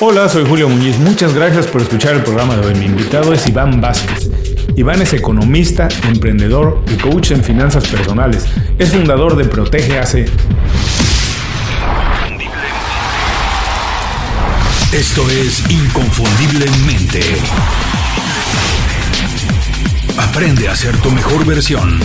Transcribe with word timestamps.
Hola, 0.00 0.28
soy 0.28 0.44
Julio 0.44 0.68
Muñiz. 0.68 0.98
Muchas 0.98 1.34
gracias 1.34 1.68
por 1.68 1.80
escuchar 1.80 2.16
el 2.16 2.22
programa 2.24 2.56
de 2.56 2.66
hoy. 2.66 2.74
Mi 2.74 2.86
invitado 2.86 3.32
es 3.32 3.46
Iván 3.46 3.80
Vázquez. 3.80 4.28
Iván 4.74 5.00
es 5.00 5.12
economista, 5.12 5.88
emprendedor 6.08 6.82
y 6.92 6.96
coach 6.96 7.30
en 7.30 7.44
finanzas 7.44 7.86
personales. 7.86 8.44
Es 8.76 8.90
fundador 8.90 9.36
de 9.36 9.44
Protege 9.44 10.00
AC. 10.00 10.26
Esto 14.92 15.30
es 15.30 15.62
Inconfundiblemente. 15.70 17.20
Aprende 20.18 20.68
a 20.68 20.74
ser 20.74 20.96
tu 20.96 21.12
mejor 21.12 21.46
versión. 21.46 22.00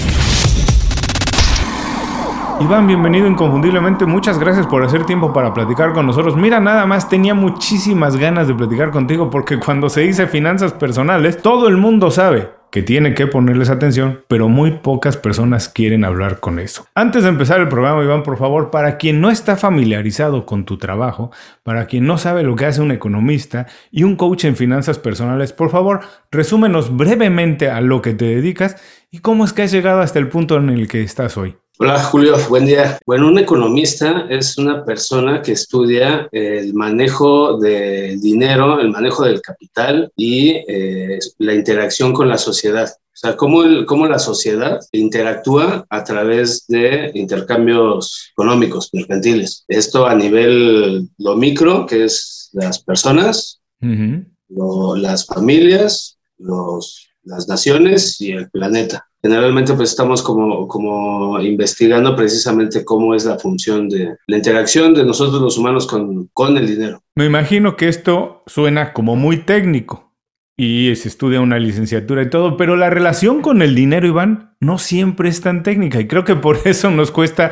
Iván, 2.61 2.87
bienvenido 2.87 3.25
inconfundiblemente. 3.25 4.05
Muchas 4.05 4.37
gracias 4.37 4.67
por 4.67 4.83
hacer 4.83 5.05
tiempo 5.05 5.31
para 5.31 5.53
platicar 5.53 5.93
con 5.93 6.05
nosotros. 6.05 6.35
Mira, 6.35 6.59
nada 6.59 6.85
más 6.85 7.07
tenía 7.07 7.33
muchísimas 7.33 8.17
ganas 8.17 8.49
de 8.49 8.53
platicar 8.53 8.91
contigo 8.91 9.29
porque 9.29 9.57
cuando 9.57 9.87
se 9.87 10.01
dice 10.01 10.27
finanzas 10.27 10.73
personales, 10.73 11.41
todo 11.41 11.69
el 11.69 11.77
mundo 11.77 12.11
sabe 12.11 12.50
que 12.69 12.83
tiene 12.83 13.14
que 13.14 13.27
ponerles 13.27 13.69
atención, 13.69 14.23
pero 14.27 14.50
muy 14.50 14.71
pocas 14.71 15.15
personas 15.15 15.69
quieren 15.69 16.03
hablar 16.03 16.41
con 16.41 16.59
eso. 16.59 16.86
Antes 16.95 17.23
de 17.23 17.29
empezar 17.29 17.61
el 17.61 17.69
programa, 17.69 18.03
Iván, 18.03 18.23
por 18.23 18.37
favor, 18.37 18.71
para 18.71 18.97
quien 18.97 19.21
no 19.21 19.31
está 19.31 19.55
familiarizado 19.55 20.45
con 20.45 20.65
tu 20.65 20.78
trabajo, 20.78 21.31
para 21.64 21.86
quien 21.86 22.05
no 22.05 22.17
sabe 22.17 22.43
lo 22.43 22.57
que 22.57 22.65
hace 22.65 22.81
un 22.81 22.91
economista 22.91 23.67
y 23.89 24.03
un 24.03 24.17
coach 24.17 24.43
en 24.43 24.57
finanzas 24.57 25.00
personales, 25.00 25.53
por 25.53 25.69
favor, 25.69 26.01
resúmenos 26.29 26.95
brevemente 26.95 27.69
a 27.69 27.79
lo 27.79 28.01
que 28.01 28.14
te 28.14 28.25
dedicas 28.25 28.75
y 29.11 29.19
cómo 29.19 29.45
es 29.45 29.53
que 29.53 29.64
has 29.64 29.71
llegado 29.71 30.01
hasta 30.01 30.19
el 30.19 30.28
punto 30.28 30.57
en 30.57 30.69
el 30.69 30.89
que 30.89 31.01
estás 31.01 31.37
hoy. 31.37 31.55
Hola 31.82 31.97
Julio, 32.03 32.36
buen 32.50 32.66
día. 32.66 33.00
Bueno, 33.06 33.30
un 33.30 33.39
economista 33.39 34.28
es 34.30 34.58
una 34.58 34.83
persona 34.83 35.42
que 35.42 35.53
estudia 35.53 36.28
el 36.33 36.73
manejo 36.73 37.58
del 37.58 38.20
dinero, 38.20 38.81
el 38.81 38.92
manejo 38.92 39.23
del 39.23 39.42
capital 39.42 40.11
y 40.17 40.58
eh, 40.67 41.20
la 41.38 41.53
interacción 41.53 42.12
con 42.12 42.28
la 42.28 42.38
sociedad. 42.38 42.90
O 42.90 43.16
sea, 43.16 43.38
cómo, 43.38 43.64
el, 43.64 43.86
cómo 43.86 44.08
la 44.08 44.20
sociedad 44.20 44.81
interactúa 44.92 45.86
a 45.90 46.03
través 46.03 46.68
de 46.68 47.12
intercambios 47.14 48.28
económicos, 48.34 48.90
mercantiles. 48.92 49.64
Esto 49.70 50.06
a 50.06 50.16
nivel 50.16 51.08
lo 51.18 51.38
micro, 51.38 51.86
que 51.86 52.03
es 52.03 52.50
las 52.52 52.84
personas, 52.84 53.62
las 53.80 55.25
familias, 55.25 56.18
los, 56.40 57.08
las 57.23 57.48
naciones 57.48 58.20
y 58.20 58.34
el 58.34 58.50
planeta 58.50 59.09
generalmente 59.22 59.73
pues 59.73 59.89
estamos 59.89 60.22
como, 60.22 60.67
como 60.67 61.39
investigando 61.42 62.16
precisamente 62.16 62.86
cómo 62.86 63.14
es 63.14 63.25
la 63.25 63.38
función 63.38 63.89
de 63.89 64.16
la 64.28 64.38
interacción 64.38 64.94
de 64.94 65.06
nosotros 65.06 65.42
los 65.42 65.58
humanos 65.58 65.88
con, 65.88 66.28
con 66.34 66.58
el 66.58 66.67
dinero. 66.67 67.02
Me 67.16 67.25
imagino 67.25 67.75
que 67.75 67.90
esto 67.90 68.44
suena 68.47 68.94
como 68.94 69.16
muy 69.16 69.38
técnico 69.40 70.14
y 70.56 70.94
se 70.95 71.08
estudia 71.08 71.42
una 71.42 71.58
licenciatura 71.58 72.23
y 72.23 72.30
todo, 72.30 72.58
pero 72.58 72.75
la 72.75 72.90
relación 72.90 73.42
con 73.42 73.62
el 73.62 73.75
dinero, 73.75 74.08
Iván, 74.08 74.56
no 74.59 74.78
siempre 74.78 75.30
es 75.30 75.42
tan 75.42 75.64
técnica 75.64 76.00
y 76.00 76.08
creo 76.08 76.25
que 76.25 76.36
por 76.36 76.59
eso 76.66 76.90
nos 76.92 77.12
cuesta 77.12 77.52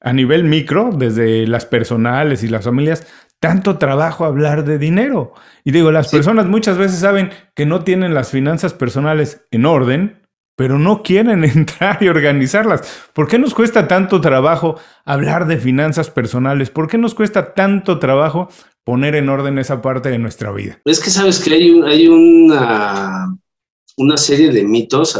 a 0.00 0.12
nivel 0.12 0.44
micro, 0.44 0.90
desde 0.96 1.46
las 1.46 1.66
personales 1.66 2.44
y 2.44 2.48
las 2.48 2.64
familias, 2.64 3.06
tanto 3.40 3.78
trabajo 3.78 4.24
hablar 4.24 4.64
de 4.64 4.78
dinero. 4.78 5.32
Y 5.64 5.70
digo, 5.72 5.90
las 5.92 6.08
personas 6.10 6.46
muchas 6.46 6.78
veces 6.78 6.98
saben 6.98 7.30
que 7.54 7.66
no 7.66 7.84
tienen 7.84 8.14
las 8.14 8.30
finanzas 8.30 8.74
personales 8.74 9.46
en 9.50 9.66
orden, 9.66 10.17
pero 10.58 10.76
no 10.76 11.04
quieren 11.04 11.44
entrar 11.56 12.02
y 12.02 12.08
organizarlas. 12.08 12.82
¿Por 13.14 13.28
qué 13.28 13.38
nos 13.38 13.54
cuesta 13.54 13.86
tanto 13.86 14.20
trabajo 14.20 14.74
hablar 15.04 15.46
de 15.46 15.56
finanzas 15.56 16.10
personales? 16.10 16.68
¿Por 16.68 16.88
qué 16.88 16.98
nos 16.98 17.14
cuesta 17.14 17.54
tanto 17.54 18.00
trabajo 18.00 18.48
poner 18.82 19.14
en 19.14 19.28
orden 19.28 19.60
esa 19.60 19.80
parte 19.80 20.10
de 20.10 20.18
nuestra 20.18 20.50
vida? 20.50 20.80
Es 20.84 20.98
que 20.98 21.10
sabes 21.10 21.38
que 21.38 21.54
hay, 21.54 21.80
hay 21.86 22.08
una, 22.08 23.38
una 23.98 24.16
serie 24.16 24.50
de 24.50 24.64
mitos 24.64 25.16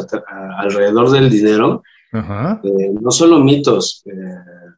alrededor 0.58 1.12
del 1.12 1.30
dinero. 1.30 1.84
Eh, 2.12 2.90
no 3.00 3.12
solo 3.12 3.38
mitos, 3.38 4.02
eh, 4.06 4.72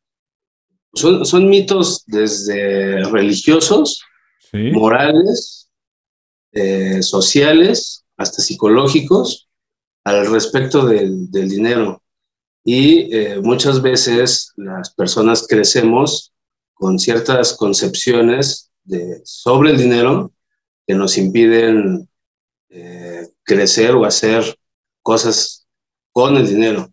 son, 0.92 1.48
mitos 1.48 2.04
desde 2.06 3.04
religiosos, 3.04 4.04
morales, 4.52 5.70
eh, 6.52 7.00
sociales, 7.02 8.04
hasta 8.18 8.42
psicológicos 8.42 9.49
al 10.04 10.30
respecto 10.30 10.86
del, 10.86 11.30
dinero. 11.30 12.02
Y 12.64 13.14
eh, 13.14 13.40
muchas 13.42 13.80
veces 13.80 14.52
las 14.56 14.90
personas 14.94 15.46
crecemos 15.48 16.32
con 16.74 16.98
ciertas 16.98 17.54
concepciones 17.54 18.70
de, 18.84 19.20
sobre 19.24 19.70
el 19.70 19.78
dinero 19.78 20.32
que 20.86 20.94
nos 20.94 21.16
impiden 21.18 22.08
eh, 22.68 23.28
crecer 23.42 23.94
o 23.94 24.04
hacer 24.04 24.56
cosas 25.02 25.66
con 26.12 26.36
el 26.36 26.46
dinero. 26.46 26.90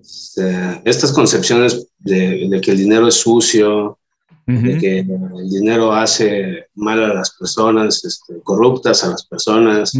Este, 0.00 0.82
estas 0.84 1.12
concepciones 1.12 1.88
de, 1.98 2.60
que 2.62 2.72
el 2.72 2.78
dinero 2.78 3.08
es 3.08 3.14
sucio, 3.14 3.98
de 4.46 4.78
que 4.78 4.98
el 4.98 5.50
dinero 5.50 5.92
hace 5.92 6.66
mal 6.74 7.02
a 7.02 7.14
las 7.14 7.30
personas, 7.30 8.04
este, 8.04 8.40
corruptas 8.42 9.04
a 9.04 9.10
las 9.10 9.24
personas, 9.26 9.94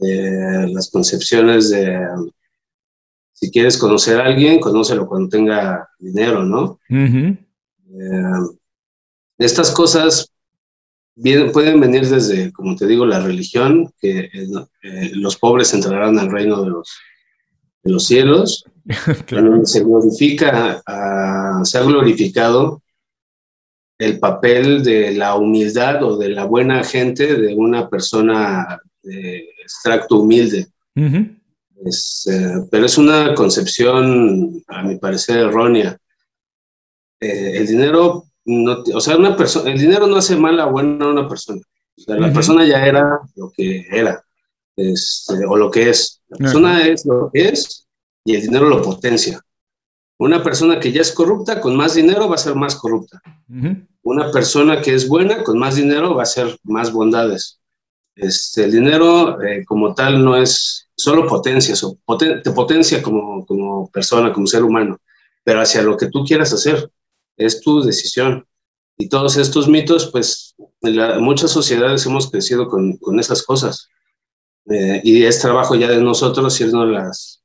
las 0.00 0.90
concepciones 0.90 1.70
de 1.70 2.06
si 3.36 3.50
quieres 3.50 3.76
conocer 3.76 4.18
a 4.18 4.24
alguien, 4.24 4.60
conócelo 4.60 5.06
cuando 5.06 5.28
tenga 5.28 5.90
dinero, 5.98 6.42
¿no? 6.42 6.80
Eh, 6.88 7.42
estas 9.36 9.70
cosas 9.72 10.32
pueden 11.52 11.78
venir 11.78 12.08
desde, 12.08 12.50
como 12.50 12.76
te 12.76 12.86
digo, 12.86 13.04
la 13.04 13.20
religión, 13.20 13.92
que 14.00 14.20
eh, 14.20 14.48
eh, 14.82 15.10
los 15.12 15.36
pobres 15.36 15.74
entrarán 15.74 16.18
al 16.18 16.30
reino 16.30 16.62
de 16.62 16.70
los, 16.70 16.96
de 17.82 17.92
los 17.92 18.06
cielos, 18.06 18.64
se 19.64 19.84
glorifica, 19.84 20.82
se 21.62 21.78
ha 21.78 21.82
glorificado 21.82 22.82
el 23.98 24.18
papel 24.18 24.82
de 24.82 25.12
la 25.12 25.34
humildad 25.34 26.02
o 26.02 26.16
de 26.16 26.30
la 26.30 26.44
buena 26.44 26.82
gente 26.84 27.36
de 27.36 27.54
una 27.54 27.90
persona 27.90 28.80
de 29.02 29.55
extracto 29.66 30.16
humilde. 30.16 30.68
Eh, 30.96 32.66
pero 32.70 32.86
es 32.86 32.96
una 32.96 33.34
concepción, 33.34 34.62
a 34.68 34.82
mi 34.82 34.96
parecer, 34.96 35.38
errónea. 35.38 35.98
Eh, 37.20 37.58
el 37.58 37.66
dinero, 37.66 38.24
no, 38.44 38.82
o 38.94 39.00
sea, 39.00 39.16
una 39.16 39.36
persona, 39.36 39.70
el 39.70 39.78
dinero 39.78 40.06
no 40.06 40.16
hace 40.16 40.36
mal 40.36 40.58
a 40.60 40.66
buena 40.66 41.04
a 41.04 41.08
una 41.08 41.28
persona. 41.28 41.60
la 42.06 42.32
persona 42.32 42.64
ya 42.64 42.84
era 42.84 43.20
lo 43.36 43.50
que 43.50 43.86
era, 43.90 44.22
este, 44.76 45.44
o 45.46 45.56
lo 45.56 45.70
que 45.70 45.90
es. 45.90 46.22
La 46.28 46.38
persona 46.38 46.86
es 46.86 47.04
lo 47.04 47.30
que 47.32 47.48
es 47.48 47.86
y 48.24 48.36
el 48.36 48.42
dinero 48.42 48.68
lo 48.68 48.82
potencia. 48.82 49.40
Una 50.18 50.42
persona 50.42 50.80
que 50.80 50.92
ya 50.92 51.02
es 51.02 51.12
corrupta, 51.12 51.60
con 51.60 51.76
más 51.76 51.94
dinero 51.94 52.28
va 52.28 52.36
a 52.36 52.38
ser 52.38 52.54
más 52.54 52.74
corrupta. 52.76 53.20
Una 54.02 54.30
persona 54.30 54.80
que 54.80 54.94
es 54.94 55.08
buena, 55.08 55.42
con 55.44 55.58
más 55.58 55.76
dinero 55.76 56.14
va 56.14 56.22
a 56.22 56.26
ser 56.26 56.58
más 56.62 56.90
bondades. 56.90 57.60
Este, 58.16 58.64
el 58.64 58.72
dinero 58.72 59.40
eh, 59.42 59.64
como 59.66 59.94
tal 59.94 60.24
no 60.24 60.36
es 60.36 60.88
solo 60.96 61.26
potencia, 61.26 61.74
te 62.42 62.50
potencia 62.50 63.02
como, 63.02 63.44
como 63.44 63.90
persona, 63.90 64.32
como 64.32 64.46
ser 64.46 64.64
humano, 64.64 64.98
pero 65.44 65.60
hacia 65.60 65.82
lo 65.82 65.96
que 65.96 66.08
tú 66.08 66.24
quieras 66.24 66.52
hacer, 66.52 66.90
es 67.36 67.60
tu 67.60 67.82
decisión. 67.82 68.46
Y 68.98 69.10
todos 69.10 69.36
estos 69.36 69.68
mitos, 69.68 70.10
pues 70.10 70.56
en 70.80 71.22
muchas 71.22 71.50
sociedades 71.50 72.06
hemos 72.06 72.30
crecido 72.30 72.66
con, 72.68 72.96
con 72.96 73.20
esas 73.20 73.42
cosas. 73.42 73.90
Eh, 74.70 75.02
y 75.04 75.22
es 75.22 75.38
trabajo 75.38 75.74
ya 75.74 75.90
de 75.90 76.00
nosotros 76.00 76.58
irnos 76.60 76.88
las 76.88 77.42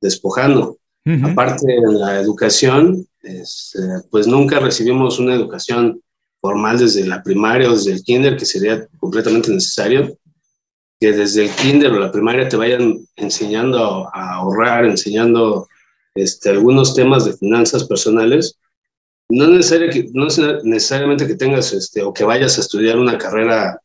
despojando. 0.00 0.78
Aparte 1.22 1.66
de 1.66 1.92
la 1.92 2.18
educación, 2.18 3.06
este, 3.22 3.80
pues 4.10 4.26
nunca 4.26 4.58
recibimos 4.58 5.18
una 5.18 5.34
educación 5.34 6.00
formal 6.44 6.78
desde 6.78 7.06
la 7.06 7.22
primaria 7.22 7.70
o 7.70 7.74
desde 7.74 7.92
el 7.92 8.02
kinder, 8.02 8.36
que 8.36 8.44
sería 8.44 8.86
completamente 8.98 9.50
necesario, 9.50 10.14
que 11.00 11.10
desde 11.10 11.46
el 11.46 11.50
kinder 11.50 11.90
o 11.90 11.98
la 11.98 12.12
primaria 12.12 12.46
te 12.46 12.58
vayan 12.58 12.98
enseñando 13.16 14.06
a, 14.12 14.34
ahorrar, 14.34 14.84
enseñando 14.84 15.66
este, 16.14 16.50
algunos 16.50 16.94
temas 16.94 17.24
de 17.24 17.32
finanzas 17.32 17.84
personales. 17.84 18.58
No, 19.30 19.56
es 19.56 19.72
necesariamente 20.64 21.26
que 21.26 21.34
tengas 21.34 21.72
este, 21.72 22.02
o 22.02 22.12
que 22.12 22.24
vayas 22.24 22.58
a 22.58 22.60
estudiar 22.60 22.98
una 22.98 23.16
carrera, 23.16 23.80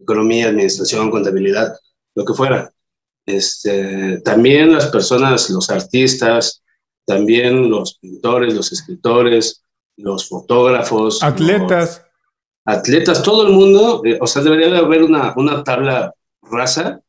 economía, 0.00 0.48
administración, 0.48 1.12
contabilidad, 1.12 1.78
lo 2.16 2.24
que 2.24 2.34
fuera. 2.34 2.72
Este, 3.24 4.20
también 4.22 4.72
las 4.72 4.88
personas, 4.88 5.48
los 5.50 5.70
artistas, 5.70 6.60
también 7.06 7.70
los 7.70 7.98
pintores, 8.00 8.52
los 8.52 8.72
escritores, 8.72 9.62
los 9.98 10.28
fotógrafos. 10.28 11.22
Atletas. 11.22 12.04
atletas, 12.64 13.22
todo 13.22 13.46
el 13.46 13.52
mundo, 13.52 14.02
eh, 14.04 14.18
o 14.20 14.26
sea, 14.26 14.42
debería 14.42 14.70
de 14.70 14.78
haber 14.78 15.02
una, 15.02 15.34
una 15.36 15.62
tabla 15.62 16.14
raza 16.42 17.00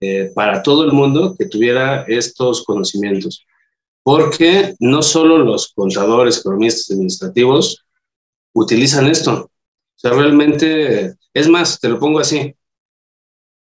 eh, 0.00 0.32
para 0.34 0.62
todo 0.62 0.84
el 0.84 0.92
mundo 0.92 1.34
que 1.38 1.46
tuviera 1.46 2.02
estos 2.08 2.64
conocimientos. 2.64 3.46
Porque 4.02 4.74
no 4.80 5.02
solo 5.02 5.38
los 5.38 5.72
contadores, 5.74 6.40
economistas 6.40 6.90
administrativos 6.90 7.84
utilizan 8.52 9.06
esto. 9.06 9.44
O 9.44 9.50
sea, 9.94 10.10
realmente, 10.12 11.14
es 11.32 11.48
más, 11.48 11.78
te 11.78 11.88
lo 11.88 12.00
pongo 12.00 12.18
así. 12.18 12.54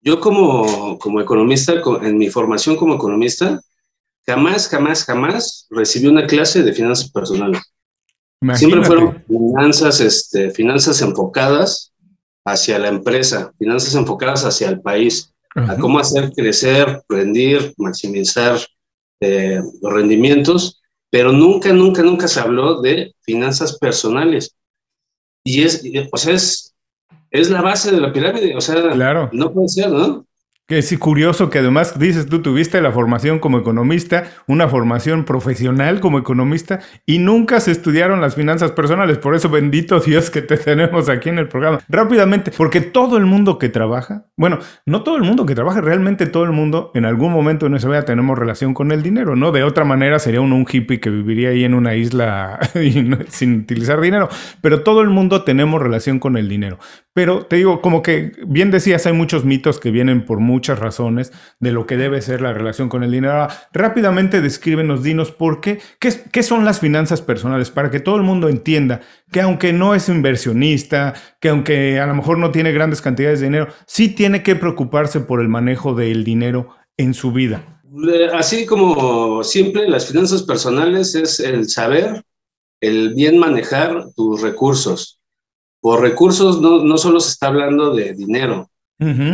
Yo 0.00 0.20
como, 0.20 0.97
como 0.99 1.20
economista, 1.20 1.75
en 2.03 2.19
mi 2.19 2.31
formación 2.31 2.76
como 2.76 2.94
economista, 2.94 3.61
jamás, 4.25 4.69
jamás, 4.69 5.05
jamás 5.05 5.67
recibí 5.70 6.06
una 6.06 6.26
clase 6.26 6.62
de 6.62 6.73
finanzas 6.73 7.11
personales. 7.11 7.62
Siempre 8.55 8.85
fueron 8.85 9.25
finanzas, 9.26 10.00
este, 10.00 10.50
finanzas 10.50 11.02
enfocadas 11.02 11.93
hacia 12.44 12.79
la 12.79 12.88
empresa, 12.88 13.52
finanzas 13.58 13.94
enfocadas 13.94 14.44
hacia 14.44 14.69
el 14.69 14.81
país, 14.81 15.35
a 15.55 15.76
cómo 15.76 15.99
hacer 15.99 16.31
crecer, 16.32 17.02
rendir, 17.08 17.75
maximizar 17.79 18.58
eh, 19.20 19.61
los 19.82 19.93
rendimientos, 19.93 20.81
pero 21.11 21.32
nunca, 21.32 21.73
nunca, 21.73 22.02
nunca 22.02 22.29
se 22.29 22.38
habló 22.38 22.81
de 22.81 23.12
finanzas 23.23 23.76
personales. 23.79 24.55
Y 25.44 25.62
es, 25.62 25.82
sea, 26.14 26.34
es, 26.34 26.75
es 27.31 27.50
la 27.50 27.62
base 27.62 27.91
de 27.91 28.00
la 28.00 28.12
pirámide, 28.12 28.55
o 28.55 28.61
sea, 28.61 28.91
claro. 28.93 29.31
no 29.32 29.52
puede 29.52 29.69
ser, 29.69 29.91
¿no? 29.91 30.28
Que 30.69 30.76
es 30.76 30.99
curioso 30.99 31.49
que 31.49 31.61
además 31.61 31.99
dices 31.99 32.26
tú 32.26 32.43
tuviste 32.43 32.82
la 32.82 32.93
formación 32.93 33.38
como 33.38 33.59
economista, 33.59 34.25
una 34.47 34.69
formación 34.69 35.25
profesional 35.25 35.99
como 36.00 36.19
economista 36.19 36.81
y 37.06 37.20
nunca 37.20 37.59
se 37.61 37.70
estudiaron 37.70 38.20
las 38.20 38.35
finanzas 38.35 38.73
personales. 38.73 39.17
Por 39.17 39.35
eso 39.35 39.49
bendito 39.49 39.99
Dios 39.99 40.29
que 40.29 40.43
te 40.43 40.59
tenemos 40.59 41.09
aquí 41.09 41.31
en 41.31 41.38
el 41.38 41.49
programa. 41.49 41.81
Rápidamente, 41.88 42.50
porque 42.55 42.82
todo 42.82 43.17
el 43.17 43.25
mundo 43.25 43.56
que 43.56 43.70
trabaja, 43.70 44.26
bueno, 44.37 44.59
no 44.85 45.03
todo 45.05 45.17
el 45.17 45.23
mundo 45.23 45.47
que 45.47 45.55
trabaja, 45.55 45.81
realmente 45.81 46.26
todo 46.26 46.44
el 46.44 46.53
mundo 46.53 46.91
en 46.93 47.06
algún 47.06 47.32
momento 47.32 47.65
de 47.65 47.70
nuestra 47.70 47.91
vida 47.91 48.05
tenemos 48.05 48.38
relación 48.38 48.75
con 48.75 48.93
el 48.93 49.03
dinero, 49.03 49.37
¿no? 49.37 49.53
De 49.53 49.62
otra 49.62 49.87
manera 49.87 50.19
sería 50.19 50.43
un 50.43 50.67
hippie 50.70 51.00
que 51.00 51.09
viviría 51.09 51.49
ahí 51.49 51.65
en 51.65 51.73
una 51.73 51.94
isla 51.94 52.61
sin 53.29 53.61
utilizar 53.61 54.03
dinero. 54.03 54.29
Pero 54.61 54.82
todo 54.82 55.00
el 55.00 55.09
mundo 55.09 55.44
tenemos 55.44 55.81
relación 55.81 56.19
con 56.19 56.37
el 56.37 56.47
dinero. 56.47 56.79
Pero 57.15 57.47
te 57.47 57.56
digo, 57.56 57.81
como 57.81 58.00
que 58.00 58.31
bien 58.47 58.70
decías, 58.70 59.05
hay 59.06 59.12
muchos 59.12 59.44
mitos 59.44 59.81
que 59.81 59.91
vienen 59.91 60.25
por 60.25 60.38
muchas 60.58 60.81
razones 60.81 61.32
de 61.60 61.70
lo 61.70 61.87
que 61.87 61.96
debe 61.96 62.20
ser 62.20 62.40
la 62.40 62.52
relación 62.52 62.88
con 62.88 63.05
el 63.05 63.12
dinero. 63.12 63.46
rápidamente 63.72 64.40
descríbenos, 64.40 65.05
dinos 65.05 65.31
por 65.31 65.60
qué, 65.60 65.78
qué, 66.00 66.43
son 66.43 66.64
las 66.64 66.81
finanzas 66.81 67.22
personales, 67.22 67.70
para 67.70 67.93
que 67.93 68.00
todo 68.00 68.16
el 68.16 68.25
mundo 68.25 68.49
entienda 68.49 69.00
que 69.31 69.40
aunque 69.40 69.72
no 69.72 69.94
es 69.94 70.08
inversionista, 70.08 71.14
que 71.40 71.50
aunque 71.50 72.00
a 72.00 72.06
lo 72.06 72.14
mejor 72.16 72.38
no 72.38 72.50
tiene 72.50 72.72
grandes 72.72 73.00
cantidades 73.00 73.38
de 73.38 73.46
dinero, 73.46 73.69
sí 73.87 74.08
tiene 74.08 74.43
que 74.43 74.56
preocuparse 74.56 75.20
por 75.20 75.40
el 75.40 75.49
manejo 75.49 75.94
del 75.94 76.25
dinero 76.25 76.70
en 76.96 77.14
su 77.14 77.31
vida. 77.31 77.81
Así 78.34 78.66
como 78.66 79.44
siempre, 79.44 79.88
las 79.88 80.08
finanzas 80.08 80.43
personales 80.43 81.14
es 81.14 81.38
el 81.38 81.69
saber, 81.69 82.25
el 82.81 83.14
bien 83.14 83.38
manejar 83.38 84.08
tus 84.16 84.43
recursos 84.43 85.19
por 85.81 86.00
recursos 86.00 86.60
no 86.60 86.99
solo 86.99 87.20
se 87.20 87.31
está 87.31 87.49
hablando 87.49 87.94
de 87.94 88.12
dinero, 88.12 88.69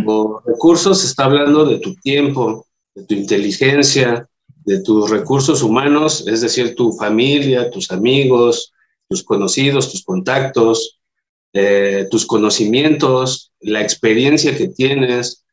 por 0.04 0.46
recursos 0.46 1.00
se 1.00 1.06
está 1.06 1.24
hablando 1.24 1.64
de 1.64 1.78
tu 1.78 1.94
tiempo, 1.94 2.66
de 2.94 3.04
tu 3.04 3.14
inteligencia, 3.14 4.28
de 4.64 4.82
tus 4.82 5.10
recursos 5.10 5.62
humanos, 5.62 6.26
es 6.26 6.40
decir, 6.40 6.74
tu 6.74 6.92
familia, 6.92 7.70
tus 7.70 7.90
amigos, 7.90 8.72
tus 9.08 9.22
conocidos, 9.22 9.90
tus 9.90 10.04
contactos, 10.04 10.98
eh, 11.52 12.06
tus 12.10 12.26
conocimientos, 12.26 13.52
la 13.60 13.80
experiencia 13.80 14.56
que 14.56 14.68
tienes, 14.68 15.44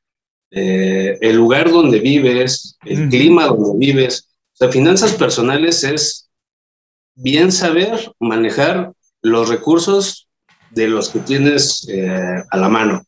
eh, 0.52 1.18
el 1.22 1.36
lugar 1.36 1.72
donde 1.72 2.00
vives, 2.00 2.78
el 2.86 3.10
clima 3.10 3.48
donde 3.48 3.78
vives. 3.78 4.28
O 4.54 4.56
sea, 4.56 4.70
finanzas 4.70 5.14
personales 5.14 5.84
es 5.84 6.30
bien 7.16 7.52
saber 7.52 8.12
manejar 8.20 8.94
los 9.22 9.50
recursos 9.50 10.28
de 10.72 10.88
los 10.88 11.10
que 11.10 11.20
tienes 11.20 11.88
eh, 11.90 12.44
a 12.50 12.58
la 12.58 12.70
mano. 12.70 13.04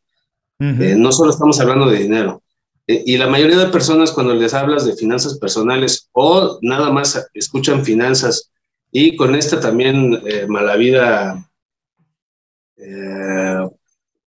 Eh, 0.81 0.95
no 0.97 1.11
solo 1.11 1.31
estamos 1.31 1.59
hablando 1.59 1.89
de 1.89 1.99
dinero. 1.99 2.41
Eh, 2.87 3.03
y 3.05 3.17
la 3.17 3.27
mayoría 3.27 3.57
de 3.57 3.67
personas 3.67 4.11
cuando 4.11 4.33
les 4.33 4.53
hablas 4.53 4.85
de 4.85 4.95
finanzas 4.95 5.37
personales 5.37 6.09
o 6.11 6.59
nada 6.61 6.89
más 6.91 7.27
escuchan 7.33 7.83
finanzas 7.83 8.51
y 8.91 9.15
con 9.15 9.35
esta 9.35 9.59
también 9.59 10.21
mala 10.47 10.75
vida 10.75 11.49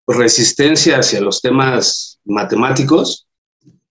resistencia 0.06 0.98
hacia 0.98 1.20
los 1.20 1.40
temas 1.40 2.18
matemáticos, 2.24 3.26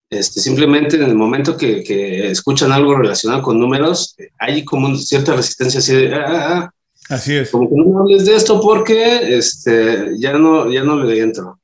este, 0.09 0.39
simplemente 0.39 0.95
en 0.95 1.03
el 1.03 1.15
momento 1.15 1.57
que, 1.57 1.83
que, 1.83 2.31
escuchan 2.31 2.71
algo 2.71 2.95
relacionado 2.95 3.41
con 3.41 3.59
números, 3.59 4.15
hay 4.39 4.63
como 4.63 4.95
cierta 4.95 5.35
resistencia 5.35 5.79
así 5.79 5.93
de, 5.95 6.15
ah, 6.15 6.25
ah, 6.27 6.47
ah 6.49 6.71
Así 7.09 7.35
es. 7.35 7.51
Como 7.51 7.69
que 7.69 7.75
no 7.75 7.99
hables 7.99 8.25
de 8.25 8.35
esto 8.35 8.59
porque 8.59 9.37
este, 9.37 10.17
ya, 10.17 10.33
no, 10.33 10.71
ya 10.71 10.83
no 10.83 11.03
le 11.03 11.19
entro. 11.19 11.59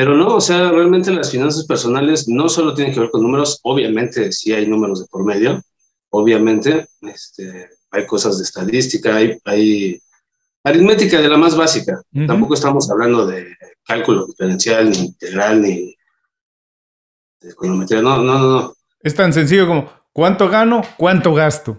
Pero 0.00 0.16
no, 0.16 0.36
o 0.36 0.40
sea, 0.40 0.70
realmente 0.70 1.10
las 1.10 1.30
finanzas 1.30 1.66
personales 1.66 2.26
no 2.26 2.48
solo 2.48 2.72
tienen 2.72 2.94
que 2.94 3.00
ver 3.00 3.10
con 3.10 3.20
números, 3.20 3.60
obviamente 3.64 4.32
sí 4.32 4.50
hay 4.50 4.66
números 4.66 5.00
de 5.00 5.06
por 5.08 5.26
medio, 5.26 5.62
obviamente 6.08 6.86
este, 7.02 7.68
hay 7.90 8.06
cosas 8.06 8.38
de 8.38 8.44
estadística, 8.44 9.14
hay, 9.14 9.38
hay 9.44 10.00
aritmética 10.64 11.20
de 11.20 11.28
la 11.28 11.36
más 11.36 11.54
básica. 11.54 12.00
Tampoco 12.26 12.54
estamos 12.54 12.90
hablando 12.90 13.26
de 13.26 13.54
cálculo 13.84 14.24
diferencial, 14.24 14.88
ni 14.88 15.00
integral, 15.00 15.60
ni 15.60 15.94
de 17.42 17.50
econometría. 17.50 18.00
No, 18.00 18.22
no, 18.22 18.38
no, 18.38 18.52
no. 18.52 18.74
Es 19.02 19.14
tan 19.14 19.34
sencillo 19.34 19.66
como 19.66 19.90
cuánto 20.14 20.48
gano, 20.48 20.80
cuánto 20.96 21.34
gasto. 21.34 21.78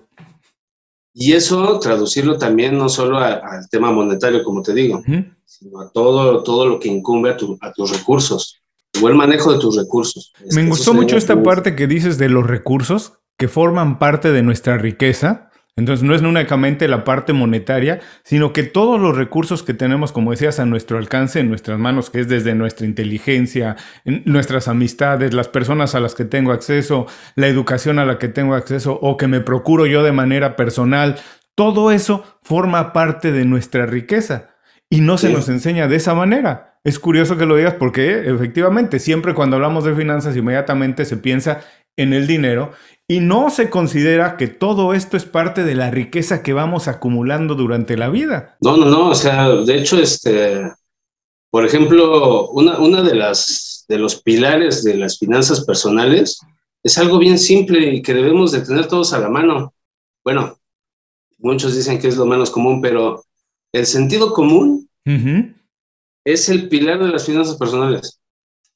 Y 1.14 1.34
eso 1.34 1.80
traducirlo 1.80 2.38
también 2.38 2.78
no 2.78 2.88
solo 2.88 3.18
al 3.18 3.70
tema 3.70 3.92
monetario, 3.92 4.44
como 4.44 4.62
te 4.62 4.74
digo, 4.74 5.04
sino 5.46 5.82
a 5.82 5.92
todo, 5.92 6.42
todo 6.44 6.66
lo 6.66 6.80
que 6.80 6.88
incumbe 6.88 7.32
a, 7.32 7.38
a 7.62 7.74
tus 7.74 7.92
recursos, 7.92 8.62
el 8.94 9.02
buen 9.02 9.18
manejo 9.18 9.52
de 9.52 9.60
tus 9.60 9.76
recursos. 9.78 10.34
Me 10.52 10.68
gustó 10.68 10.94
mucho 10.94 11.18
esta 11.18 11.42
parte 11.44 11.76
que 11.76 11.88
dices 11.88 12.18
de 12.18 12.30
los 12.30 12.48
recursos 12.48 13.14
que 13.38 13.48
forman 13.48 14.00
parte 14.00 14.32
de 14.32 14.44
nuestra 14.44 14.78
riqueza 14.78 15.51
entonces 15.78 16.04
no 16.04 16.14
es 16.14 16.22
únicamente 16.22 16.88
la 16.88 17.04
parte 17.04 17.32
monetaria, 17.34 18.02
sino 18.24 18.52
que 18.52 18.64
todos 18.64 19.00
los 19.00 19.16
recursos 19.16 19.64
que 19.64 19.74
tenemos, 19.74 20.12
como 20.12 20.32
decías, 20.32 20.60
a 20.60 20.66
nuestro 20.66 20.98
alcance, 20.98 21.40
en 21.40 21.50
nuestras 21.50 21.80
manos, 21.80 22.10
que 22.10 22.20
es 22.20 22.28
desde 22.28 22.56
nuestra 22.56 22.86
inteligencia, 22.86 23.78
nuestras 24.04 24.68
amistades, 24.68 25.34
las 25.34 25.48
personas 25.48 25.96
a 25.96 26.02
las 26.02 26.14
que 26.14 26.26
tengo 26.26 26.52
acceso, 26.52 27.08
la 27.36 27.48
educación 27.48 28.00
a 28.00 28.06
la 28.06 28.18
que 28.18 28.28
tengo 28.28 28.54
acceso 28.54 29.00
o 29.02 29.16
que 29.16 29.28
me 29.28 29.40
procuro 29.40 29.86
yo 29.86 30.04
de 30.04 30.12
manera 30.12 30.56
personal, 30.56 31.18
todo 31.56 31.92
eso 31.92 32.26
forma 32.44 32.92
parte 32.92 33.32
de 33.32 33.46
nuestra 33.46 33.86
riqueza 33.86 34.50
y 34.90 35.00
no 35.00 35.18
se 35.18 35.32
nos 35.32 35.48
enseña 35.48 35.88
de 35.88 35.96
esa 35.96 36.14
manera. 36.14 36.80
Es 36.84 37.00
curioso 37.00 37.38
que 37.38 37.46
lo 37.46 37.56
digas 37.56 37.76
porque 37.76 38.30
efectivamente 38.30 39.00
siempre 39.00 39.34
cuando 39.34 39.56
hablamos 39.56 39.84
de 39.84 39.96
finanzas 39.96 40.36
inmediatamente 40.36 41.06
se 41.06 41.16
piensa 41.16 41.62
en 41.98 42.14
el 42.14 42.28
dinero 42.28 42.72
y 43.08 43.20
no 43.20 43.50
se 43.50 43.70
considera 43.70 44.38
que 44.38 44.48
todo 44.48 44.94
esto 44.94 45.18
es 45.18 45.26
parte 45.26 45.64
de 45.64 45.76
la 45.76 45.92
riqueza 45.92 46.44
que 46.44 46.54
vamos 46.54 46.88
acumulando 46.88 47.56
durante 47.56 47.98
la 47.98 48.10
vida. 48.10 48.58
No, 48.62 48.78
no, 48.78 48.86
no, 48.86 49.10
o 49.10 49.16
sea, 49.16 49.50
de 49.50 49.76
hecho, 49.76 50.00
este, 50.00 50.62
por 51.50 51.66
ejemplo, 51.66 52.50
una, 52.52 52.80
una 52.80 53.02
de 53.02 53.16
las 53.16 53.86
de 53.92 54.00
los 54.00 54.22
pilares 54.22 54.84
de 54.84 54.96
las 54.96 55.20
finanzas 55.20 55.66
personales 55.66 56.40
es 56.84 56.98
algo 56.98 57.20
bien 57.20 57.38
simple 57.38 57.94
y 57.94 58.02
que 58.02 58.14
debemos 58.14 58.52
de 58.52 58.62
tener 58.62 58.88
todos 58.88 59.14
a 59.14 59.20
la 59.20 59.30
mano. 59.30 59.74
Bueno, 60.24 60.58
muchos 61.38 61.76
dicen 61.76 62.00
que 62.00 62.08
es 62.08 62.18
lo 62.18 62.26
menos 62.26 62.50
común, 62.50 62.82
pero 62.82 63.24
el 63.74 63.86
sentido 63.86 64.34
común 64.34 64.90
es 66.24 66.50
el 66.50 66.70
pilar 66.70 67.04
de 67.04 67.10
las 67.10 67.26
finanzas 67.26 67.58
personales. 67.58 68.20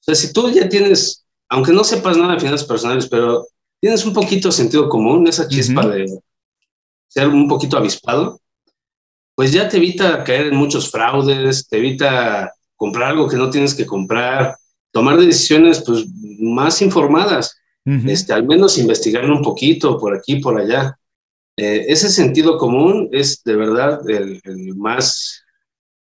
O 0.02 0.04
sea, 0.04 0.16
si 0.16 0.34
tú 0.34 0.50
ya 0.50 0.70
tienes, 0.70 1.25
aunque 1.56 1.72
no 1.72 1.86
sepas 1.86 2.18
nada 2.18 2.34
de 2.34 2.42
finanzas 2.42 2.68
personales, 2.68 3.08
pero 3.08 3.48
tienes 3.80 4.06
un 4.06 4.12
poquito 4.12 4.50
de 4.50 4.52
sentido 4.52 4.90
común, 4.90 5.26
esa 5.26 5.48
chispa 5.48 5.88
de 5.88 6.06
ser 7.08 7.30
un 7.30 7.48
poquito 7.48 7.78
avispado, 7.78 8.42
pues 9.36 9.54
ya 9.54 9.70
te 9.70 9.78
evita 9.78 10.22
caer 10.26 10.48
en 10.48 10.58
muchos 10.58 10.92
fraudes, 10.92 11.66
te 11.70 11.78
evita 11.78 12.52
comprar 12.76 13.12
algo 13.12 13.30
que 13.30 13.38
no 13.38 13.50
tienes 13.50 13.74
que 13.74 13.86
comprar, 13.86 14.58
tomar 14.92 15.18
decisiones 15.18 15.82
pues 15.82 16.06
más 16.40 16.82
informadas, 16.82 17.56
este, 17.86 18.34
al 18.34 18.46
menos 18.46 18.78
investigar 18.78 19.24
un 19.32 19.42
poquito 19.42 19.98
por 19.98 20.14
aquí, 20.14 20.38
por 20.38 20.60
allá. 20.60 21.00
Eh, 21.56 21.86
ese 21.88 22.10
sentido 22.10 22.58
común 22.58 23.08
es 23.14 23.42
de 23.46 23.56
verdad 23.56 24.02
el 24.10 24.42
más 24.76 25.45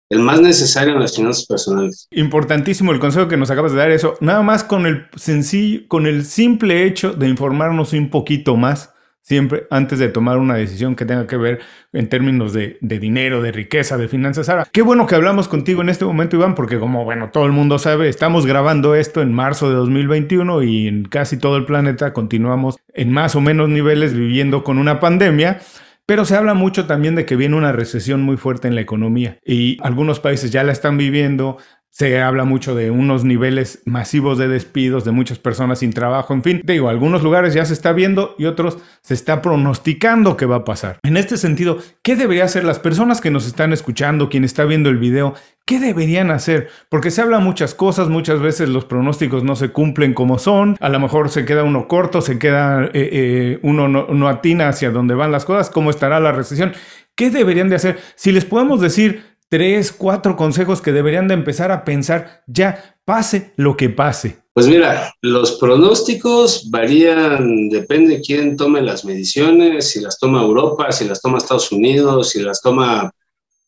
el 0.08 0.20
más 0.20 0.40
necesario 0.40 0.94
en 0.94 1.00
las 1.00 1.16
finanzas 1.16 1.46
personales. 1.46 2.06
Importantísimo 2.10 2.92
el 2.92 3.00
consejo 3.00 3.28
que 3.28 3.36
nos 3.36 3.50
acabas 3.50 3.72
de 3.72 3.78
dar 3.78 3.90
eso. 3.90 4.14
Nada 4.20 4.42
más 4.42 4.64
con 4.64 4.86
el 4.86 5.06
sencillo, 5.16 5.86
con 5.88 6.06
el 6.06 6.24
simple 6.24 6.84
hecho 6.84 7.12
de 7.12 7.28
informarnos 7.28 7.92
un 7.92 8.10
poquito 8.10 8.56
más 8.56 8.90
siempre 9.26 9.66
antes 9.70 9.98
de 9.98 10.08
tomar 10.08 10.38
una 10.38 10.54
decisión 10.54 10.94
que 10.94 11.04
tenga 11.04 11.26
que 11.26 11.36
ver 11.36 11.58
en 11.92 12.08
términos 12.08 12.52
de, 12.52 12.78
dinero, 12.80 13.42
de 13.42 13.50
riqueza, 13.50 13.98
de 13.98 14.06
finanzas. 14.06 14.48
Ahora, 14.48 14.68
qué 14.70 14.82
bueno 14.82 15.08
que 15.08 15.16
hablamos 15.16 15.48
contigo 15.48 15.82
en 15.82 15.88
este 15.88 16.04
momento, 16.04 16.36
Iván, 16.36 16.54
porque 16.54 16.78
como, 16.78 17.04
bueno, 17.04 17.30
todo 17.32 17.44
el 17.44 17.50
mundo 17.50 17.80
sabe, 17.80 18.08
estamos 18.08 18.46
grabando 18.46 18.94
esto 18.94 19.22
en 19.22 19.32
marzo 19.32 19.68
de 19.68 19.74
2021 19.74 20.62
y 20.62 20.86
en 20.86 21.04
casi 21.06 21.38
todo 21.38 21.56
el 21.56 21.64
planeta 21.64 22.12
continuamos 22.12 22.76
en 22.94 23.10
más 23.10 23.34
o 23.34 23.40
menos 23.40 23.68
niveles 23.68 24.14
viviendo 24.14 24.62
con 24.62 24.78
una 24.78 25.00
pandemia. 25.00 25.58
Pero 26.06 26.24
se 26.24 26.36
habla 26.36 26.54
mucho 26.54 26.86
también 26.86 27.16
de 27.16 27.26
que 27.26 27.36
viene 27.36 27.56
una 27.56 27.72
recesión 27.72 28.22
muy 28.22 28.36
fuerte 28.36 28.68
en 28.68 28.74
la 28.74 28.80
economía 28.80 29.38
y 29.44 29.76
algunos 29.82 30.20
países 30.20 30.50
ya 30.52 30.62
la 30.62 30.72
están 30.72 30.96
viviendo, 30.96 31.58
se 31.90 32.20
habla 32.20 32.44
mucho 32.44 32.74
de 32.74 32.90
unos 32.90 33.24
niveles 33.24 33.82
masivos 33.86 34.36
de 34.36 34.48
despidos, 34.48 35.06
de 35.06 35.12
muchas 35.12 35.38
personas 35.38 35.78
sin 35.78 35.94
trabajo, 35.94 36.34
en 36.34 36.42
fin, 36.42 36.60
digo, 36.62 36.90
algunos 36.90 37.22
lugares 37.22 37.54
ya 37.54 37.64
se 37.64 37.72
está 37.72 37.94
viendo 37.94 38.34
y 38.38 38.44
otros 38.44 38.76
se 39.00 39.14
está 39.14 39.40
pronosticando 39.40 40.36
que 40.36 40.44
va 40.44 40.56
a 40.56 40.64
pasar. 40.64 40.98
En 41.02 41.16
este 41.16 41.38
sentido, 41.38 41.78
¿qué 42.02 42.14
debería 42.14 42.44
hacer 42.44 42.64
las 42.64 42.78
personas 42.78 43.22
que 43.22 43.30
nos 43.30 43.46
están 43.46 43.72
escuchando, 43.72 44.28
quien 44.28 44.44
está 44.44 44.66
viendo 44.66 44.90
el 44.90 44.98
video? 44.98 45.34
¿Qué 45.66 45.80
deberían 45.80 46.30
hacer? 46.30 46.68
Porque 46.88 47.10
se 47.10 47.22
habla 47.22 47.40
muchas 47.40 47.74
cosas, 47.74 48.08
muchas 48.08 48.40
veces 48.40 48.68
los 48.68 48.84
pronósticos 48.84 49.42
no 49.42 49.56
se 49.56 49.70
cumplen 49.70 50.14
como 50.14 50.38
son, 50.38 50.76
a 50.78 50.88
lo 50.88 51.00
mejor 51.00 51.28
se 51.28 51.44
queda 51.44 51.64
uno 51.64 51.88
corto, 51.88 52.20
se 52.20 52.38
queda 52.38 52.84
eh, 52.84 52.90
eh, 52.94 53.58
uno 53.62 53.88
no, 53.88 54.06
no 54.06 54.28
atina 54.28 54.68
hacia 54.68 54.92
dónde 54.92 55.14
van 55.14 55.32
las 55.32 55.44
cosas, 55.44 55.68
cómo 55.68 55.90
estará 55.90 56.20
la 56.20 56.30
recesión. 56.30 56.72
¿Qué 57.16 57.30
deberían 57.30 57.68
de 57.68 57.76
hacer? 57.76 57.98
Si 58.14 58.30
les 58.30 58.44
podemos 58.44 58.80
decir 58.80 59.24
tres, 59.48 59.90
cuatro 59.90 60.36
consejos 60.36 60.80
que 60.80 60.92
deberían 60.92 61.26
de 61.26 61.34
empezar 61.34 61.72
a 61.72 61.84
pensar 61.84 62.44
ya, 62.46 62.96
pase 63.04 63.52
lo 63.56 63.76
que 63.76 63.88
pase? 63.88 64.38
Pues 64.52 64.68
mira, 64.68 65.12
los 65.20 65.58
pronósticos 65.58 66.70
varían, 66.70 67.68
depende 67.68 68.20
quién 68.20 68.56
tome 68.56 68.80
las 68.82 69.04
mediciones, 69.04 69.90
si 69.90 70.00
las 70.00 70.18
toma 70.18 70.42
Europa, 70.42 70.92
si 70.92 71.06
las 71.06 71.20
toma 71.20 71.38
Estados 71.38 71.70
Unidos, 71.72 72.30
si 72.30 72.40
las 72.40 72.62
toma 72.62 73.10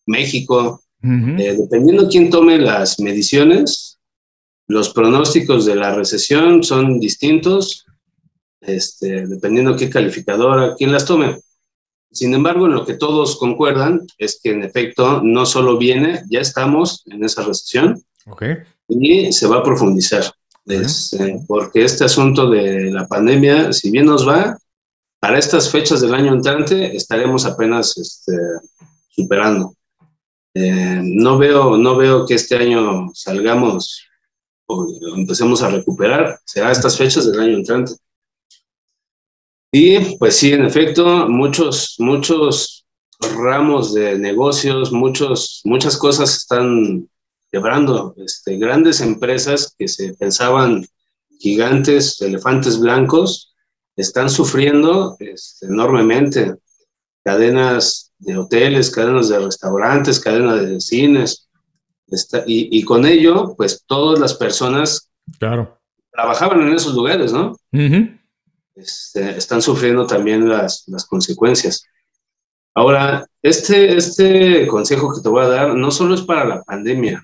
México. 0.07 0.81
Eh, 1.03 1.57
dependiendo 1.57 2.09
quién 2.09 2.29
tome 2.29 2.59
las 2.59 2.99
mediciones, 2.99 3.99
los 4.67 4.91
pronósticos 4.91 5.65
de 5.65 5.77
la 5.77 5.95
recesión 5.95 6.63
son 6.63 6.99
distintos, 6.99 7.87
este, 8.61 9.27
dependiendo 9.27 9.77
qué 9.77 9.89
calificadora, 9.89 10.75
quién 10.77 10.93
las 10.93 11.05
tome. 11.05 11.41
Sin 12.11 12.35
embargo, 12.35 12.67
en 12.67 12.73
lo 12.73 12.85
que 12.85 12.95
todos 12.95 13.37
concuerdan 13.37 14.07
es 14.19 14.41
que 14.43 14.51
en 14.51 14.63
efecto 14.63 15.23
no 15.23 15.47
solo 15.47 15.79
viene, 15.79 16.23
ya 16.29 16.41
estamos 16.41 17.03
en 17.07 17.25
esa 17.25 17.43
recesión 17.43 18.03
y 18.89 19.33
se 19.33 19.47
va 19.47 19.59
a 19.59 19.63
profundizar. 19.63 20.25
Eh, 20.69 21.41
porque 21.47 21.85
este 21.85 22.05
asunto 22.05 22.51
de 22.51 22.91
la 22.91 23.07
pandemia, 23.07 23.73
si 23.73 23.91
bien 23.91 24.07
nos 24.07 24.29
va, 24.29 24.59
para 25.19 25.39
estas 25.39 25.71
fechas 25.71 26.01
del 26.01 26.15
año 26.15 26.33
entrante 26.33 26.95
estaremos 26.95 27.45
apenas 27.47 27.97
este, 27.97 28.33
superando. 29.09 29.75
Eh, 30.61 31.01
no, 31.05 31.39
veo, 31.39 31.77
no 31.77 31.97
veo 31.97 32.27
que 32.27 32.35
este 32.35 32.57
año 32.57 33.11
salgamos 33.15 34.03
o 34.67 34.89
empecemos 35.17 35.63
a 35.63 35.71
recuperar, 35.71 36.41
será 36.45 36.73
estas 36.73 36.99
fechas 36.99 37.31
del 37.31 37.39
año 37.39 37.57
entrante. 37.59 37.93
Y 39.71 40.17
pues 40.17 40.35
sí, 40.37 40.53
en 40.53 40.65
efecto, 40.65 41.29
muchos, 41.29 41.95
muchos 41.99 42.85
ramos 43.21 43.95
de 43.95 44.19
negocios, 44.19 44.91
muchos, 44.91 45.61
muchas 45.63 45.97
cosas 45.97 46.37
están 46.37 47.09
quebrando. 47.53 48.15
Este, 48.17 48.57
grandes 48.57 49.01
empresas 49.01 49.73
que 49.79 49.87
se 49.87 50.15
pensaban 50.15 50.85
gigantes, 51.39 52.21
elefantes 52.21 52.81
blancos, 52.81 53.55
están 53.95 54.29
sufriendo 54.29 55.17
este, 55.21 55.67
enormemente. 55.67 56.57
Cadenas 57.23 58.08
de 58.19 58.37
hoteles, 58.37 58.91
cadenas 58.91 59.29
de 59.29 59.39
restaurantes, 59.39 60.21
cadenas 60.21 60.61
de 60.61 60.81
cines. 60.81 61.49
y, 62.47 62.79
y, 62.79 62.85
con 62.85 63.07
ello, 63.07 63.55
pues 63.57 63.85
todas 63.87 64.19
las 64.19 64.35
personas 64.35 65.11
claro. 65.39 65.79
trabajaban 66.11 66.63
en 66.63 66.75
esos 66.75 66.95
lugares, 66.95 67.33
¿no? 67.33 67.57
Este, 68.75 69.37
están 69.37 69.61
sufriendo 69.61 70.07
también 70.07 70.49
las, 70.49 70.85
las, 70.87 71.05
consecuencias. 71.05 71.85
Ahora, 72.75 73.27
este, 73.43 73.97
este 73.97 74.69
consejo 74.69 75.13
que 75.13 75.21
te 75.21 75.29
voy 75.29 75.45
a 75.45 75.49
dar 75.49 75.75
no 75.75 75.91
solo 75.91 76.15
es 76.15 76.23
para 76.23 76.45
la 76.45 76.63
pandemia, 76.63 77.23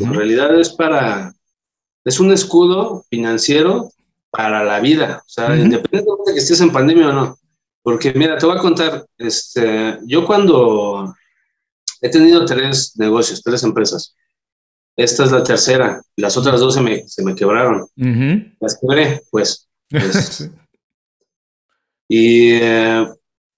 en 0.00 0.14
realidad 0.14 0.58
es 0.58 0.70
para, 0.70 1.32
es 2.04 2.18
un 2.18 2.32
escudo 2.32 3.04
financiero 3.08 3.90
para 4.30 4.64
la 4.64 4.80
vida, 4.80 5.22
o 5.24 5.28
sea, 5.28 5.56
independientemente 5.56 6.22
de 6.26 6.34
que 6.34 6.40
estés 6.40 6.60
en 6.60 6.72
pandemia 6.72 7.10
o 7.10 7.12
no. 7.12 7.38
Porque 7.88 8.12
mira, 8.12 8.36
te 8.36 8.44
voy 8.44 8.54
a 8.54 8.60
contar, 8.60 9.06
este, 9.16 9.98
yo 10.04 10.26
cuando 10.26 11.14
he 12.02 12.10
tenido 12.10 12.44
tres 12.44 12.92
negocios, 12.96 13.42
tres 13.42 13.62
empresas, 13.62 14.14
esta 14.94 15.24
es 15.24 15.32
la 15.32 15.42
tercera, 15.42 16.02
las 16.16 16.36
otras 16.36 16.60
dos 16.60 16.74
se 16.74 16.82
me, 16.82 17.08
se 17.08 17.24
me 17.24 17.34
quebraron. 17.34 17.88
Las 18.60 18.78
quebré, 18.78 19.22
pues. 19.30 19.66
pues 19.88 20.50
y 22.10 22.56
eh, 22.60 23.08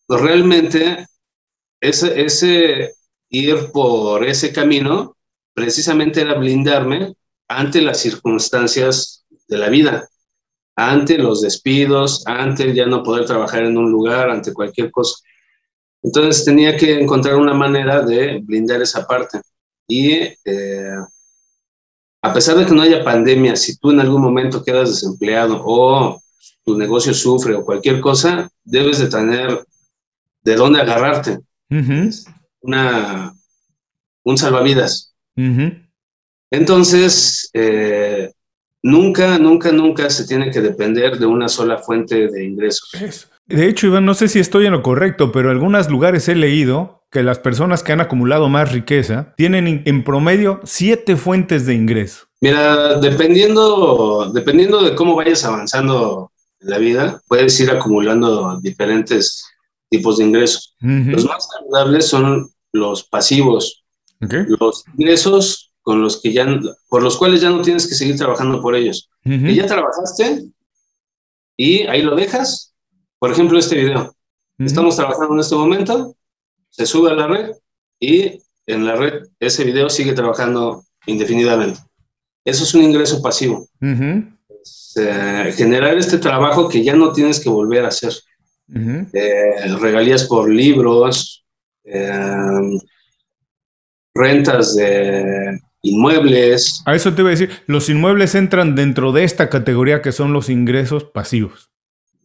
realmente 0.08 1.08
ese, 1.80 2.22
ese 2.22 2.94
ir 3.30 3.72
por 3.72 4.24
ese 4.24 4.52
camino 4.52 5.16
precisamente 5.54 6.20
era 6.20 6.34
blindarme 6.34 7.16
ante 7.48 7.82
las 7.82 7.98
circunstancias 7.98 9.26
de 9.48 9.58
la 9.58 9.70
vida, 9.70 10.08
ante 10.88 11.18
los 11.18 11.42
despidos, 11.42 12.22
ante 12.26 12.74
ya 12.74 12.86
no 12.86 13.02
poder 13.02 13.26
trabajar 13.26 13.64
en 13.64 13.76
un 13.76 13.90
lugar, 13.90 14.30
ante 14.30 14.54
cualquier 14.54 14.90
cosa. 14.90 15.16
Entonces 16.02 16.44
tenía 16.44 16.76
que 16.76 16.98
encontrar 16.98 17.36
una 17.36 17.52
manera 17.52 18.00
de 18.00 18.40
blindar 18.42 18.80
esa 18.80 19.06
parte. 19.06 19.40
Y 19.86 20.12
eh, 20.12 20.96
a 22.22 22.32
pesar 22.32 22.56
de 22.56 22.64
que 22.64 22.72
no 22.72 22.80
haya 22.80 23.04
pandemia, 23.04 23.56
si 23.56 23.76
tú 23.76 23.90
en 23.90 24.00
algún 24.00 24.22
momento 24.22 24.64
quedas 24.64 24.88
desempleado 24.90 25.60
o 25.62 26.18
tu 26.64 26.78
negocio 26.78 27.12
sufre 27.12 27.54
o 27.54 27.64
cualquier 27.64 28.00
cosa, 28.00 28.48
debes 28.64 28.98
de 28.98 29.08
tener 29.08 29.62
de 30.42 30.54
dónde 30.54 30.80
agarrarte. 30.80 31.40
Una, 32.62 33.34
un 34.24 34.38
salvavidas. 34.38 35.14
Entonces, 36.50 37.50
eh, 37.52 38.32
nunca, 38.82 39.38
nunca, 39.38 39.72
nunca 39.72 40.10
se 40.10 40.26
tiene 40.26 40.50
que 40.50 40.60
depender 40.60 41.18
de 41.18 41.26
una 41.26 41.48
sola 41.48 41.78
fuente 41.78 42.28
de 42.28 42.44
ingresos. 42.44 42.90
De 43.46 43.68
hecho, 43.68 43.88
Iván, 43.88 44.06
no 44.06 44.14
sé 44.14 44.28
si 44.28 44.38
estoy 44.38 44.66
en 44.66 44.72
lo 44.72 44.82
correcto, 44.82 45.32
pero 45.32 45.50
en 45.50 45.56
algunos 45.56 45.90
lugares 45.90 46.28
he 46.28 46.34
leído 46.34 47.02
que 47.10 47.22
las 47.22 47.40
personas 47.40 47.82
que 47.82 47.92
han 47.92 48.00
acumulado 48.00 48.48
más 48.48 48.72
riqueza 48.72 49.34
tienen 49.36 49.82
en 49.84 50.04
promedio 50.04 50.60
siete 50.64 51.16
fuentes 51.16 51.66
de 51.66 51.74
ingreso. 51.74 52.26
Mira, 52.40 52.98
dependiendo, 53.00 54.30
dependiendo 54.32 54.82
de 54.82 54.94
cómo 54.94 55.16
vayas 55.16 55.44
avanzando 55.44 56.30
en 56.60 56.70
la 56.70 56.78
vida, 56.78 57.20
puedes 57.26 57.58
ir 57.60 57.70
acumulando 57.70 58.58
diferentes 58.60 59.44
tipos 59.90 60.18
de 60.18 60.24
ingresos. 60.24 60.76
Los 60.80 61.24
más 61.26 61.48
saludables 61.48 62.06
son 62.06 62.48
los 62.72 63.02
pasivos, 63.04 63.84
los 64.20 64.84
ingresos 64.96 65.69
con 65.90 66.02
los 66.02 66.20
que 66.20 66.32
ya, 66.32 66.46
por 66.88 67.02
los 67.02 67.16
cuales 67.16 67.40
ya 67.40 67.50
no 67.50 67.62
tienes 67.62 67.88
que 67.88 67.96
seguir 67.96 68.14
trabajando 68.14 68.62
por 68.62 68.76
ellos. 68.76 69.10
Y 69.24 69.56
ya 69.56 69.66
trabajaste 69.66 70.44
y 71.56 71.80
ahí 71.88 72.02
lo 72.02 72.14
dejas. 72.14 72.76
Por 73.18 73.32
ejemplo, 73.32 73.58
este 73.58 73.74
video. 73.74 74.14
Estamos 74.56 74.94
trabajando 74.94 75.34
en 75.34 75.40
este 75.40 75.56
momento, 75.56 76.14
se 76.68 76.86
sube 76.86 77.10
a 77.10 77.14
la 77.14 77.26
red 77.26 77.50
y 77.98 78.40
en 78.66 78.86
la 78.86 78.94
red 78.94 79.24
ese 79.40 79.64
video 79.64 79.90
sigue 79.90 80.12
trabajando 80.12 80.84
indefinidamente. 81.06 81.80
Eso 82.44 82.62
es 82.62 82.72
un 82.72 82.84
ingreso 82.84 83.20
pasivo. 83.20 83.66
Eh, 83.80 85.52
generar 85.56 85.98
este 85.98 86.18
trabajo 86.18 86.68
que 86.68 86.84
ya 86.84 86.94
no 86.94 87.10
tienes 87.10 87.40
que 87.40 87.48
volver 87.48 87.84
a 87.84 87.88
hacer. 87.88 88.12
Eh, 89.12 89.74
regalías 89.80 90.22
por 90.28 90.48
libros, 90.48 91.44
eh, 91.82 92.78
rentas 94.14 94.76
de 94.76 95.60
inmuebles. 95.82 96.82
A 96.84 96.94
eso 96.94 97.12
te 97.14 97.22
iba 97.22 97.30
a 97.30 97.32
decir, 97.32 97.50
los 97.66 97.88
inmuebles 97.88 98.34
entran 98.34 98.74
dentro 98.74 99.12
de 99.12 99.24
esta 99.24 99.48
categoría 99.48 100.02
que 100.02 100.12
son 100.12 100.32
los 100.32 100.48
ingresos 100.50 101.04
pasivos. 101.04 101.70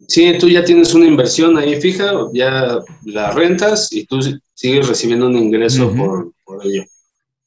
Sí, 0.07 0.37
tú 0.39 0.49
ya 0.49 0.63
tienes 0.63 0.93
una 0.93 1.07
inversión 1.07 1.57
ahí 1.57 1.79
fija, 1.81 2.11
ya 2.33 2.79
la 3.05 3.31
rentas 3.31 3.91
y 3.91 4.05
tú 4.05 4.19
sigues 4.53 4.87
recibiendo 4.87 5.27
un 5.27 5.37
ingreso 5.37 5.91
por, 5.95 6.31
por, 6.43 6.65
ello. 6.65 6.83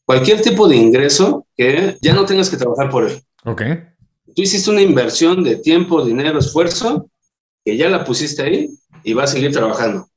Cualquier 0.05 0.41
tipo 0.41 0.67
de 0.67 0.77
ingreso 0.77 1.47
que 1.57 1.97
ya 2.01 2.15
no 2.15 2.25
tengas 2.25 2.49
que 2.49 2.57
trabajar 2.57 2.91
por 2.91 3.09
él. 3.09 3.21
Ok 3.45 3.63
tú 4.39 4.43
hiciste 4.43 4.71
una 4.71 4.83
inversión 4.83 5.43
de 5.43 5.57
tiempo, 5.57 6.05
dinero, 6.05 6.39
esfuerzo, 6.39 7.11
que 7.65 7.77
ya 7.77 7.89
la 7.89 8.05
pusiste 8.05 8.43
ahí 8.43 8.71
y 9.03 9.13
va 9.13 9.25
a 9.25 9.27
seguir 9.27 9.51
trabajando. 9.51 10.09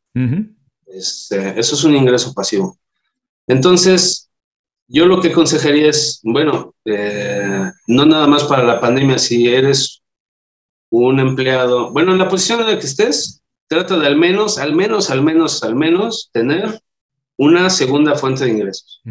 Este, 0.86 1.60
eso 1.60 1.74
es 1.74 1.83
un 1.83 1.95
ingreso 1.95 2.31
pasivo. 2.31 2.77
Entonces, 3.48 4.29
yo 4.93 5.05
lo 5.05 5.21
que 5.21 5.29
aconsejaría 5.29 5.89
es, 5.89 6.19
bueno, 6.21 6.75
eh, 6.83 7.71
no 7.88 8.05
nada 8.05 8.27
más 8.27 8.43
para 8.43 8.63
la 8.63 8.81
pandemia, 8.81 9.17
si 9.17 9.48
eres 9.48 10.01
un 10.89 11.19
empleado, 11.21 11.91
bueno, 11.91 12.12
en 12.12 12.17
la 12.17 12.27
posición 12.27 12.60
en 12.60 12.67
la 12.67 12.77
que 12.77 12.86
estés, 12.86 13.41
trata 13.67 13.98
de 13.98 14.05
al 14.05 14.17
menos, 14.17 14.57
al 14.57 14.75
menos, 14.75 15.10
al 15.10 15.24
menos, 15.24 15.63
al 15.63 15.75
menos 15.75 16.29
tener 16.33 16.81
una 17.38 17.69
segunda 17.69 18.15
fuente 18.15 18.43
de 18.43 18.51
ingresos. 18.51 19.01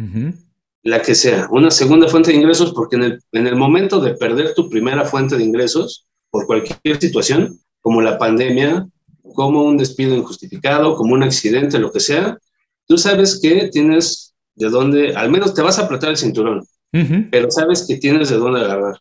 La 0.83 1.01
que 1.01 1.15
sea, 1.15 1.47
una 1.49 1.71
segunda 1.71 2.07
fuente 2.07 2.29
de 2.29 2.37
ingresos, 2.37 2.73
porque 2.73 2.97
en 2.97 3.03
el, 3.03 3.19
en 3.31 3.47
el 3.47 3.55
momento 3.55 3.99
de 3.99 4.13
perder 4.13 4.53
tu 4.53 4.69
primera 4.69 5.03
fuente 5.03 5.35
de 5.35 5.43
ingresos, 5.43 6.05
por 6.29 6.45
cualquier 6.45 6.99
situación, 7.01 7.59
como 7.81 8.03
la 8.03 8.19
pandemia, 8.19 8.87
como 9.33 9.63
un 9.63 9.77
despido 9.77 10.15
injustificado, 10.15 10.95
como 10.95 11.15
un 11.15 11.23
accidente, 11.23 11.79
lo 11.79 11.91
que 11.91 11.99
sea, 11.99 12.37
tú 12.85 12.99
sabes 12.99 13.39
que 13.41 13.69
tienes 13.69 14.30
de 14.55 14.69
dónde, 14.69 15.15
al 15.15 15.29
menos 15.29 15.53
te 15.53 15.61
vas 15.61 15.79
a 15.79 15.83
apretar 15.83 16.09
el 16.09 16.17
cinturón, 16.17 16.65
pero 17.31 17.49
sabes 17.49 17.85
que 17.87 17.97
tienes 17.97 18.29
de 18.29 18.37
dónde 18.37 18.61
agarrar. 18.61 18.99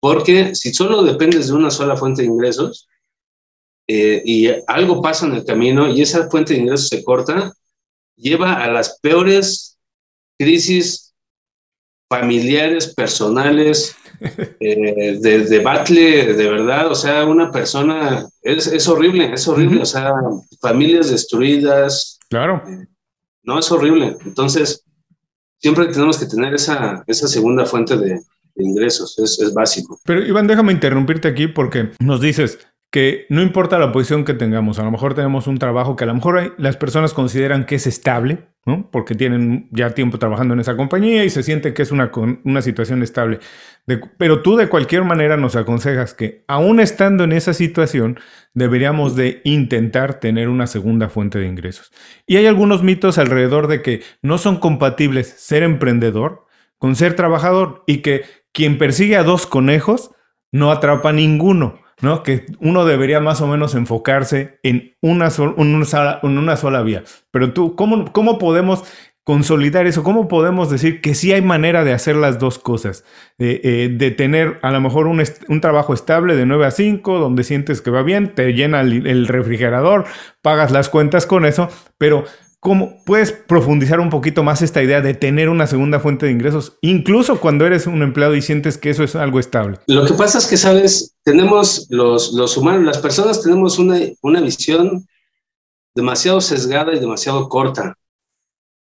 Porque 0.00 0.54
si 0.54 0.74
solo 0.74 1.02
dependes 1.02 1.46
de 1.48 1.54
una 1.54 1.70
sola 1.70 1.96
fuente 1.96 2.22
de 2.22 2.28
ingresos 2.28 2.88
eh, 3.86 4.22
y 4.24 4.48
algo 4.66 5.00
pasa 5.00 5.26
en 5.26 5.34
el 5.34 5.44
camino 5.44 5.88
y 5.88 6.02
esa 6.02 6.28
fuente 6.28 6.54
de 6.54 6.60
ingresos 6.60 6.88
se 6.88 7.02
corta, 7.02 7.52
lleva 8.16 8.62
a 8.62 8.70
las 8.70 8.98
peores 9.00 9.78
crisis 10.38 11.14
familiares, 12.08 12.94
personales, 12.94 13.96
eh, 14.60 15.18
de 15.20 15.38
debate, 15.46 16.34
de 16.34 16.48
verdad, 16.48 16.90
o 16.90 16.94
sea, 16.94 17.24
una 17.24 17.50
persona, 17.50 18.26
es, 18.42 18.66
es 18.66 18.86
horrible, 18.88 19.32
es 19.32 19.48
horrible, 19.48 19.82
o 19.82 19.86
sea, 19.86 20.12
familias 20.60 21.10
destruidas. 21.10 22.18
Claro. 22.28 22.62
Eh, 22.66 22.86
no, 23.44 23.58
es 23.58 23.70
horrible. 23.70 24.16
Entonces, 24.24 24.84
siempre 25.58 25.86
tenemos 25.86 26.18
que 26.18 26.26
tener 26.26 26.54
esa, 26.54 27.04
esa 27.06 27.28
segunda 27.28 27.64
fuente 27.64 27.96
de, 27.96 28.20
ingresos, 28.56 29.18
es, 29.18 29.38
es 29.40 29.52
básico. 29.52 29.98
Pero 30.04 30.24
Iván, 30.24 30.46
déjame 30.46 30.72
interrumpirte 30.72 31.26
aquí 31.26 31.48
porque 31.48 31.90
nos 31.98 32.20
dices, 32.20 32.58
que 32.94 33.26
no 33.28 33.42
importa 33.42 33.76
la 33.80 33.90
posición 33.90 34.24
que 34.24 34.34
tengamos, 34.34 34.78
a 34.78 34.84
lo 34.84 34.92
mejor 34.92 35.14
tenemos 35.14 35.48
un 35.48 35.58
trabajo 35.58 35.96
que 35.96 36.04
a 36.04 36.06
lo 36.06 36.14
mejor 36.14 36.54
las 36.58 36.76
personas 36.76 37.12
consideran 37.12 37.66
que 37.66 37.74
es 37.74 37.88
estable, 37.88 38.46
¿no? 38.66 38.88
Porque 38.92 39.16
tienen 39.16 39.68
ya 39.72 39.90
tiempo 39.90 40.20
trabajando 40.20 40.54
en 40.54 40.60
esa 40.60 40.76
compañía 40.76 41.24
y 41.24 41.30
se 41.30 41.42
siente 41.42 41.74
que 41.74 41.82
es 41.82 41.90
una, 41.90 42.12
una 42.44 42.62
situación 42.62 43.02
estable. 43.02 43.40
pero 44.16 44.42
tú 44.42 44.54
de 44.54 44.68
cualquier 44.68 45.02
manera 45.02 45.36
nos 45.36 45.56
aconsejas 45.56 46.14
que 46.14 46.44
aún 46.46 46.78
estando 46.78 47.24
en 47.24 47.32
esa 47.32 47.52
situación, 47.52 48.20
deberíamos 48.52 49.16
de 49.16 49.40
intentar 49.42 50.20
tener 50.20 50.48
una 50.48 50.68
segunda 50.68 51.08
fuente 51.08 51.40
de 51.40 51.48
ingresos. 51.48 51.90
Y 52.28 52.36
hay 52.36 52.46
algunos 52.46 52.84
mitos 52.84 53.18
alrededor 53.18 53.66
de 53.66 53.82
que 53.82 54.02
no 54.22 54.38
son 54.38 54.58
compatibles 54.60 55.34
ser 55.36 55.64
emprendedor 55.64 56.46
con 56.78 56.94
ser 56.94 57.16
trabajador 57.16 57.82
y 57.88 58.02
que 58.02 58.22
quien 58.52 58.78
persigue 58.78 59.16
a 59.16 59.24
dos 59.24 59.48
conejos 59.48 60.12
no 60.52 60.70
atrapa 60.70 61.12
ninguno. 61.12 61.82
¿No? 62.00 62.22
Que 62.22 62.46
uno 62.60 62.84
debería 62.84 63.20
más 63.20 63.40
o 63.40 63.46
menos 63.46 63.74
enfocarse 63.74 64.58
en 64.62 64.94
una, 65.00 65.28
en 65.36 66.38
una 66.38 66.56
sola 66.56 66.82
vía. 66.82 67.04
Pero 67.30 67.52
tú, 67.52 67.76
¿cómo, 67.76 68.12
¿cómo 68.12 68.38
podemos 68.38 68.84
consolidar 69.24 69.86
eso? 69.86 70.02
¿Cómo 70.02 70.28
podemos 70.28 70.70
decir 70.70 71.00
que 71.00 71.14
sí 71.14 71.32
hay 71.32 71.40
manera 71.40 71.82
de 71.82 71.92
hacer 71.92 72.16
las 72.16 72.38
dos 72.38 72.58
cosas? 72.58 73.04
Eh, 73.38 73.90
de 73.90 74.10
tener 74.10 74.58
a 74.62 74.70
lo 74.70 74.80
mejor 74.80 75.06
un, 75.06 75.22
un, 75.48 75.60
trabajo 75.60 75.94
estable 75.94 76.36
de 76.36 76.46
9 76.46 76.66
a 76.66 76.70
5, 76.70 77.18
donde 77.18 77.42
sientes 77.42 77.80
que 77.80 77.90
va 77.90 78.02
bien, 78.02 78.34
te 78.34 78.52
llena 78.52 78.82
el 78.82 79.26
refrigerador, 79.26 80.04
pagas 80.42 80.70
las 80.70 80.88
cuentas 80.90 81.26
con 81.26 81.46
eso, 81.46 81.68
pero 81.96 82.24
¿Cómo 82.64 83.04
puedes 83.04 83.30
profundizar 83.30 84.00
un 84.00 84.08
poquito 84.08 84.42
más 84.42 84.62
esta 84.62 84.82
idea 84.82 85.02
de 85.02 85.12
tener 85.12 85.50
una 85.50 85.66
segunda 85.66 86.00
fuente 86.00 86.24
de 86.24 86.32
ingresos, 86.32 86.78
incluso 86.80 87.38
cuando 87.38 87.66
eres 87.66 87.86
un 87.86 88.02
empleado 88.02 88.34
y 88.34 88.40
sientes 88.40 88.78
que 88.78 88.88
eso 88.88 89.04
es 89.04 89.14
algo 89.16 89.38
estable? 89.38 89.76
Lo 89.86 90.06
que 90.06 90.14
pasa 90.14 90.38
es 90.38 90.46
que, 90.46 90.56
sabes, 90.56 91.14
tenemos 91.24 91.86
los, 91.90 92.32
los 92.32 92.56
humanos, 92.56 92.84
las 92.84 92.96
personas 92.96 93.42
tenemos 93.42 93.78
una, 93.78 93.98
una 94.22 94.40
visión 94.40 95.06
demasiado 95.94 96.40
sesgada 96.40 96.94
y 96.94 97.00
demasiado 97.00 97.50
corta. 97.50 97.98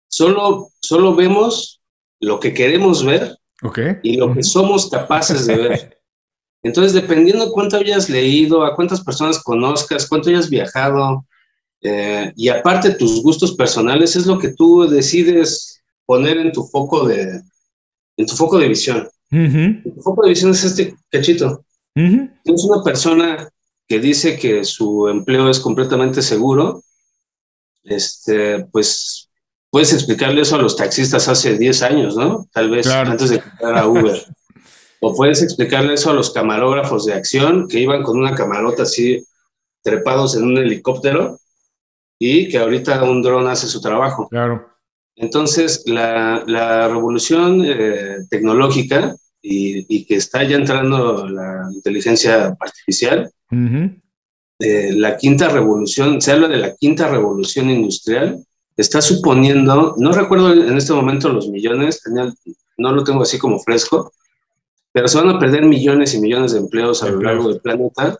Solo, 0.06 0.68
solo 0.80 1.16
vemos 1.16 1.82
lo 2.20 2.38
que 2.38 2.54
queremos 2.54 3.04
ver 3.04 3.36
y 4.04 4.18
lo 4.18 4.32
que 4.32 4.44
somos 4.44 4.88
capaces 4.88 5.48
de 5.48 5.56
ver. 5.56 6.00
Entonces, 6.62 6.92
dependiendo 6.92 7.50
cuánto 7.50 7.78
hayas 7.78 8.08
leído, 8.08 8.64
a 8.64 8.76
cuántas 8.76 9.02
personas 9.02 9.42
conozcas, 9.42 10.08
cuánto 10.08 10.30
hayas 10.30 10.48
viajado, 10.48 11.26
eh, 11.86 12.32
y 12.34 12.48
aparte 12.48 12.94
tus 12.94 13.22
gustos 13.22 13.54
personales 13.54 14.16
es 14.16 14.24
lo 14.24 14.38
que 14.38 14.48
tú 14.48 14.88
decides 14.88 15.82
poner 16.06 16.38
en 16.38 16.50
tu 16.50 16.64
foco 16.64 17.06
de, 17.06 17.42
en 18.16 18.26
tu 18.26 18.34
foco 18.34 18.58
de 18.58 18.68
visión. 18.68 19.08
Tu 19.30 20.00
foco 20.02 20.22
de 20.22 20.30
visión 20.30 20.52
es 20.52 20.64
este 20.64 20.96
cachito. 21.10 21.62
Es 21.94 22.64
una 22.64 22.82
persona 22.82 23.50
que 23.86 24.00
dice 24.00 24.38
que 24.38 24.64
su 24.64 25.08
empleo 25.08 25.50
es 25.50 25.60
completamente 25.60 26.22
seguro. 26.22 26.82
Este, 27.82 28.64
pues 28.72 29.28
puedes 29.68 29.92
explicarle 29.92 30.40
eso 30.40 30.56
a 30.56 30.62
los 30.62 30.76
taxistas 30.76 31.28
hace 31.28 31.58
10 31.58 31.82
años, 31.82 32.16
¿no? 32.16 32.48
Tal 32.50 32.70
vez 32.70 32.86
antes 32.86 33.28
de 33.28 33.42
comprar 33.42 33.76
a 33.76 33.86
Uber. 33.86 34.24
o 35.00 35.14
puedes 35.14 35.42
explicarle 35.42 35.94
eso 35.94 36.10
a 36.10 36.14
los 36.14 36.30
camarógrafos 36.30 37.04
de 37.04 37.12
acción 37.12 37.68
que 37.68 37.80
iban 37.80 38.02
con 38.02 38.18
una 38.18 38.34
camarota 38.34 38.84
así 38.84 39.22
trepados 39.82 40.34
en 40.34 40.44
un 40.44 40.56
helicóptero 40.56 41.38
y 42.18 42.48
que 42.48 42.58
ahorita 42.58 43.02
un 43.04 43.22
dron 43.22 43.48
hace 43.48 43.66
su 43.66 43.80
trabajo. 43.80 44.28
Claro. 44.28 44.68
Entonces, 45.16 45.84
la, 45.86 46.42
la 46.46 46.88
revolución 46.88 47.62
eh, 47.64 48.18
tecnológica 48.28 49.16
y, 49.40 50.04
que 50.06 50.16
está 50.16 50.42
ya 50.42 50.56
entrando 50.56 51.28
la 51.28 51.68
inteligencia 51.72 52.56
artificial, 52.58 53.30
eh, 54.58 54.92
la 54.92 55.16
quinta 55.16 55.48
revolución, 55.48 56.20
se 56.20 56.32
habla 56.32 56.48
de 56.48 56.56
la 56.56 56.74
quinta 56.74 57.08
revolución 57.08 57.68
industrial, 57.68 58.42
está 58.76 59.02
suponiendo, 59.02 59.94
no 59.98 60.12
recuerdo 60.12 60.52
en 60.52 60.76
este 60.76 60.94
momento 60.94 61.28
los 61.28 61.48
millones, 61.48 62.00
no 62.78 62.92
lo 62.92 63.04
tengo 63.04 63.22
así 63.22 63.38
como 63.38 63.60
fresco, 63.60 64.12
pero 64.92 65.08
se 65.08 65.18
van 65.18 65.28
a 65.28 65.38
perder 65.38 65.64
millones 65.64 66.14
y 66.14 66.20
millones 66.20 66.52
de 66.52 66.60
empleos 66.60 67.02
a 67.02 67.10
lo 67.10 67.20
largo 67.20 67.48
del 67.48 67.60
planeta 67.60 68.16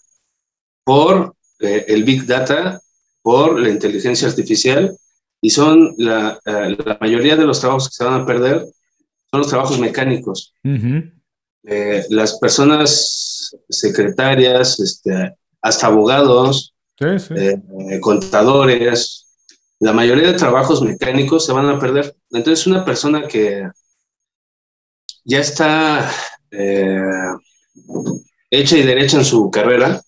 por 0.85 1.35
eh, 1.61 1.87
el 1.89 2.05
Big 2.05 2.27
Data 2.27 2.81
por 3.25 3.59
la 3.59 3.71
inteligencia 3.71 4.29
artificial 4.29 4.95
y 5.41 5.49
son 5.49 5.95
la, 5.97 6.39
eh, 6.45 6.77
la, 6.85 6.99
mayoría 7.01 7.37
de 7.37 7.47
los 7.47 7.59
trabajos 7.59 7.89
que 7.89 7.95
se 7.95 8.05
van 8.05 8.21
a 8.21 8.27
perder 8.27 8.67
son 9.31 9.41
los 9.41 9.49
trabajos 9.49 9.79
mecánicos. 9.81 10.53
Eh, 10.63 12.05
las 12.11 12.39
personas 12.39 13.57
secretarias, 13.71 14.79
este, 14.79 15.35
hasta 15.63 15.87
abogados, 15.87 16.75
eh, 17.01 17.61
contadores, 18.01 19.27
la 19.81 19.95
mayoría 19.95 20.31
de 20.31 20.39
trabajos 20.39 20.83
mecánicos 20.83 21.47
se 21.47 21.53
van 21.53 21.71
a 21.71 21.79
perder. 21.79 22.15
Entonces, 22.31 22.67
una 22.67 22.85
persona 22.85 23.27
que 23.27 23.67
ya 25.25 25.39
está 25.39 26.13
hecha 28.51 28.77
y 28.77 28.83
derecha 28.83 29.17
en 29.17 29.25
su 29.25 29.51
carrera, 29.51 30.03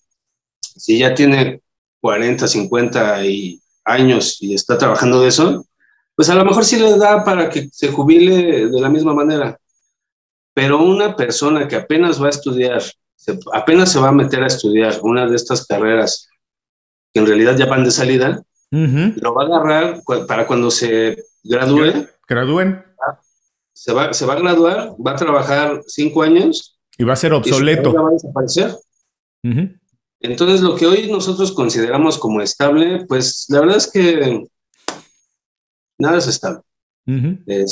si 0.59 0.99
ya 0.99 1.15
tiene 1.15 1.63
40, 2.07 2.47
50 2.47 3.25
y 3.25 3.61
años 3.83 4.37
y 4.39 4.53
está 4.53 4.77
trabajando 4.77 5.19
de 5.19 5.27
eso, 5.27 5.67
pues 6.15 6.29
a 6.29 6.35
lo 6.35 6.45
mejor 6.45 6.63
sí 6.63 6.79
le 6.79 6.97
da 6.97 7.25
para 7.25 7.49
que 7.49 7.67
se 7.69 7.89
jubile 7.89 8.69
de 8.69 8.79
la 8.79 8.87
misma 8.87 9.13
manera. 9.13 9.59
Pero 10.53 10.81
una 10.81 11.17
persona 11.17 11.67
que 11.67 11.75
apenas 11.75 12.21
va 12.23 12.27
a 12.27 12.29
estudiar, 12.29 12.81
apenas 13.51 13.91
se 13.91 13.99
va 13.99 14.07
a 14.07 14.13
meter 14.13 14.41
a 14.41 14.47
estudiar 14.47 14.97
una 15.01 15.27
de 15.27 15.35
estas 15.35 15.67
carreras 15.67 16.29
que 17.13 17.19
en 17.19 17.27
realidad 17.27 17.57
ya 17.57 17.65
van 17.65 17.83
de 17.83 17.91
salida, 17.91 18.41
lo 18.71 19.33
va 19.33 19.43
a 19.43 19.47
agarrar 19.47 20.01
para 20.29 20.47
cuando 20.47 20.71
se 20.71 21.25
gradúe. 21.43 22.07
Gradúen. 22.25 22.85
Se 23.73 23.91
va, 23.91 24.13
se 24.13 24.25
va 24.25 24.35
a 24.35 24.39
graduar, 24.39 24.95
va 25.05 25.11
a 25.11 25.15
trabajar 25.17 25.81
cinco 25.87 26.23
años. 26.23 26.79
Y 26.97 27.03
va 27.03 27.11
a 27.11 27.17
ser 27.17 27.33
obsoleto. 27.33 27.89
Y 27.89 27.93
va 27.93 28.07
a 28.07 28.11
desaparecer. 28.13 28.77
Entonces, 30.19 30.61
lo 30.61 30.75
que 30.75 30.87
hoy 30.87 31.09
nosotros 31.11 31.51
consideramos 31.51 32.17
como 32.17 32.41
estable, 32.41 33.05
pues 33.07 33.45
la 33.49 33.59
verdad 33.59 33.77
es 33.77 33.91
que 33.91 34.43
nada 35.99 36.17
es 36.17 36.27
estable. 36.27 36.61
Eh, 37.05 37.65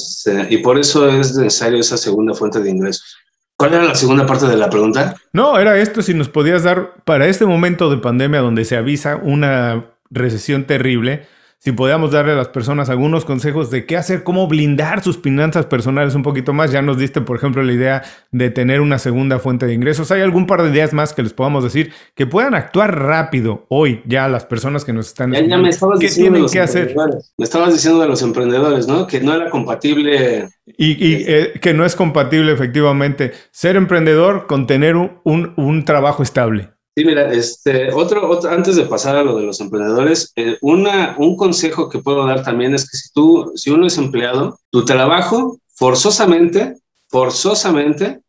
y 0.49 0.57
por 0.59 0.79
eso 0.79 1.09
es 1.09 1.35
necesario 1.35 1.79
esa 1.79 1.97
segunda 1.97 2.33
fuente 2.33 2.61
de 2.61 2.69
ingresos. 2.69 3.17
¿Cuál 3.57 3.73
era 3.73 3.83
la 3.83 3.95
segunda 3.95 4.25
parte 4.25 4.47
de 4.47 4.57
la 4.57 4.69
pregunta? 4.69 5.15
No, 5.33 5.57
era 5.57 5.77
esto, 5.79 6.01
si 6.01 6.13
nos 6.13 6.29
podías 6.29 6.63
dar 6.63 7.03
para 7.05 7.27
este 7.27 7.45
momento 7.45 7.89
de 7.89 7.97
pandemia 7.97 8.41
donde 8.41 8.65
se 8.65 8.75
avisa 8.75 9.15
una 9.15 9.93
recesión 10.09 10.65
terrible, 10.65 11.27
si 11.57 11.71
podíamos 11.71 12.11
darle 12.11 12.33
a 12.33 12.35
las 12.35 12.49
personas 12.49 12.89
algunos 12.89 13.25
consejos 13.25 13.71
de 13.71 13.85
qué 13.87 13.97
hacer, 13.97 14.23
cómo 14.23 14.47
blindar 14.47 15.01
sus 15.01 15.17
finanzas 15.17 15.65
personales 15.65 16.13
un 16.13 16.21
poquito 16.21 16.53
más. 16.53 16.71
Ya 16.71 16.83
nos 16.83 16.97
diste, 16.97 17.21
por 17.21 17.37
ejemplo, 17.37 17.63
la 17.63 17.73
idea 17.73 18.03
de 18.31 18.51
tener 18.51 18.81
una 18.81 18.99
segunda 18.99 19.39
fuente 19.39 19.65
de 19.65 19.73
ingresos. 19.73 20.11
¿Hay 20.11 20.21
algún 20.21 20.45
par 20.45 20.61
de 20.61 20.69
ideas 20.69 20.93
más 20.93 21.13
que 21.13 21.23
les 21.23 21.33
podamos 21.33 21.63
decir 21.63 21.91
que 22.13 22.27
puedan 22.27 22.53
actuar 22.53 22.99
rápido 22.99 23.65
hoy 23.69 24.03
ya 24.05 24.27
las 24.27 24.45
personas 24.45 24.85
que 24.85 24.93
nos 24.93 25.07
están 25.07 25.31
ya, 25.31 25.41
ya 25.41 25.57
me 25.57 25.69
estabas 25.69 25.99
¿Qué 25.99 26.09
tienen 26.09 26.45
que 26.45 26.59
hacer? 26.59 26.95
Me 27.37 27.45
estabas 27.45 27.73
diciendo 27.73 27.99
de 27.99 28.07
los 28.09 28.21
emprendedores, 28.21 28.87
¿no? 28.87 29.07
Que 29.07 29.21
no 29.21 29.33
era 29.33 29.49
compatible. 29.49 30.49
Y, 30.65 31.23
eh, 31.27 31.53
que 31.61 31.73
no 31.73 31.85
es 31.85 31.95
compatible 31.95 32.51
efectivamente 32.51 33.31
ser 33.51 33.75
emprendedor 33.75 34.45
con 34.45 34.67
tener 34.67 34.95
un, 34.95 35.53
un 35.55 35.85
trabajo 35.85 36.21
estable. 36.21 36.74
Sí, 36.97 37.03
mira, 37.03 37.33
este, 37.33 37.91
otro, 37.91 38.39
antes 38.47 38.77
de 38.77 38.85
pasar 38.85 39.17
a 39.17 39.23
lo 39.23 39.35
de 39.37 39.43
los 39.43 39.59
emprendedores, 39.59 40.31
eh, 40.37 40.57
una, 40.61 41.15
un 41.17 41.35
consejo 41.35 41.89
que 41.89 41.99
puedo 41.99 42.25
dar 42.25 42.41
también 42.41 42.73
es 42.73 42.89
que 42.89 42.97
si 42.97 43.11
tú, 43.11 43.51
si 43.55 43.69
uno 43.69 43.85
es 43.85 43.97
empleado, 43.97 44.57
tu 44.69 44.85
trabajo 44.85 45.59
forzosamente, 45.73 46.77
forzosamente 47.09 48.21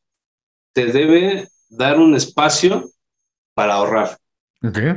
te 0.72 0.86
debe 0.86 1.48
dar 1.68 2.00
un 2.00 2.16
espacio 2.16 2.90
para 3.54 3.74
ahorrar. 3.74 4.18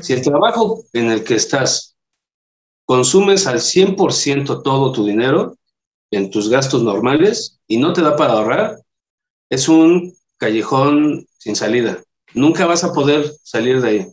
Si 0.02 0.14
el 0.14 0.24
trabajo 0.24 0.84
en 0.94 1.12
el 1.12 1.24
que 1.24 1.36
estás 1.36 1.96
consumes 2.86 3.46
al 3.46 3.60
100% 3.60 4.64
todo 4.64 4.92
tu 4.92 5.06
dinero 5.06 5.58
en 6.10 6.32
tus 6.32 6.50
gastos 6.50 6.82
normales 6.82 7.60
y 7.68 7.78
no 7.78 7.94
te 7.94 8.02
da 8.02 8.16
para 8.16 8.34
ahorrar, 8.34 8.80
es 9.48 9.70
un 9.70 10.16
callejón 10.38 11.28
sin 11.38 11.56
salida. 11.56 12.02
Nunca 12.34 12.66
vas 12.66 12.84
a 12.84 12.94
poder 12.94 13.32
salir 13.44 13.82
de 13.82 13.90
ahí. 13.90 14.08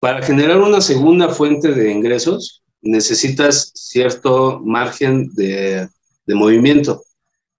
Para 0.00 0.22
generar 0.22 0.58
una 0.58 0.80
segunda 0.80 1.28
fuente 1.28 1.72
de 1.72 1.90
ingresos, 1.90 2.62
necesitas 2.80 3.72
cierto 3.74 4.60
margen 4.64 5.28
de, 5.34 5.88
de 6.26 6.34
movimiento. 6.34 7.02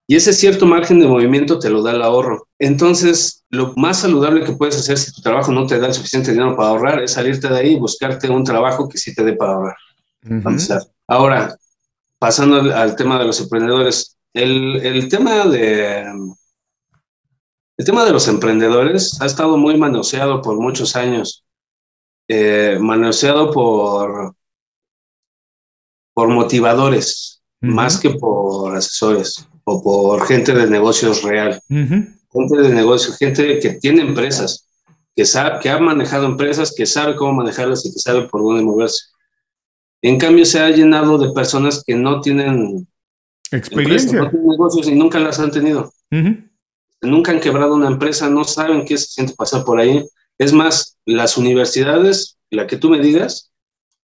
Y 0.07 0.15
ese 0.15 0.33
cierto 0.33 0.65
margen 0.65 0.99
de 0.99 1.07
movimiento 1.07 1.59
te 1.59 1.69
lo 1.69 1.83
da 1.83 1.91
el 1.91 2.01
ahorro. 2.01 2.47
Entonces, 2.57 3.43
lo 3.49 3.73
más 3.75 3.99
saludable 3.99 4.43
que 4.43 4.53
puedes 4.53 4.77
hacer 4.77 4.97
si 4.97 5.11
tu 5.11 5.21
trabajo 5.21 5.51
no 5.51 5.67
te 5.67 5.79
da 5.79 5.87
el 5.87 5.93
suficiente 5.93 6.31
dinero 6.31 6.55
para 6.55 6.69
ahorrar 6.69 7.03
es 7.03 7.11
salirte 7.11 7.47
de 7.47 7.57
ahí 7.57 7.73
y 7.73 7.79
buscarte 7.79 8.29
un 8.29 8.43
trabajo 8.43 8.89
que 8.89 8.97
sí 8.97 9.13
te 9.13 9.23
dé 9.23 9.33
para 9.33 9.53
ahorrar. 9.53 9.75
Ahora, 11.07 11.55
pasando 12.17 12.73
al, 12.73 12.95
tema 12.95 13.19
de 13.19 13.25
los 13.25 13.39
emprendedores, 13.39 14.17
el, 14.33 14.77
el, 14.77 15.09
tema 15.09 15.45
de... 15.45 16.05
El 17.79 17.85
tema 17.85 18.03
de 18.03 18.11
los 18.11 18.27
emprendedores 18.27 19.21
ha 19.21 19.25
estado 19.25 19.55
muy 19.55 19.77
manoseado 19.77 20.41
por 20.41 20.59
muchos 20.59 20.97
años, 20.97 21.45
eh, 22.27 22.77
manoseado 22.77 23.51
por, 23.51 24.35
por 26.13 26.27
motivadores, 26.27 27.41
más 27.61 27.97
que 27.97 28.09
por 28.09 28.75
asesores 28.75 29.47
o 29.63 29.81
por 29.81 30.27
gente 30.27 30.53
de 30.53 30.69
negocios 30.69 31.23
real. 31.23 31.61
Gente 31.69 32.57
de 32.57 32.69
negocios, 32.75 33.17
gente 33.17 33.59
que 33.59 33.69
tiene 33.75 34.01
empresas, 34.01 34.67
que, 35.15 35.23
sabe, 35.23 35.61
que 35.61 35.69
ha 35.69 35.79
manejado 35.79 36.25
empresas, 36.25 36.73
que 36.75 36.85
sabe 36.85 37.15
cómo 37.15 37.31
manejarlas 37.31 37.85
y 37.85 37.93
que 37.93 37.99
sabe 37.99 38.27
por 38.27 38.41
dónde 38.41 38.61
moverse. 38.61 39.05
En 40.01 40.19
cambio, 40.19 40.43
se 40.43 40.59
ha 40.59 40.69
llenado 40.69 41.17
de 41.17 41.31
personas 41.31 41.81
que 41.87 41.95
no 41.95 42.19
tienen 42.19 42.85
experiencia, 43.51 44.19
no 44.19 44.29
tienen 44.29 44.49
negocios 44.49 44.87
y 44.89 44.95
nunca 44.95 45.17
las 45.17 45.39
han 45.39 45.51
tenido. 45.51 45.93
Nunca 47.01 47.31
han 47.31 47.39
quebrado 47.39 47.75
una 47.75 47.87
empresa, 47.87 48.29
no 48.29 48.43
saben 48.43 48.85
qué 48.85 48.97
se 48.97 49.07
siente 49.07 49.33
pasar 49.35 49.63
por 49.63 49.79
ahí. 49.79 50.05
Es 50.37 50.53
más, 50.53 50.97
las 51.05 51.37
universidades, 51.37 52.37
la 52.49 52.67
que 52.67 52.77
tú 52.77 52.89
me 52.89 52.99
digas, 52.99 53.51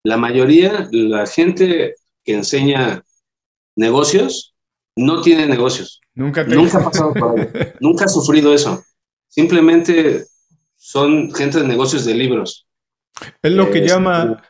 la 0.04 0.18
mayoría, 0.18 0.88
la 0.92 1.26
gente 1.26 1.96
que 2.24 2.34
enseña 2.34 3.04
negocios, 3.76 4.56
no 4.96 5.22
tiene 5.22 5.48
negocios. 5.48 6.00
Nunca, 6.14 6.44
nunca 6.44 6.78
ha 6.80 6.84
pasado 6.92 7.14
por 7.14 7.40
ahí. 7.40 7.48
nunca 7.80 8.06
ha 8.06 8.08
sufrido 8.08 8.54
eso. 8.54 8.84
Simplemente 9.28 10.26
son 10.78 11.34
gente 11.34 11.60
de 11.60 11.68
negocios 11.68 12.06
de 12.06 12.14
libros. 12.14 12.68
Es 13.42 13.52
lo 13.52 13.72
que 13.72 13.88
llama 13.88 14.44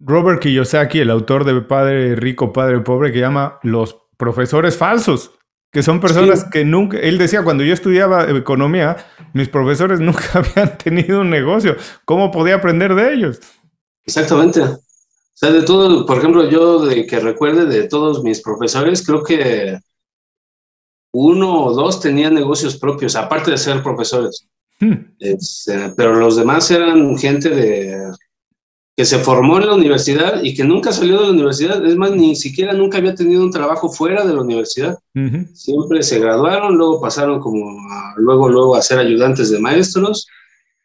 Robert 0.00 0.40
Kiyosaki, 0.40 1.00
el 1.00 1.10
autor 1.10 1.44
de 1.44 1.60
Padre 1.62 2.14
Rico, 2.14 2.52
Padre 2.52 2.80
Pobre, 2.80 3.12
que 3.12 3.20
llama 3.20 3.58
los 3.62 3.96
profesores 4.16 4.76
falsos, 4.76 5.32
que 5.70 5.82
son 5.82 6.00
personas 6.00 6.44
que 6.44 6.64
nunca, 6.64 6.98
él 6.98 7.18
decía, 7.18 7.44
cuando 7.44 7.62
yo 7.62 7.74
estudiaba 7.74 8.30
economía, 8.30 8.96
mis 9.34 9.48
profesores 9.48 10.00
nunca 10.00 10.24
habían 10.34 10.78
tenido 10.78 11.20
un 11.20 11.30
negocio. 11.30 11.76
¿Cómo 12.04 12.30
podía 12.30 12.56
aprender 12.56 12.94
de 12.94 13.12
ellos? 13.12 13.40
Exactamente. 14.06 14.62
O 14.62 15.40
sea, 15.40 15.50
de 15.52 15.62
todo, 15.62 16.04
por 16.06 16.18
ejemplo, 16.18 16.48
yo 16.50 16.84
de 16.84 17.06
que 17.06 17.20
recuerde 17.20 17.66
de 17.66 17.86
todos 17.86 18.24
mis 18.24 18.40
profesores, 18.42 19.06
creo 19.06 19.22
que 19.22 19.78
uno 21.12 21.64
o 21.64 21.74
dos 21.74 22.00
tenían 22.00 22.34
negocios 22.34 22.76
propios, 22.76 23.14
aparte 23.14 23.50
de 23.50 23.58
ser 23.58 23.82
profesores. 23.82 24.48
Hmm. 24.80 24.94
Este, 25.18 25.90
pero 25.96 26.14
los 26.14 26.36
demás 26.36 26.70
eran 26.70 27.16
gente 27.18 27.50
de 27.50 28.12
que 28.98 29.04
se 29.04 29.20
formó 29.20 29.58
en 29.60 29.66
la 29.68 29.76
universidad 29.76 30.42
y 30.42 30.56
que 30.56 30.64
nunca 30.64 30.90
salió 30.90 31.20
de 31.20 31.26
la 31.26 31.30
universidad. 31.30 31.86
Es 31.86 31.94
más, 31.94 32.10
ni 32.10 32.34
siquiera 32.34 32.72
nunca 32.72 32.98
había 32.98 33.14
tenido 33.14 33.44
un 33.44 33.52
trabajo 33.52 33.88
fuera 33.88 34.26
de 34.26 34.34
la 34.34 34.40
universidad. 34.40 34.98
Siempre 35.54 36.02
se 36.02 36.18
graduaron, 36.18 36.76
luego 36.76 37.00
pasaron 37.00 37.38
como 37.38 37.80
luego, 38.16 38.48
luego 38.48 38.74
a 38.74 38.82
ser 38.82 38.98
ayudantes 38.98 39.52
de 39.52 39.60
maestros 39.60 40.26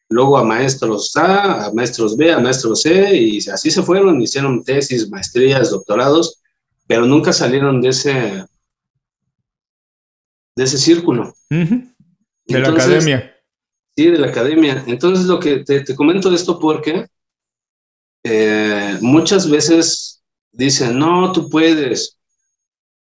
luego 0.09 0.37
a 0.37 0.43
maestros 0.43 1.11
A, 1.15 1.65
a 1.65 1.73
maestros 1.73 2.15
B, 2.15 2.31
a 2.31 2.39
maestros 2.39 2.83
C, 2.83 3.15
y 3.15 3.37
así 3.49 3.71
se 3.71 3.81
fueron, 3.81 4.21
hicieron 4.21 4.63
tesis, 4.63 5.09
maestrías, 5.09 5.71
doctorados, 5.71 6.39
pero 6.85 7.07
nunca 7.07 7.33
salieron 7.33 7.81
de 7.81 7.89
ese, 7.89 8.45
de 10.55 10.63
ese 10.63 10.77
círculo. 10.77 11.33
De 11.49 12.59
la 12.59 12.69
academia. 12.69 13.33
Sí, 13.97 14.05
de 14.07 14.19
la 14.19 14.27
academia. 14.27 14.83
Entonces, 14.85 15.25
lo 15.25 15.39
que 15.39 15.63
te, 15.63 15.81
te 15.81 15.95
comento 15.95 16.31
esto 16.31 16.59
porque 16.59 17.07
eh, 18.23 18.97
muchas 19.01 19.49
veces 19.49 20.23
dicen, 20.51 20.97
no, 20.97 21.31
tú 21.31 21.49
puedes, 21.49 22.17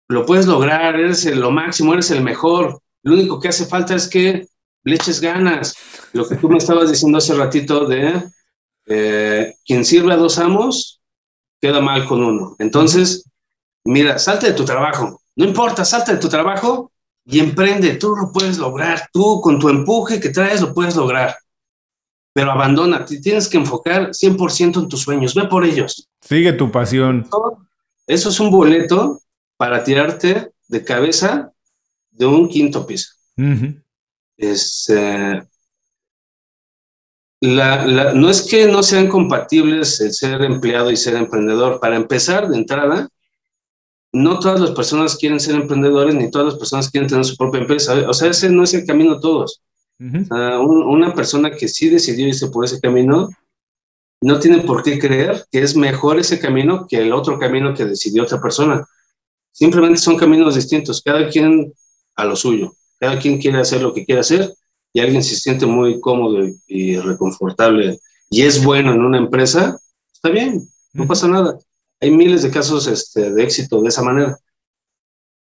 lo 0.09 0.27
puedes 0.27 0.47
lograr, 0.47 0.99
eres 0.99 1.25
lo 1.25 1.51
máximo, 1.51 1.93
eres 1.95 2.11
el 2.11 2.23
mejor. 2.23 2.81
Lo 3.03 3.15
único 3.15 3.39
que 3.39 3.49
hace 3.49 3.67
falta 3.67 3.95
es 3.95 4.09
que 4.09 4.49
le 4.85 4.95
eches 4.95 5.21
ganas. 5.21 5.75
Lo 6.13 6.29
que 6.29 6.37
tú 6.37 6.49
me 6.49 6.59
estabas 6.59 6.91
diciendo 6.91 7.19
hace 7.19 7.35
ratito 7.35 7.87
de 7.87 8.23
eh, 8.87 9.55
quien 9.65 9.85
sirve 9.85 10.13
a 10.13 10.17
dos 10.17 10.39
amos, 10.39 11.01
queda 11.61 11.81
mal 11.81 12.07
con 12.07 12.23
uno. 12.23 12.57
Entonces, 12.59 13.25
mira, 13.85 14.19
salte 14.19 14.49
de 14.49 14.53
tu 14.53 14.65
trabajo. 14.65 15.23
No 15.37 15.45
importa, 15.45 15.85
salte 15.85 16.13
de 16.13 16.19
tu 16.19 16.29
trabajo 16.29 16.93
y 17.25 17.41
emprende. 17.41 17.97
Tú 17.97 18.15
lo 18.15 18.33
puedes 18.33 18.59
lograr. 18.59 19.09
Tú 19.13 19.41
con 19.41 19.59
tu 19.59 19.69
empuje 19.69 20.21
que 20.21 20.31
traes 20.31 20.61
lo 20.61 20.75
puedes 20.75 20.97
lograr. 20.97 21.37
Pero 22.35 22.51
abandona, 22.51 23.05
tienes 23.05 23.49
que 23.49 23.57
enfocar 23.57 24.11
100% 24.11 24.83
en 24.83 24.89
tus 24.89 25.01
sueños. 25.01 25.35
Ve 25.35 25.45
por 25.45 25.65
ellos. 25.65 26.09
Sigue 26.21 26.53
tu 26.53 26.71
pasión. 26.71 27.27
Eso 28.07 28.29
es 28.29 28.41
un 28.41 28.51
boleto 28.51 29.21
para 29.57 29.85
tirarte 29.85 30.51
de 30.69 30.85
cabeza 30.85 31.53
de 32.11 32.27
un 32.27 32.49
quinto 32.49 32.85
piso. 32.87 33.13
Es, 34.37 34.89
eh, 34.89 35.43
no 37.41 38.31
es 38.31 38.43
que 38.43 38.67
no 38.67 38.83
sean 38.83 39.09
compatibles 39.09 40.01
el 40.01 40.13
ser 40.13 40.43
empleado 40.43 40.91
y 40.91 40.97
ser 40.97 41.15
emprendedor. 41.15 41.79
Para 41.79 41.95
empezar, 41.95 42.49
de 42.49 42.57
entrada, 42.57 43.09
no 44.13 44.41
todas 44.41 44.61
las 44.61 44.71
personas 44.73 45.17
quieren 45.17 45.39
ser 45.39 45.55
emprendedores 45.57 46.15
ni 46.15 46.31
todas 46.31 46.49
las 46.49 46.59
personas 46.59 46.91
quieren 46.91 47.09
tener 47.09 47.25
su 47.25 47.37
propia 47.37 47.61
empresa. 47.61 47.95
O 48.09 48.13
sea, 48.13 48.31
ese 48.31 48.51
no 48.51 48.65
es 48.65 48.75
el 48.75 48.87
camino 48.87 49.15
de 49.15 49.21
todos. 49.21 49.63
Una 49.99 51.15
persona 51.15 51.51
que 51.51 51.69
sí 51.69 51.89
decidió 51.89 52.27
irse 52.27 52.49
por 52.49 52.65
ese 52.65 52.81
camino 52.81 53.29
no 54.21 54.41
tiene 54.41 54.59
por 54.63 54.83
qué 54.83 54.99
creer 54.99 55.45
que 55.51 55.63
es 55.63 55.77
mejor 55.77 56.19
ese 56.19 56.39
camino 56.41 56.87
que 56.89 56.99
el 56.99 57.13
otro 57.13 57.39
camino 57.39 57.75
que 57.75 57.85
decidió 57.85 58.23
otra 58.23 58.41
persona. 58.41 58.87
Simplemente 59.53 59.99
son 59.99 60.17
caminos 60.17 60.55
distintos, 60.55 61.03
cada 61.03 61.29
quien 61.29 61.73
a 62.17 62.25
lo 62.25 62.35
suyo. 62.35 62.75
Cada 62.99 63.19
quien 63.19 63.39
quiere 63.39 63.59
hacer 63.59 63.83
lo 63.83 63.93
que 63.93 64.05
quiere 64.05 64.21
hacer 64.21 64.55
y 64.93 65.01
alguien 65.01 65.23
se 65.23 65.37
siente 65.37 65.67
muy 65.67 66.01
cómodo 66.01 66.47
y, 66.67 66.97
reconfortable 66.97 68.01
y 68.31 68.43
es 68.43 68.65
bueno 68.65 68.93
en 68.93 69.01
una 69.01 69.19
empresa, 69.19 69.79
está 70.13 70.31
bien, 70.31 70.67
no 70.93 71.07
pasa 71.07 71.29
nada. 71.29 71.59
Hay 72.01 72.11
miles 72.11 72.43
de 72.43 72.51
casos 72.51 72.87
este, 72.87 73.33
de 73.33 73.43
éxito 73.43 73.83
de 73.83 73.89
esa 73.89 74.03
manera. 74.03 74.39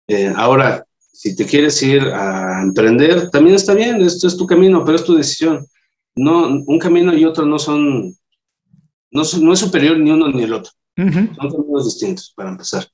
Eh, 0.07 0.33
ahora, 0.35 0.85
si 1.11 1.35
te 1.35 1.45
quieres 1.45 1.81
ir 1.83 2.01
a 2.01 2.61
emprender, 2.63 3.29
también 3.29 3.55
está 3.55 3.73
bien, 3.73 4.01
esto 4.01 4.27
es 4.27 4.37
tu 4.37 4.47
camino, 4.47 4.83
pero 4.83 4.97
es 4.97 5.03
tu 5.03 5.15
decisión. 5.15 5.67
No, 6.15 6.47
un 6.47 6.79
camino 6.79 7.13
y 7.15 7.25
otro 7.25 7.45
no 7.45 7.59
son, 7.59 8.15
no, 9.11 9.23
no 9.41 9.53
es 9.53 9.59
superior 9.59 9.97
ni 9.97 10.11
uno 10.11 10.29
ni 10.29 10.43
el 10.43 10.53
otro. 10.53 10.71
Son 10.95 11.35
caminos 11.35 11.85
distintos 11.85 12.33
para 12.35 12.49
empezar. 12.49 12.87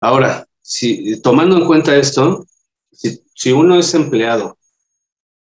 Ahora, 0.00 0.46
si 0.60 1.20
tomando 1.20 1.56
en 1.56 1.64
cuenta 1.64 1.96
esto, 1.96 2.46
si, 2.92 3.52
uno 3.52 3.78
es 3.78 3.94
empleado 3.94 4.58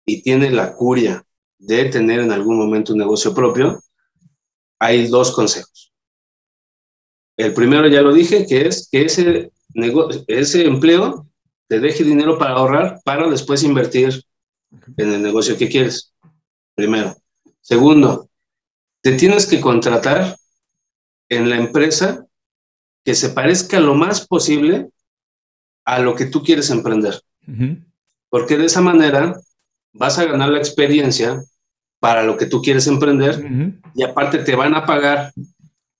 y 0.07 0.23
tiene 0.23 0.51
la 0.51 0.75
curia 0.75 1.25
de 1.59 1.87
tener 1.87 2.21
en 2.21 2.33
algún 2.33 2.59
momento 2.59 2.93
un 2.93 2.99
negocio 2.99 3.35
propio, 3.35 3.83
hay 4.79 5.09
dos 5.09 5.33
consejos. 5.33 5.93
El 7.37 7.55
primero 7.55 7.88
ya 7.88 8.03
lo 8.03 8.12
dije, 8.12 8.47
que 8.47 8.66
es 8.66 8.88
que 8.90 9.03
ese, 9.03 9.51
ese 10.27 10.65
empleo 10.65 11.27
te 11.69 11.81
deje 11.81 12.05
dinero 12.05 12.39
para 12.39 12.55
ahorrar 12.55 13.01
para 13.05 13.29
después 13.29 13.63
invertir 13.63 14.25
en 14.97 15.13
el 15.13 15.23
negocio 15.23 15.57
que 15.57 15.69
quieres. 15.69 16.13
Primero. 16.75 17.17
Segundo, 17.61 18.29
te 19.03 19.13
tienes 19.13 19.47
que 19.47 19.61
contratar 19.61 20.37
en 21.29 21.49
la 21.49 21.57
empresa 21.57 22.27
que 23.05 23.15
se 23.15 23.31
parezca 23.31 23.81
lo 23.81 23.95
más 23.95 24.27
posible 24.27 24.91
a 25.85 26.01
lo 26.01 26.15
que 26.15 26.27
tú 26.27 26.43
quieres 26.43 26.71
emprender. 26.71 27.21
Porque 28.29 28.57
de 28.57 28.67
esa 28.67 28.81
manera 28.81 29.41
vas 29.93 30.19
a 30.19 30.25
ganar 30.25 30.51
la 30.51 30.59
experiencia 30.59 31.43
para 31.99 32.23
lo 32.23 32.37
que 32.37 32.47
tú 32.47 32.63
quieres 32.63 32.87
emprender 32.87 33.45
y 33.95 34.03
aparte 34.03 34.39
te 34.39 34.57
van 34.57 34.75
a 34.75 34.87
pagar 34.87 35.33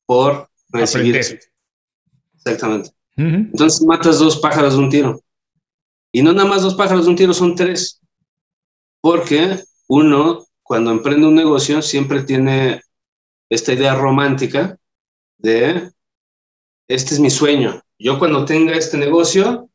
por 0.07 0.49
recibir. 0.71 1.17
Exactamente. 2.35 2.91
Entonces 3.27 3.83
matas 3.83 4.19
dos 4.19 4.39
pájaros 4.39 4.75
de 4.75 4.79
un 4.81 4.91
tiro. 4.91 5.21
Y 6.13 6.23
no 6.23 6.33
nada 6.33 6.49
más 6.49 6.63
dos 6.63 6.75
pájaros 6.75 7.05
de 7.05 7.11
un 7.11 7.17
tiro, 7.17 7.35
son 7.35 7.55
tres. 7.55 8.01
Porque 9.01 9.61
uno 9.89 10.47
cuando 10.63 10.91
emprende 10.91 11.27
un 11.27 11.35
negocio 11.35 11.83
siempre 11.83 12.23
tiene 12.23 12.83
esta 13.49 13.73
idea 13.73 13.95
romántica 13.95 14.79
de, 15.39 15.91
este 16.89 17.15
es 17.15 17.21
mi 17.21 17.31
sueño. 17.31 17.83
Yo 17.99 18.19
cuando 18.19 18.45
tenga 18.45 18.73
este 18.73 18.97
negocio, 18.97 19.69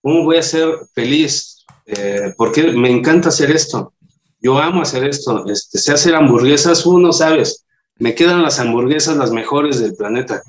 ¿cómo 0.00 0.24
voy 0.24 0.36
a 0.36 0.42
ser 0.42 0.68
feliz? 0.94 1.64
Eh, 1.86 2.32
porque 2.36 2.62
me 2.72 2.90
encanta 2.90 3.28
hacer 3.28 3.50
esto. 3.50 3.92
Yo 4.40 4.58
amo 4.58 4.82
hacer 4.82 5.04
esto. 5.04 5.44
Este, 5.48 5.78
sé 5.78 5.92
hacer 5.92 6.14
hamburguesas, 6.14 6.86
uno 6.86 7.12
sabes. 7.12 7.64
Me 7.98 8.14
quedan 8.14 8.42
las 8.42 8.60
hamburguesas 8.60 9.16
las 9.16 9.32
mejores 9.32 9.80
del 9.80 9.96
planeta. 9.96 10.42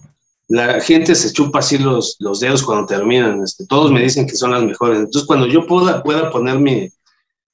La 0.50 0.80
gente 0.80 1.14
se 1.14 1.34
chupa 1.34 1.60
así 1.60 1.78
los, 1.78 2.16
los 2.20 2.40
dedos 2.40 2.64
cuando 2.64 2.86
terminan. 2.86 3.44
Este, 3.44 3.66
todos 3.66 3.92
me 3.92 4.02
dicen 4.02 4.26
que 4.26 4.36
son 4.36 4.52
las 4.52 4.64
mejores. 4.64 5.00
Entonces, 5.00 5.28
cuando 5.28 5.48
yo 5.48 5.68
pueda, 5.68 6.02
pueda 6.04 6.32
poner 6.32 6.60
mi, 6.60 6.90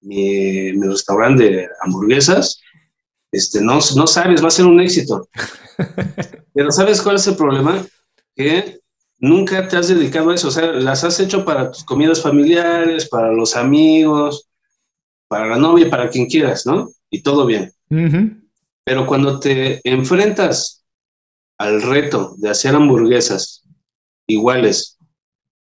mi, 0.02 0.74
mi 0.74 0.88
restaurante 0.88 1.44
de 1.44 1.68
hamburguesas, 1.82 2.62
este, 3.32 3.62
no, 3.62 3.80
no 3.96 4.08
sabes, 4.08 4.44
va 4.44 4.48
a 4.48 4.52
ser 4.52 4.66
un 4.66 4.80
éxito. 4.80 5.28
Pero 6.54 6.72
¿sabes 6.72 7.02
cuál 7.02 7.16
es 7.16 7.26
el 7.28 7.36
problema? 7.36 7.84
Que 8.36 8.80
nunca 9.18 9.68
te 9.68 9.78
has 9.78 9.88
dedicado 9.88 10.30
a 10.30 10.36
eso, 10.36 10.50
o 10.50 10.52
sea, 10.52 10.72
las 10.72 11.04
has 11.04 11.20
hecho 11.20 11.44
para 11.44 11.72
tus 11.72 11.84
comidas 11.84 12.22
familiares, 12.22 13.10
para 13.10 13.32
los 13.32 13.56
amigos, 13.56 14.50
para 15.28 15.48
la 15.48 15.58
novia, 15.58 15.90
para 15.90 16.10
quien 16.10 16.28
quieras, 16.28 16.66
¿no? 16.66 16.92
Y 17.10 17.24
todo 17.24 17.46
bien. 17.46 17.72
Pero 18.86 19.08
cuando 19.08 19.40
te 19.40 19.82
enfrentas 19.84 20.83
al 21.64 21.82
reto 21.82 22.36
de 22.38 22.50
hacer 22.50 22.76
hamburguesas 22.76 23.64
iguales, 24.28 24.98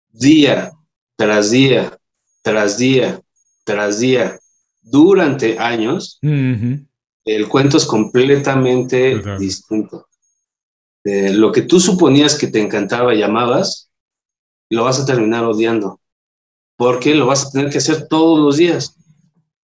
día 0.09 0.71
tras 1.15 1.51
día, 1.51 1.99
tras 2.41 2.79
día, 2.79 3.21
tras 3.63 3.99
día, 3.99 4.39
durante 4.81 5.59
años, 5.59 6.17
el 6.21 7.47
cuento 7.47 7.77
es 7.77 7.85
completamente 7.85 9.21
distinto. 9.37 10.07
Eh, 11.03 11.31
lo 11.31 11.51
que 11.51 11.61
tú 11.61 11.79
suponías 11.79 12.35
que 12.39 12.47
te 12.47 12.59
encantaba 12.59 13.13
y 13.13 13.21
amabas, 13.21 13.91
lo 14.71 14.85
vas 14.85 14.99
a 14.99 15.05
terminar 15.05 15.43
odiando, 15.43 15.99
porque 16.75 17.13
lo 17.13 17.27
vas 17.27 17.45
a 17.45 17.51
tener 17.51 17.69
que 17.69 17.77
hacer 17.77 18.07
todos 18.07 18.39
los 18.39 18.57
días. 18.57 18.97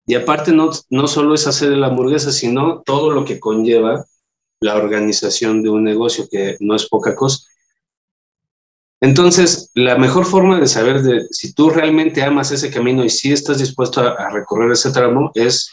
Y 0.07 0.15
aparte 0.15 0.53
no, 0.53 0.71
no 0.89 1.09
solo 1.09 1.35
es 1.35 1.49
hacer 1.49 1.71
la 1.71 1.89
hamburguesa, 1.89 2.31
sino 2.31 2.83
todo 2.83 3.11
lo 3.11 3.25
que 3.25 3.41
conlleva 3.41 4.07
la 4.63 4.77
organización 4.77 5.63
de 5.63 5.71
un 5.71 5.85
negocio, 5.85 6.27
que 6.31 6.57
no 6.61 6.75
es 6.75 6.89
poca 6.89 7.15
cosa. 7.15 7.45
Entonces, 9.01 9.71
la 9.75 9.99
mejor 9.99 10.25
forma 10.25 10.61
de 10.61 10.69
saber 10.69 11.03
de 11.03 11.27
si 11.31 11.53
tú 11.55 11.71
realmente 11.71 12.23
amas 12.23 12.53
ese 12.53 12.71
camino 12.71 13.05
y 13.05 13.11
si 13.11 13.33
estás 13.33 13.59
dispuesto 13.59 14.01
a 14.01 14.31
recorrer 14.31 14.71
ese 14.71 14.93
tramo 14.93 15.33
es 15.35 15.73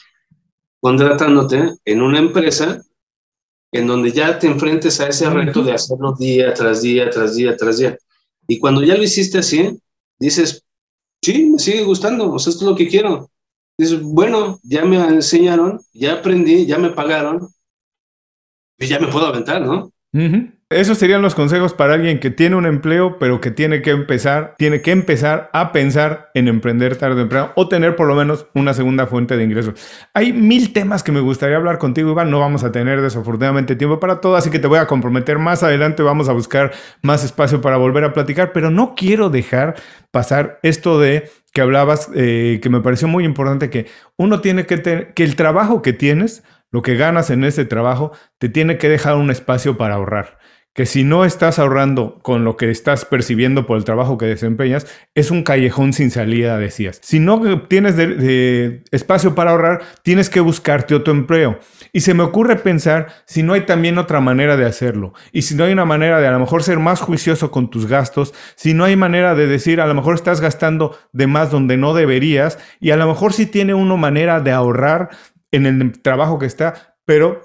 contratándote 0.82 1.76
en 1.86 2.02
una 2.02 2.20
empresa 2.20 2.82
en 3.72 3.86
donde 3.86 4.12
ya 4.12 4.40
te 4.40 4.48
enfrentes 4.48 5.00
a 5.00 5.08
ese 5.10 5.30
reto 5.30 5.62
de 5.62 5.74
hacerlo 5.74 6.16
día 6.18 6.54
tras 6.54 6.82
día, 6.82 7.10
tras 7.10 7.36
día, 7.36 7.56
tras 7.56 7.78
día. 7.78 7.98
Y 8.48 8.58
cuando 8.58 8.82
ya 8.84 8.96
lo 8.96 9.04
hiciste 9.04 9.38
así, 9.38 9.80
dices, 10.18 10.66
sí, 11.22 11.52
me 11.52 11.60
sigue 11.60 11.84
gustando, 11.84 12.32
o 12.34 12.40
sea, 12.40 12.52
esto 12.52 12.66
es 12.66 12.72
lo 12.72 12.76
que 12.76 12.88
quiero. 12.88 13.30
Dices, 13.78 14.02
bueno, 14.02 14.60
ya 14.64 14.84
me 14.86 14.98
enseñaron, 14.98 15.80
ya 15.94 16.14
aprendí, 16.14 16.66
ya 16.66 16.80
me 16.80 16.90
pagaron, 16.90 17.48
y 18.80 18.88
ya 18.88 19.00
me 19.00 19.08
puedo 19.08 19.28
aventar, 19.28 19.62
¿no? 19.62 19.92
Esos 20.72 21.00
serían 21.00 21.22
los 21.22 21.34
consejos 21.34 21.74
para 21.74 21.96
alguien 21.96 22.20
que 22.20 22.30
tiene 22.30 22.56
un 22.56 22.66
empleo, 22.66 23.18
pero 23.20 23.42
que 23.42 23.50
tiene 23.50 23.82
que 23.82 23.90
empezar, 23.90 24.56
tiene 24.58 24.82
que 24.82 24.92
empezar 24.92 25.50
a 25.52 25.72
pensar 25.72 26.30
en 26.36 26.48
emprender 26.48 26.96
tarde 26.96 27.16
o 27.16 27.18
temprano 27.18 27.52
o 27.56 27.68
tener 27.68 27.96
por 27.96 28.08
lo 28.08 28.16
menos 28.16 28.46
una 28.54 28.76
segunda 28.76 29.08
fuente 29.08 29.36
de 29.36 29.44
ingresos. 29.44 29.74
Hay 30.14 30.32
mil 30.32 30.72
temas 30.72 31.02
que 31.02 31.12
me 31.12 31.22
gustaría 31.22 31.58
hablar 31.58 31.80
contigo, 31.80 32.12
Iván. 32.12 32.30
No 32.30 32.40
vamos 32.40 32.64
a 32.64 32.72
tener 32.72 33.02
desafortunadamente 33.02 33.76
tiempo 33.76 34.00
para 34.00 34.22
todo, 34.22 34.36
así 34.36 34.52
que 34.52 34.60
te 34.60 34.68
voy 34.68 34.78
a 34.78 34.86
comprometer 34.86 35.40
más 35.40 35.64
adelante. 35.64 36.04
Vamos 36.04 36.30
a 36.30 36.34
buscar 36.34 36.72
más 37.02 37.24
espacio 37.24 37.62
para 37.62 37.78
volver 37.78 38.04
a 38.04 38.14
platicar, 38.14 38.52
pero 38.52 38.70
no 38.70 38.94
quiero 38.96 39.32
dejar 39.32 39.76
pasar 40.12 40.60
esto 40.62 41.00
de 41.00 41.30
que 41.52 41.62
hablabas, 41.62 42.12
eh, 42.14 42.60
que 42.62 42.70
me 42.70 42.82
pareció 42.82 43.08
muy 43.08 43.26
importante, 43.26 43.72
que 43.72 43.88
uno 44.18 44.40
tiene 44.40 44.68
que 44.68 44.78
tener, 44.78 45.14
que 45.14 45.24
el 45.24 45.36
trabajo 45.36 45.82
que 45.82 45.94
tienes, 45.94 46.44
lo 46.72 46.82
que 46.82 46.96
ganas 46.96 47.30
en 47.30 47.44
ese 47.44 47.66
trabajo, 47.66 48.12
te 48.38 48.50
tiene 48.50 48.78
que 48.78 48.90
dejar 48.90 49.16
un 49.16 49.32
espacio 49.32 49.78
para 49.78 49.96
ahorrar 49.96 50.40
que 50.80 50.86
si 50.86 51.04
no 51.04 51.26
estás 51.26 51.60
ahorrando 51.60 52.20
con 52.22 52.46
lo 52.46 52.56
que 52.56 52.70
estás 52.70 53.04
percibiendo 53.04 53.66
por 53.66 53.78
el 53.78 53.84
trabajo 53.84 54.18
que 54.18 54.28
desempeñas, 54.28 54.88
es 55.14 55.30
un 55.30 55.44
callejón 55.44 55.94
sin 55.94 56.10
salida, 56.10 56.58
decías. 56.58 57.00
Si 57.04 57.20
no 57.20 57.64
tienes 57.64 57.96
espacio 58.92 59.36
para 59.36 59.52
ahorrar, 59.52 59.82
tienes 60.04 60.30
que 60.30 60.40
buscarte 60.40 60.96
otro 60.96 61.12
empleo. 61.12 61.60
Y 61.92 62.00
se 62.00 62.14
me 62.14 62.24
ocurre 62.24 62.56
pensar 62.56 63.08
si 63.26 63.44
no 63.44 63.54
hay 63.54 63.66
también 63.66 63.98
otra 63.98 64.22
manera 64.22 64.56
de 64.56 64.66
hacerlo. 64.66 65.14
Y 65.34 65.42
si 65.42 65.56
no 65.56 65.66
hay 65.66 65.74
una 65.74 65.86
manera 65.86 66.22
de 66.22 66.28
a 66.28 66.32
lo 66.32 66.40
mejor 66.40 66.64
ser 66.64 66.80
más 66.80 67.02
juicioso 67.02 67.52
con 67.52 67.70
tus 67.70 67.88
gastos, 67.88 68.34
si 68.56 68.74
no 68.74 68.86
hay 68.86 68.96
manera 68.96 69.36
de 69.36 69.48
decir 69.48 69.82
a 69.82 69.88
lo 69.88 69.96
mejor 69.96 70.16
estás 70.16 70.40
gastando 70.40 70.98
de 71.12 71.28
más 71.28 71.52
donde 71.52 71.76
no 71.76 71.94
deberías, 71.94 72.58
y 72.80 72.92
a 72.92 72.96
lo 72.96 73.08
mejor 73.08 73.34
sí 73.34 73.48
tiene 73.48 73.74
uno 73.74 73.98
manera 73.98 74.40
de 74.40 74.52
ahorrar 74.52 75.10
en 75.52 75.66
el 75.66 76.02
trabajo 76.02 76.40
que 76.40 76.46
está, 76.46 76.98
pero 77.06 77.42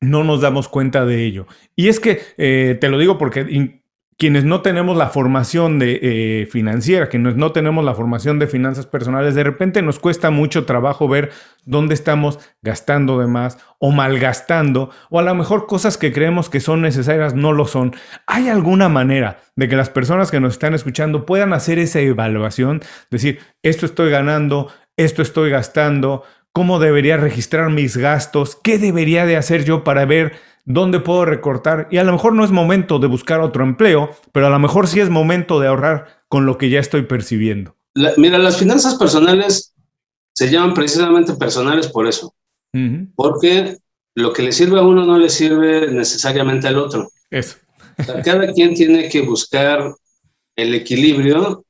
no 0.00 0.24
nos 0.24 0.40
damos 0.40 0.68
cuenta 0.68 1.06
de 1.06 1.24
ello. 1.24 1.46
Y 1.76 1.88
es 1.88 2.00
que, 2.00 2.20
eh, 2.36 2.76
te 2.80 2.88
lo 2.88 2.98
digo 2.98 3.18
porque 3.18 3.80
quienes 4.18 4.44
no 4.44 4.60
tenemos 4.60 4.96
la 4.96 5.08
formación 5.08 5.78
de, 5.78 5.98
eh, 6.00 6.46
financiera, 6.46 7.08
quienes 7.08 7.34
no 7.36 7.50
tenemos 7.50 7.84
la 7.84 7.94
formación 7.94 8.38
de 8.38 8.46
finanzas 8.46 8.86
personales, 8.86 9.34
de 9.34 9.42
repente 9.42 9.82
nos 9.82 9.98
cuesta 9.98 10.30
mucho 10.30 10.64
trabajo 10.64 11.08
ver 11.08 11.30
dónde 11.64 11.94
estamos 11.94 12.38
gastando 12.62 13.18
de 13.18 13.26
más 13.26 13.58
o 13.78 13.90
malgastando, 13.90 14.90
o 15.10 15.18
a 15.18 15.22
lo 15.22 15.34
mejor 15.34 15.66
cosas 15.66 15.98
que 15.98 16.12
creemos 16.12 16.50
que 16.50 16.60
son 16.60 16.82
necesarias 16.82 17.34
no 17.34 17.52
lo 17.52 17.66
son. 17.66 17.96
¿Hay 18.26 18.48
alguna 18.48 18.88
manera 18.88 19.38
de 19.56 19.68
que 19.68 19.76
las 19.76 19.90
personas 19.90 20.30
que 20.30 20.40
nos 20.40 20.52
están 20.52 20.74
escuchando 20.74 21.26
puedan 21.26 21.52
hacer 21.52 21.78
esa 21.80 21.98
evaluación? 21.98 22.80
Decir, 23.10 23.40
esto 23.62 23.86
estoy 23.86 24.10
ganando, 24.10 24.68
esto 24.96 25.22
estoy 25.22 25.50
gastando, 25.50 26.22
cómo 26.52 26.78
debería 26.78 27.16
registrar 27.16 27.70
mis 27.70 27.96
gastos, 27.96 28.56
qué 28.62 28.78
debería 28.78 29.26
de 29.26 29.36
hacer 29.36 29.64
yo 29.64 29.84
para 29.84 30.04
ver 30.04 30.34
dónde 30.64 31.00
puedo 31.00 31.24
recortar. 31.24 31.88
Y 31.90 31.98
a 31.98 32.04
lo 32.04 32.12
mejor 32.12 32.34
no 32.34 32.44
es 32.44 32.50
momento 32.50 32.98
de 32.98 33.08
buscar 33.08 33.40
otro 33.40 33.64
empleo, 33.64 34.10
pero 34.32 34.46
a 34.46 34.50
lo 34.50 34.58
mejor 34.58 34.86
sí 34.86 35.00
es 35.00 35.10
momento 35.10 35.60
de 35.60 35.68
ahorrar 35.68 36.24
con 36.28 36.46
lo 36.46 36.58
que 36.58 36.70
ya 36.70 36.80
estoy 36.80 37.02
percibiendo. 37.02 37.76
mira, 38.16 38.38
las 38.38 38.58
finanzas 38.58 38.94
personales 38.94 39.74
se 40.34 40.50
llaman 40.50 40.74
precisamente 40.74 41.34
personales 41.34 41.88
por 41.88 42.06
eso, 42.06 42.34
porque 43.14 43.78
lo 44.14 44.32
que 44.32 44.42
le 44.42 44.52
sirve 44.52 44.78
a 44.78 44.82
uno 44.82 45.04
no 45.04 45.18
le 45.18 45.28
sirve 45.28 45.90
necesariamente 45.90 46.68
al 46.68 46.78
otro. 46.78 47.08
Eso. 47.30 47.56
cada 48.24 48.52
quien 48.52 48.74
tiene 48.74 49.08
que 49.08 49.22
buscar 49.22 49.94
el 50.56 50.74
equilibrio 50.74 51.64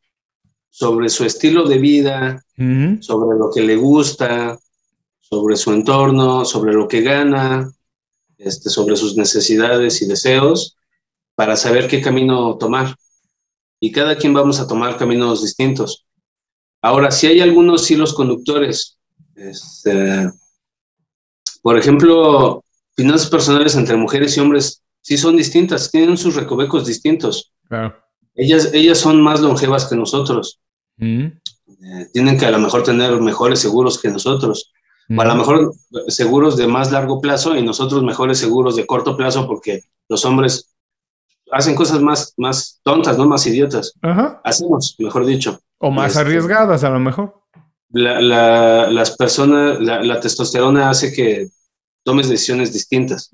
sobre 0.70 1.08
su 1.08 1.24
estilo 1.24 1.68
de 1.68 1.78
vida, 1.78 2.44
sobre 3.00 3.38
lo 3.38 3.50
que 3.52 3.62
le 3.62 3.76
gusta, 3.76 4.58
sobre 5.32 5.56
su 5.56 5.72
entorno, 5.72 6.44
sobre 6.44 6.74
lo 6.74 6.86
que 6.86 7.00
gana, 7.00 7.72
este, 8.36 8.68
sobre 8.68 8.96
sus 8.96 9.16
necesidades 9.16 10.02
y 10.02 10.06
deseos, 10.06 10.76
para 11.34 11.56
saber 11.56 11.88
qué 11.88 12.02
camino 12.02 12.58
tomar. 12.58 12.94
Y 13.80 13.92
cada 13.92 14.16
quien 14.16 14.34
vamos 14.34 14.60
a 14.60 14.66
tomar 14.66 14.98
caminos 14.98 15.40
distintos. 15.40 16.04
Ahora, 16.82 17.10
si 17.10 17.28
hay 17.28 17.40
algunos 17.40 17.90
hilos 17.90 18.12
conductores, 18.12 18.98
este, 19.34 20.30
por 21.62 21.78
ejemplo, 21.78 22.62
finanzas 22.94 23.30
personales 23.30 23.74
entre 23.74 23.96
mujeres 23.96 24.36
y 24.36 24.40
hombres 24.40 24.82
sí 25.00 25.16
son 25.16 25.38
distintas, 25.38 25.90
tienen 25.90 26.18
sus 26.18 26.36
recovecos 26.36 26.84
distintos. 26.84 27.54
Ellas, 28.34 28.68
ellas 28.74 28.98
son 28.98 29.22
más 29.22 29.40
longevas 29.40 29.86
que 29.86 29.96
nosotros. 29.96 30.60
Eh, 30.98 31.40
tienen 32.12 32.38
que 32.38 32.44
a 32.44 32.50
lo 32.50 32.58
mejor 32.58 32.82
tener 32.82 33.18
mejores 33.18 33.60
seguros 33.60 33.98
que 33.98 34.10
nosotros 34.10 34.71
a 35.08 35.24
lo 35.24 35.34
mejor 35.34 35.74
seguros 36.08 36.56
de 36.56 36.66
más 36.66 36.90
largo 36.92 37.20
plazo 37.20 37.56
y 37.56 37.62
nosotros 37.62 38.02
mejores 38.02 38.38
seguros 38.38 38.76
de 38.76 38.86
corto 38.86 39.16
plazo 39.16 39.46
porque 39.46 39.84
los 40.08 40.24
hombres 40.24 40.72
hacen 41.50 41.74
cosas 41.74 42.00
más, 42.00 42.34
más 42.36 42.80
tontas, 42.82 43.18
no 43.18 43.26
más 43.26 43.46
idiotas. 43.46 43.94
Hacemos, 44.42 44.96
mejor 44.98 45.26
dicho. 45.26 45.60
O 45.78 45.90
más 45.90 46.08
este, 46.08 46.20
arriesgadas 46.20 46.82
a 46.84 46.90
lo 46.90 46.98
mejor. 46.98 47.42
las 47.90 49.16
personas, 49.16 49.80
la, 49.80 50.18
testosterona 50.20 50.90
hace 50.90 51.12
que 51.12 51.48
tomes 52.04 52.28
decisiones 52.28 52.72
distintas. 52.72 53.30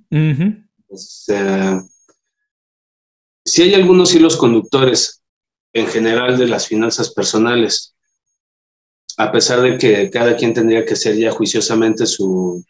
si 3.44 3.62
hay 3.62 3.74
algunos 3.74 4.14
hilos 4.14 4.36
conductores 4.36 5.22
en 5.72 5.86
general 5.86 6.38
de 6.38 6.48
las 6.48 6.66
finanzas 6.66 7.12
personales 7.12 7.94
a 9.18 9.32
pesar 9.32 9.60
de 9.60 9.76
que 9.76 10.10
cada 10.10 10.36
quien 10.36 10.54
tendría 10.54 10.84
que 10.84 10.94
hacer 10.94 11.16
ya 11.16 11.32
juiciosamente 11.32 12.06
su, 12.06 12.64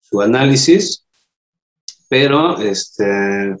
su 0.00 0.20
análisis, 0.20 1.06
pero 2.08 2.60
este, 2.60 3.56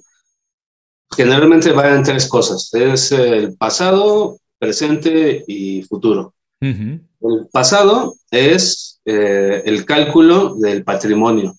generalmente 1.16 1.70
va 1.70 1.94
en 1.94 2.02
tres 2.02 2.28
cosas, 2.28 2.68
es 2.74 3.12
el 3.12 3.56
pasado, 3.56 4.38
presente 4.58 5.44
y 5.46 5.82
futuro. 5.84 6.34
El 6.60 7.48
pasado 7.52 8.16
es 8.30 9.00
eh, 9.04 9.62
el 9.64 9.84
cálculo 9.84 10.56
del 10.56 10.82
patrimonio. 10.82 11.54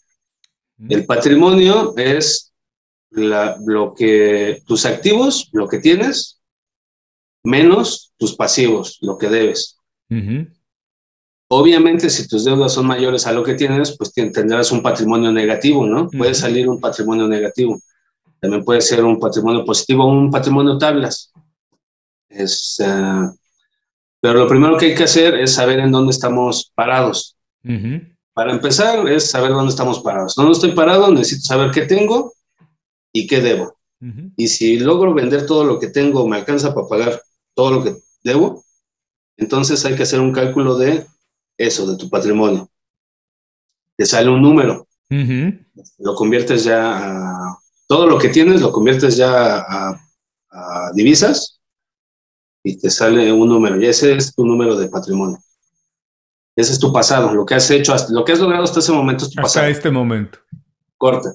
El 0.89 1.05
patrimonio 1.05 1.95
es 1.95 2.51
lo 3.11 3.93
que 3.95 4.61
tus 4.65 4.85
activos, 4.85 5.49
lo 5.53 5.67
que 5.67 5.79
tienes, 5.79 6.40
menos 7.43 8.13
tus 8.17 8.35
pasivos, 8.35 8.97
lo 9.01 9.17
que 9.17 9.29
debes. 9.29 9.77
Obviamente, 11.47 12.09
si 12.09 12.27
tus 12.27 12.45
deudas 12.45 12.73
son 12.73 12.87
mayores 12.87 13.27
a 13.27 13.33
lo 13.33 13.43
que 13.43 13.55
tienes, 13.55 13.97
pues 13.97 14.13
tendrás 14.13 14.71
un 14.71 14.81
patrimonio 14.81 15.31
negativo, 15.31 15.85
¿no? 15.85 16.09
Puede 16.09 16.33
salir 16.33 16.69
un 16.69 16.79
patrimonio 16.79 17.27
negativo. 17.27 17.79
También 18.39 18.63
puede 18.63 18.81
ser 18.81 19.03
un 19.03 19.19
patrimonio 19.19 19.65
positivo 19.65 20.05
o 20.05 20.11
un 20.11 20.31
patrimonio 20.31 20.77
tablas. 20.77 21.31
Es, 22.29 22.79
eh, 22.79 23.29
pero 24.21 24.39
lo 24.39 24.47
primero 24.47 24.77
que 24.77 24.87
hay 24.87 24.95
que 24.95 25.03
hacer 25.03 25.35
es 25.35 25.53
saber 25.53 25.79
en 25.79 25.91
dónde 25.91 26.11
estamos 26.11 26.71
parados. 26.73 27.35
Para 28.33 28.53
empezar, 28.53 29.07
es 29.09 29.29
saber 29.29 29.51
dónde 29.51 29.71
estamos 29.71 29.99
parados. 29.99 30.35
¿Dónde 30.35 30.53
estoy 30.53 30.71
parado? 30.71 31.11
Necesito 31.11 31.47
saber 31.47 31.71
qué 31.71 31.81
tengo 31.81 32.33
y 33.11 33.27
qué 33.27 33.41
debo. 33.41 33.75
Y 34.37 34.47
si 34.47 34.79
logro 34.79 35.13
vender 35.13 35.45
todo 35.45 35.63
lo 35.63 35.79
que 35.79 35.87
tengo, 35.87 36.27
me 36.27 36.37
alcanza 36.37 36.73
para 36.73 36.87
pagar 36.87 37.21
todo 37.53 37.71
lo 37.71 37.83
que 37.83 37.95
debo, 38.23 38.63
entonces 39.37 39.83
hay 39.85 39.95
que 39.95 40.03
hacer 40.03 40.19
un 40.19 40.31
cálculo 40.31 40.77
de 40.77 41.05
eso, 41.57 41.89
de 41.89 41.97
tu 41.97 42.09
patrimonio. 42.09 42.69
Te 43.97 44.05
sale 44.05 44.29
un 44.29 44.41
número. 44.41 44.87
Lo 45.97 46.15
conviertes 46.15 46.63
ya 46.63 46.97
a... 46.97 47.57
Todo 47.87 48.07
lo 48.07 48.17
que 48.17 48.29
tienes 48.29 48.61
lo 48.61 48.71
conviertes 48.71 49.17
ya 49.17 49.65
a, 49.67 49.99
divisas 50.93 51.59
y 52.63 52.77
te 52.77 52.89
sale 52.89 53.31
un 53.31 53.49
número. 53.49 53.81
Y 53.81 53.87
ese 53.87 54.15
es 54.15 54.33
tu 54.33 54.45
número 54.45 54.75
de 54.77 54.89
patrimonio. 54.89 55.39
Ese 56.55 56.73
es 56.73 56.79
tu 56.79 56.91
pasado, 56.91 57.33
lo 57.33 57.45
que 57.45 57.55
has 57.55 57.69
hecho, 57.71 57.95
lo 58.09 58.25
que 58.25 58.33
has 58.33 58.39
logrado 58.39 58.63
hasta 58.63 58.79
ese 58.79 58.91
momento 58.91 59.25
es 59.25 59.31
tu 59.31 59.41
pasado. 59.41 59.65
Hasta 59.65 59.69
este 59.69 59.89
momento. 59.89 60.37
Corte. 60.97 61.29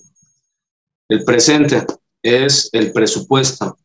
El 1.08 1.24
presente 1.24 1.84
es 2.22 2.68
el 2.72 2.92
presupuesto. 2.92 3.78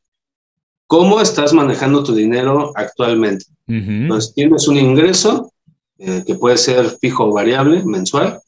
¿Cómo 0.91 1.21
estás 1.21 1.54
manejando 1.54 2.04
tu 2.04 2.13
dinero 2.13 2.73
actualmente? 2.75 3.45
Entonces, 3.65 4.34
tienes 4.34 4.67
un 4.67 4.75
ingreso 4.75 5.54
eh, 5.97 6.21
que 6.27 6.36
puede 6.36 6.58
ser 6.58 6.97
fijo 6.99 7.27
o 7.27 7.32
variable, 7.32 7.82
mensual, 7.86 8.41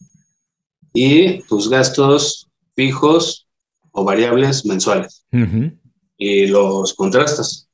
y 0.93 1.39
tus 1.43 1.69
gastos 1.69 2.49
fijos 2.75 3.47
o 3.93 4.03
variables 4.03 4.65
mensuales. 4.65 5.25
Y 6.17 6.47
los 6.47 6.93
contrastas. 6.95 7.69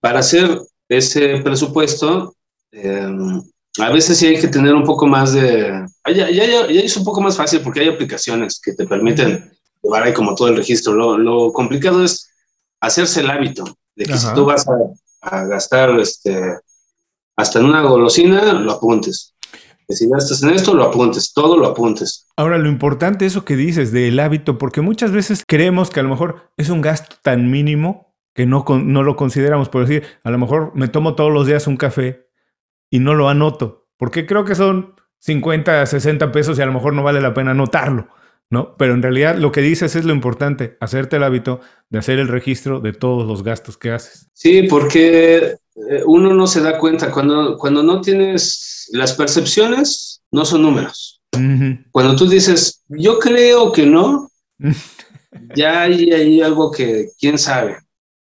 Para 0.00 0.20
hacer 0.20 0.58
ese 0.88 1.40
presupuesto, 1.40 2.34
em, 2.72 3.42
a 3.78 3.90
veces 3.90 4.16
sí 4.16 4.28
hay 4.28 4.40
que 4.40 4.48
tener 4.48 4.74
un 4.74 4.84
poco 4.84 5.06
más 5.06 5.34
de... 5.34 5.86
Ya, 6.06 6.30
ya, 6.30 6.46
ya, 6.46 6.80
es 6.80 6.96
un 6.96 7.04
poco 7.04 7.20
más 7.20 7.36
fácil 7.36 7.60
porque 7.60 7.80
hay 7.80 7.88
aplicaciones 7.90 8.58
que 8.58 8.72
te 8.72 8.86
permiten 8.86 9.52
llevar 9.82 10.04
ahí 10.04 10.14
como 10.14 10.34
todo 10.34 10.48
el 10.48 10.56
registro. 10.56 10.94
Lo, 10.94 11.18
lo 11.18 11.52
complicado 11.52 12.02
es 12.02 12.30
hacerse 12.80 13.20
el 13.20 13.28
hábito 13.28 13.76
de 13.98 14.04
que 14.04 14.16
si 14.16 14.32
tú 14.32 14.44
vas 14.44 14.64
a, 15.20 15.44
gastar 15.44 15.90
este, 15.98 16.56
hasta 17.36 17.58
en 17.58 17.66
una 17.66 17.82
golosina, 17.82 18.52
lo 18.52 18.72
apuntes. 18.72 19.34
Que 19.86 19.94
si 19.94 20.08
gastas 20.08 20.42
en 20.42 20.50
esto, 20.50 20.74
lo 20.74 20.84
apuntes, 20.84 21.32
todo 21.32 21.56
lo 21.56 21.66
apuntes. 21.66 22.26
Ahora, 22.36 22.58
lo 22.58 22.68
importante 22.68 23.26
es 23.26 23.32
eso 23.32 23.44
que 23.44 23.56
dices 23.56 23.90
del 23.90 24.20
hábito, 24.20 24.56
porque 24.56 24.80
muchas 24.80 25.10
veces 25.10 25.42
creemos 25.46 25.90
que 25.90 26.00
a 26.00 26.04
lo 26.04 26.10
mejor 26.10 26.52
es 26.56 26.70
un 26.70 26.80
gasto 26.80 27.16
tan 27.22 27.50
mínimo 27.50 28.14
que 28.34 28.46
no, 28.46 28.64
no 28.68 29.02
lo 29.02 29.16
consideramos. 29.16 29.68
Por 29.68 29.86
decir, 29.86 30.04
a 30.22 30.30
lo 30.30 30.38
mejor 30.38 30.72
me 30.74 30.88
tomo 30.88 31.16
todos 31.16 31.32
los 31.32 31.46
días 31.46 31.66
un 31.66 31.76
café 31.76 32.28
y 32.90 33.00
no 33.00 33.14
lo 33.14 33.28
anoto, 33.28 33.88
porque 33.96 34.26
creo 34.26 34.44
que 34.44 34.54
son 34.54 34.94
50, 35.18 35.84
60 35.86 36.30
pesos 36.30 36.58
y 36.58 36.62
a 36.62 36.66
lo 36.66 36.72
mejor 36.72 36.94
no 36.94 37.02
vale 37.02 37.20
la 37.20 37.34
pena 37.34 37.50
anotarlo. 37.50 38.08
¿No? 38.50 38.76
Pero 38.76 38.94
en 38.94 39.02
realidad 39.02 39.36
lo 39.36 39.52
que 39.52 39.60
dices 39.60 39.94
es 39.96 40.04
lo 40.04 40.12
importante, 40.12 40.76
hacerte 40.80 41.16
el 41.16 41.24
hábito 41.24 41.60
de 41.90 41.98
hacer 41.98 42.18
el 42.18 42.28
registro 42.28 42.80
de 42.80 42.92
todos 42.92 43.26
los 43.26 43.42
gastos 43.42 43.76
que 43.76 43.90
haces. 43.90 44.30
Sí, 44.32 44.62
porque 44.62 45.36
eh, 45.36 46.02
uno 46.06 46.34
no 46.34 46.46
se 46.46 46.60
da 46.60 46.78
cuenta, 46.78 47.10
cuando, 47.10 47.56
cuando 47.58 47.82
no 47.82 48.00
tienes 48.00 48.88
las 48.92 49.12
percepciones, 49.14 50.22
no 50.30 50.44
son 50.44 50.62
números. 50.62 51.20
Cuando 51.92 52.16
tú 52.16 52.26
dices, 52.26 52.82
yo 52.88 53.18
creo 53.18 53.70
que 53.70 53.86
no, 53.86 54.30
ya 55.54 55.82
hay, 55.82 56.10
hay 56.10 56.40
algo 56.40 56.72
que, 56.72 57.10
quién 57.20 57.38
sabe. 57.38 57.76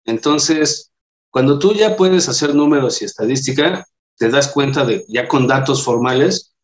Entonces, 0.04 0.92
cuando 1.30 1.58
tú 1.58 1.72
ya 1.72 1.96
puedes 1.96 2.28
hacer 2.28 2.54
números 2.54 3.00
y 3.00 3.04
estadística, 3.04 3.86
te 4.18 4.28
das 4.28 4.48
cuenta 4.48 4.84
de, 4.84 5.04
ya 5.08 5.28
con 5.28 5.46
datos 5.46 5.84
formales, 5.84 6.55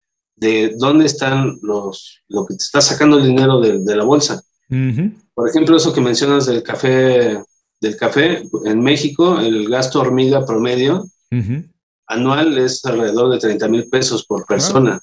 de 0.43 0.75
dónde 0.77 1.07
están 1.07 1.59
los, 1.63 2.21
lo 2.29 2.45
que 2.45 2.55
te 2.55 2.65
está 2.65 2.81
sacando 2.81 3.19
el 3.19 3.25
dinero 3.25 3.61
de, 3.61 3.97
la 3.97 4.05
bolsa. 4.05 4.43
Por 5.35 5.49
ejemplo, 5.49 5.77
eso 5.77 5.93
que 5.93 6.01
mencionas 6.01 6.47
del 6.47 6.63
café, 6.63 7.41
del 7.81 7.97
café, 7.97 8.43
en 8.65 8.81
México 8.81 9.39
el 9.39 9.69
gasto 9.69 10.01
hormiga 10.01 10.45
promedio 10.45 11.05
anual 12.09 12.59
es 12.59 12.85
alrededor 12.85 13.33
de 13.33 13.39
30 13.39 13.69
mil 13.69 13.89
pesos 13.89 14.27
por 14.27 14.45
persona. 14.45 15.01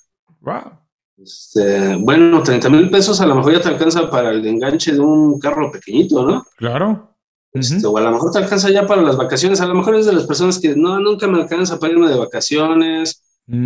Este, 1.18 1.96
bueno, 1.96 2.44
30 2.44 2.70
mil 2.70 2.90
pesos 2.90 3.20
a 3.22 3.26
lo 3.26 3.36
mejor 3.36 3.54
ya 3.54 3.62
te 3.62 3.70
alcanza 3.70 4.10
para 4.10 4.32
el 4.32 4.46
enganche 4.46 4.92
de 4.92 5.00
un 5.00 5.40
carro 5.40 5.72
pequeñito, 5.72 6.26
¿no? 6.26 6.46
Claro. 6.58 7.16
Este, 7.52 7.86
o 7.88 7.98
a 7.98 8.02
lo 8.02 8.12
mejor 8.12 8.32
te 8.32 8.40
alcanza 8.40 8.70
ya 8.70 8.86
para 8.86 9.02
las 9.02 9.18
vacaciones. 9.18 9.62
A 9.62 9.66
lo 9.66 9.76
mejor 9.76 9.96
es 9.96 10.06
de 10.06 10.14
las 10.14 10.26
personas 10.26 10.60
que 10.60 10.76
no, 10.76 11.00
nunca 11.00 11.28
me 11.28 11.42
alcanza 11.42 11.80
para 11.80 11.94
irme 11.94 12.10
de 12.10 12.18
vacaciones. 12.18 13.24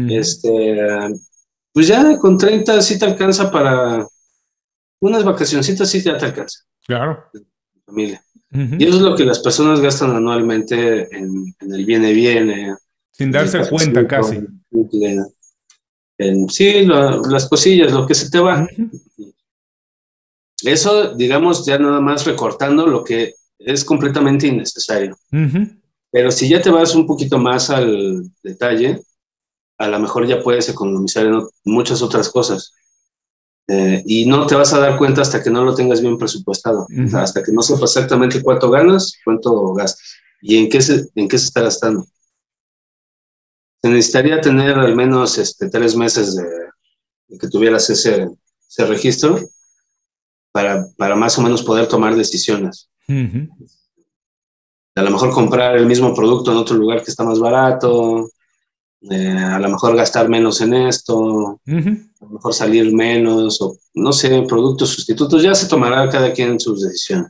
Este, 0.10 0.88
pues 1.74 1.88
ya 1.88 2.18
con 2.20 2.38
30 2.38 2.82
sí 2.82 3.00
te 3.00 3.06
alcanza 3.06 3.52
para 3.52 4.08
unas 5.02 5.24
vacacioncitas, 5.24 5.90
sí 5.90 6.02
ya 6.02 6.18
te 6.18 6.26
alcanza. 6.26 6.60
Claro. 6.86 7.26
Familia. 7.86 8.24
Y 8.52 8.86
eso 8.86 8.98
es 8.98 9.02
lo 9.02 9.16
que 9.16 9.26
las 9.26 9.40
personas 9.40 9.82
gastan 9.82 10.16
anualmente 10.16 11.08
en, 11.16 11.56
el 11.60 11.86
viene-viene. 11.86 12.76
Sin 13.12 13.32
darse 13.32 13.68
cuenta 13.68 14.08
casi. 14.08 14.42
En, 16.20 16.48
sí, 16.50 16.86
las 16.86 17.50
cosillas, 17.50 17.92
lo 17.92 18.06
que 18.06 18.14
se 18.14 18.30
te 18.30 18.40
va. 18.40 18.68
Eso, 20.64 21.16
digamos, 21.16 21.66
ya 21.66 21.80
nada 21.80 22.00
más 22.00 22.26
recortando 22.26 22.86
lo 22.86 23.04
que 23.04 23.34
es 23.58 23.84
completamente 23.84 24.46
innecesario. 24.48 25.18
Pero 26.12 26.30
si 26.30 26.48
ya 26.48 26.62
te 26.62 26.70
vas 26.70 26.94
un 26.94 27.08
poquito 27.08 27.40
más 27.40 27.72
al 27.72 28.30
detalle, 28.44 29.02
a 29.78 29.88
lo 29.88 30.00
mejor 30.00 30.28
ya 30.28 30.42
puedes 30.42 30.70
economizar 30.70 31.26
en 31.26 31.42
muchas 31.64 32.02
otras 32.02 32.30
cosas. 32.30 32.74
Eh, 33.68 34.04
y 34.06 34.26
no 34.26 34.46
te 34.46 34.56
vas 34.56 34.74
a 34.74 34.80
dar 34.80 34.98
cuenta 34.98 35.22
hasta 35.22 35.42
que 35.42 35.50
no 35.50 35.64
lo 35.64 35.74
tengas 35.74 36.02
bien 36.02 36.18
presupuestado, 36.18 36.86
hasta 37.14 37.42
que 37.42 37.54
no 37.54 37.62
sepas 37.62 37.96
exactamente 37.96 38.42
cuánto 38.42 38.70
ganas, 38.70 39.14
cuánto 39.24 39.74
gastas 39.74 40.18
y 40.42 40.58
en 40.58 40.70
qué 40.70 40.82
se, 40.82 41.10
en 41.16 41.28
qué 41.30 41.38
se 41.38 41.46
está 41.46 41.62
gastando. 41.62 42.06
Se 43.82 43.90
necesitaría 43.90 44.42
tener 44.42 44.78
al 44.78 44.96
menos 44.96 45.38
este, 45.38 45.70
tres 45.70 45.96
meses 45.96 46.36
de, 46.36 47.40
que 47.40 47.48
tuvieras 47.48 47.90
ese, 47.90 48.30
ese 48.70 48.86
registro 48.86 49.40
para, 50.52 50.86
para, 50.98 51.16
más 51.16 51.38
o 51.38 51.42
menos 51.42 51.64
poder 51.64 51.88
tomar 51.88 52.16
decisiones. 52.16 52.90
A 54.96 55.02
lo 55.02 55.10
mejor 55.10 55.32
comprar 55.32 55.78
el 55.78 55.86
mismo 55.86 56.14
producto 56.14 56.52
en 56.52 56.58
otro 56.58 56.76
lugar 56.76 57.04
que 57.04 57.12
está 57.12 57.24
más 57.24 57.40
barato, 57.40 58.30
eh, 59.10 59.38
a 59.38 59.60
lo 59.60 59.70
mejor 59.70 59.96
gastar 59.96 60.30
menos 60.30 60.62
en 60.62 60.74
esto, 60.74 61.60
a 61.66 62.26
lo 62.26 62.30
mejor 62.30 62.54
salir 62.54 62.94
menos, 62.94 63.62
o 63.62 63.76
no 63.96 64.14
sé, 64.14 64.44
productos 64.48 64.90
sustitutos, 64.90 65.44
ya 65.44 65.54
se 65.54 65.68
tomará 65.68 66.10
cada 66.10 66.32
quien 66.32 66.60
sus 66.60 66.82
decisiones. 66.82 67.30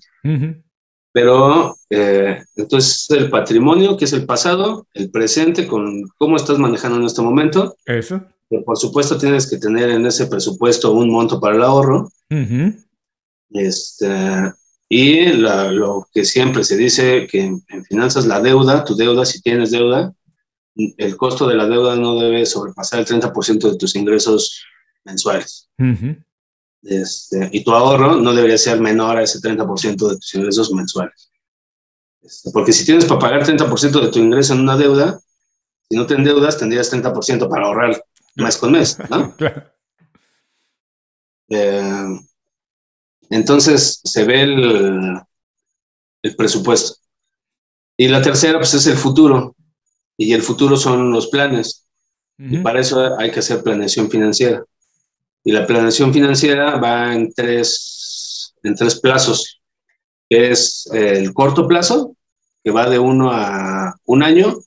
Pero 1.11 1.75
eh, 1.89 2.43
entonces 2.55 3.07
el 3.09 3.29
patrimonio, 3.29 3.97
que 3.97 4.05
es 4.05 4.13
el 4.13 4.25
pasado, 4.25 4.87
el 4.93 5.09
presente, 5.09 5.67
con 5.67 6.03
cómo 6.17 6.35
estás 6.35 6.59
manejando 6.59 6.99
en 6.99 7.05
este 7.05 7.21
momento. 7.21 7.75
Eso. 7.85 8.21
por 8.65 8.77
supuesto 8.77 9.17
tienes 9.17 9.49
que 9.49 9.57
tener 9.57 9.89
en 9.89 10.05
ese 10.05 10.27
presupuesto 10.27 10.91
un 10.91 11.09
monto 11.09 11.39
para 11.39 11.55
el 11.55 11.63
ahorro. 11.63 12.11
este, 13.49 14.53
y 14.89 15.25
lo 15.25 16.07
que 16.13 16.23
siempre 16.23 16.63
se 16.63 16.77
dice 16.77 17.25
que 17.25 17.41
en 17.41 17.85
finanzas 17.85 18.27
la 18.27 18.41
deuda, 18.41 18.85
tu 18.85 18.95
deuda, 18.95 19.25
si 19.25 19.41
tienes 19.41 19.71
deuda, 19.71 20.13
el 20.75 21.17
costo 21.17 21.47
de 21.47 21.55
la 21.55 21.67
deuda 21.67 21.95
no 21.95 22.19
debe 22.19 22.45
sobrepasar 22.45 22.99
el 22.99 23.05
30% 23.05 23.71
de 23.71 23.77
tus 23.77 23.95
ingresos 23.95 24.65
mensuales. 25.03 25.69
este, 26.81 27.49
y 27.51 27.63
tu 27.63 27.71
ahorro 27.71 28.15
no 28.15 28.33
debería 28.33 28.57
ser 28.57 28.79
menor 28.79 29.17
a 29.17 29.23
ese 29.23 29.39
30% 29.39 30.09
de 30.09 30.15
tus 30.15 30.35
ingresos 30.35 30.71
mensuales. 30.71 31.31
Este, 32.21 32.51
porque 32.51 32.73
si 32.73 32.85
tienes 32.85 33.05
para 33.05 33.19
pagar 33.19 33.45
30% 33.45 34.01
de 34.01 34.09
tu 34.09 34.19
ingreso 34.19 34.53
en 34.53 34.61
una 34.61 34.77
deuda, 34.77 35.19
si 35.89 35.97
no 35.97 36.05
te 36.07 36.15
endeudas, 36.15 36.57
tendrías 36.57 36.91
30% 36.91 37.49
para 37.49 37.65
ahorrar 37.65 38.03
mes 38.35 38.57
con 38.57 38.71
mes, 38.71 38.97
¿no? 39.09 39.35
Eh, 41.49 42.19
entonces 43.29 44.01
se 44.03 44.23
ve 44.23 44.41
el, 44.41 45.21
el 46.23 46.35
presupuesto. 46.35 46.95
Y 47.95 48.07
la 48.07 48.23
tercera, 48.23 48.57
pues 48.57 48.73
es 48.73 48.87
el 48.87 48.95
futuro 48.95 49.55
y 50.23 50.33
el 50.33 50.41
futuro 50.41 50.77
son 50.77 51.11
los 51.11 51.27
planes. 51.27 51.85
Y 52.37 52.57
para 52.57 52.81
eso 52.81 53.17
hay 53.19 53.31
que 53.31 53.39
hacer 53.39 53.63
planeación 53.63 54.09
financiera. 54.09 54.65
Y 55.43 55.51
la 55.51 55.67
planeación 55.67 56.13
financiera 56.13 56.77
va 56.77 57.13
en 57.13 57.31
tres, 57.33 58.53
en 58.63 58.75
tres 58.75 58.99
plazos, 58.99 59.61
es 60.29 60.89
el 60.91 61.33
corto 61.33 61.67
plazo, 61.67 62.15
que 62.63 62.71
va 62.71 62.89
de 62.89 62.99
uno 62.99 63.31
a 63.31 63.95
un 64.05 64.23
año, 64.23 64.59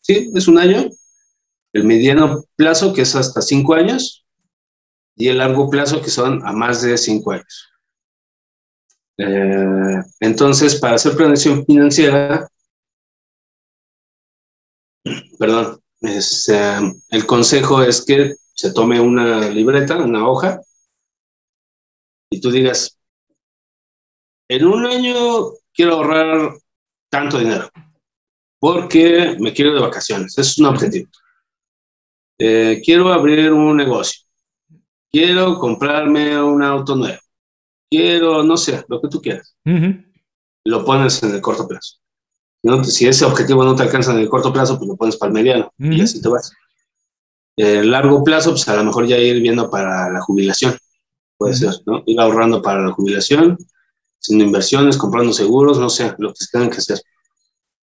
sí, 0.00 0.30
es 0.34 0.48
un 0.48 0.58
año, 0.58 0.88
el 1.72 1.84
mediano 1.84 2.44
plazo, 2.56 2.92
que 2.92 3.02
es 3.02 3.14
hasta 3.14 3.42
cinco 3.42 3.74
años, 3.74 4.24
y 5.16 5.28
el 5.28 5.38
largo 5.38 5.68
plazo, 5.68 6.00
que 6.00 6.10
son 6.10 6.46
a 6.46 6.52
más 6.52 6.82
de 6.82 6.96
cinco 6.96 7.32
años. 7.32 7.68
Eh, 9.18 10.02
entonces, 10.20 10.76
para 10.76 10.94
hacer 10.94 11.14
planeación 11.16 11.66
financiera, 11.66 12.48
perdón, 15.38 15.80
es, 16.00 16.48
eh, 16.48 16.80
el 17.10 17.26
consejo 17.26 17.82
es 17.82 18.04
que 18.04 18.34
se 18.54 18.72
tome 18.72 19.00
una 19.00 19.48
libreta, 19.48 19.96
una 19.96 20.28
hoja, 20.28 20.60
y 22.30 22.40
tú 22.40 22.50
digas, 22.50 22.98
en 24.48 24.66
un 24.66 24.86
año 24.86 25.52
quiero 25.72 25.94
ahorrar 25.94 26.52
tanto 27.10 27.38
dinero, 27.38 27.68
porque 28.58 29.36
me 29.40 29.52
quiero 29.52 29.74
de 29.74 29.80
vacaciones, 29.80 30.36
es 30.38 30.58
un 30.58 30.66
objetivo. 30.66 31.10
Eh, 32.38 32.80
quiero 32.84 33.12
abrir 33.12 33.52
un 33.52 33.76
negocio, 33.76 34.26
quiero 35.10 35.58
comprarme 35.58 36.42
un 36.42 36.62
auto 36.62 36.96
nuevo, 36.96 37.20
quiero, 37.90 38.42
no 38.42 38.56
sé, 38.56 38.84
lo 38.88 39.00
que 39.00 39.08
tú 39.08 39.20
quieras. 39.20 39.56
Lo 40.64 40.84
pones 40.84 41.22
en 41.22 41.34
el 41.34 41.40
corto 41.40 41.66
plazo. 41.66 41.99
Si 42.84 43.06
ese 43.06 43.24
objetivo 43.24 43.64
no 43.64 43.74
te 43.74 43.82
alcanza 43.82 44.12
en 44.12 44.18
el 44.18 44.28
corto 44.28 44.52
plazo, 44.52 44.76
pues 44.76 44.88
lo 44.88 44.96
pones 44.96 45.16
para 45.16 45.28
el 45.28 45.34
mediano 45.34 45.72
y 45.78 46.00
así 46.00 46.20
te 46.20 46.28
vas. 46.28 46.52
El 47.56 47.90
largo 47.90 48.22
plazo, 48.22 48.50
pues 48.50 48.68
a 48.68 48.76
lo 48.76 48.84
mejor 48.84 49.06
ya 49.06 49.18
ir 49.18 49.40
viendo 49.40 49.70
para 49.70 50.10
la 50.10 50.20
jubilación. 50.20 50.76
Puede 51.36 51.54
ser, 51.54 51.74
¿no? 51.86 52.02
Ir 52.06 52.20
ahorrando 52.20 52.60
para 52.60 52.82
la 52.82 52.92
jubilación, 52.92 53.56
haciendo 54.20 54.44
inversiones, 54.44 54.98
comprando 54.98 55.32
seguros, 55.32 55.78
no 55.78 55.88
sé, 55.88 56.14
lo 56.18 56.32
que 56.34 56.44
tengan 56.52 56.70
que 56.70 56.78
hacer. 56.78 57.00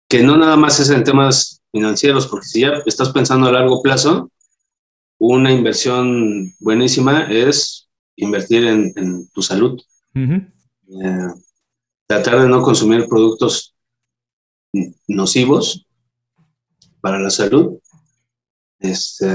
Que 0.08 0.22
no 0.22 0.36
nada 0.36 0.56
más 0.56 0.80
es 0.80 0.88
en 0.90 1.04
temas 1.04 1.62
financieros, 1.70 2.26
porque 2.26 2.46
si 2.46 2.60
ya 2.62 2.82
estás 2.86 3.10
pensando 3.10 3.48
a 3.48 3.52
largo 3.52 3.82
plazo, 3.82 4.30
una 5.18 5.52
inversión 5.52 6.54
buenísima 6.60 7.24
es 7.30 7.88
invertir 8.16 8.64
en, 8.66 9.28
tu 9.28 9.42
salud. 9.42 9.80
Eh, 10.14 11.28
tratar 12.06 12.42
de 12.42 12.48
no 12.48 12.62
consumir 12.62 13.08
productos 13.08 13.73
nocivos 15.08 15.86
para 17.00 17.18
la 17.18 17.30
salud 17.30 17.78
este, 18.84 19.26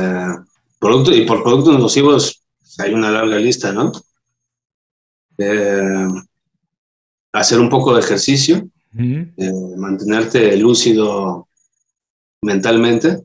producto, 0.80 1.14
y 1.14 1.26
por 1.26 1.44
productos 1.44 1.80
nocivos 1.80 2.44
hay 2.78 2.94
una 2.94 3.12
larga 3.12 3.38
lista, 3.38 3.72
¿no? 3.72 3.92
Eh, 5.38 6.08
hacer 7.34 7.60
un 7.60 7.70
poco 7.70 7.94
de 7.94 8.02
ejercicio, 8.02 8.70
eh, 8.98 9.52
mantenerte 9.78 10.56
lúcido 10.58 11.48
mentalmente. 12.42 13.24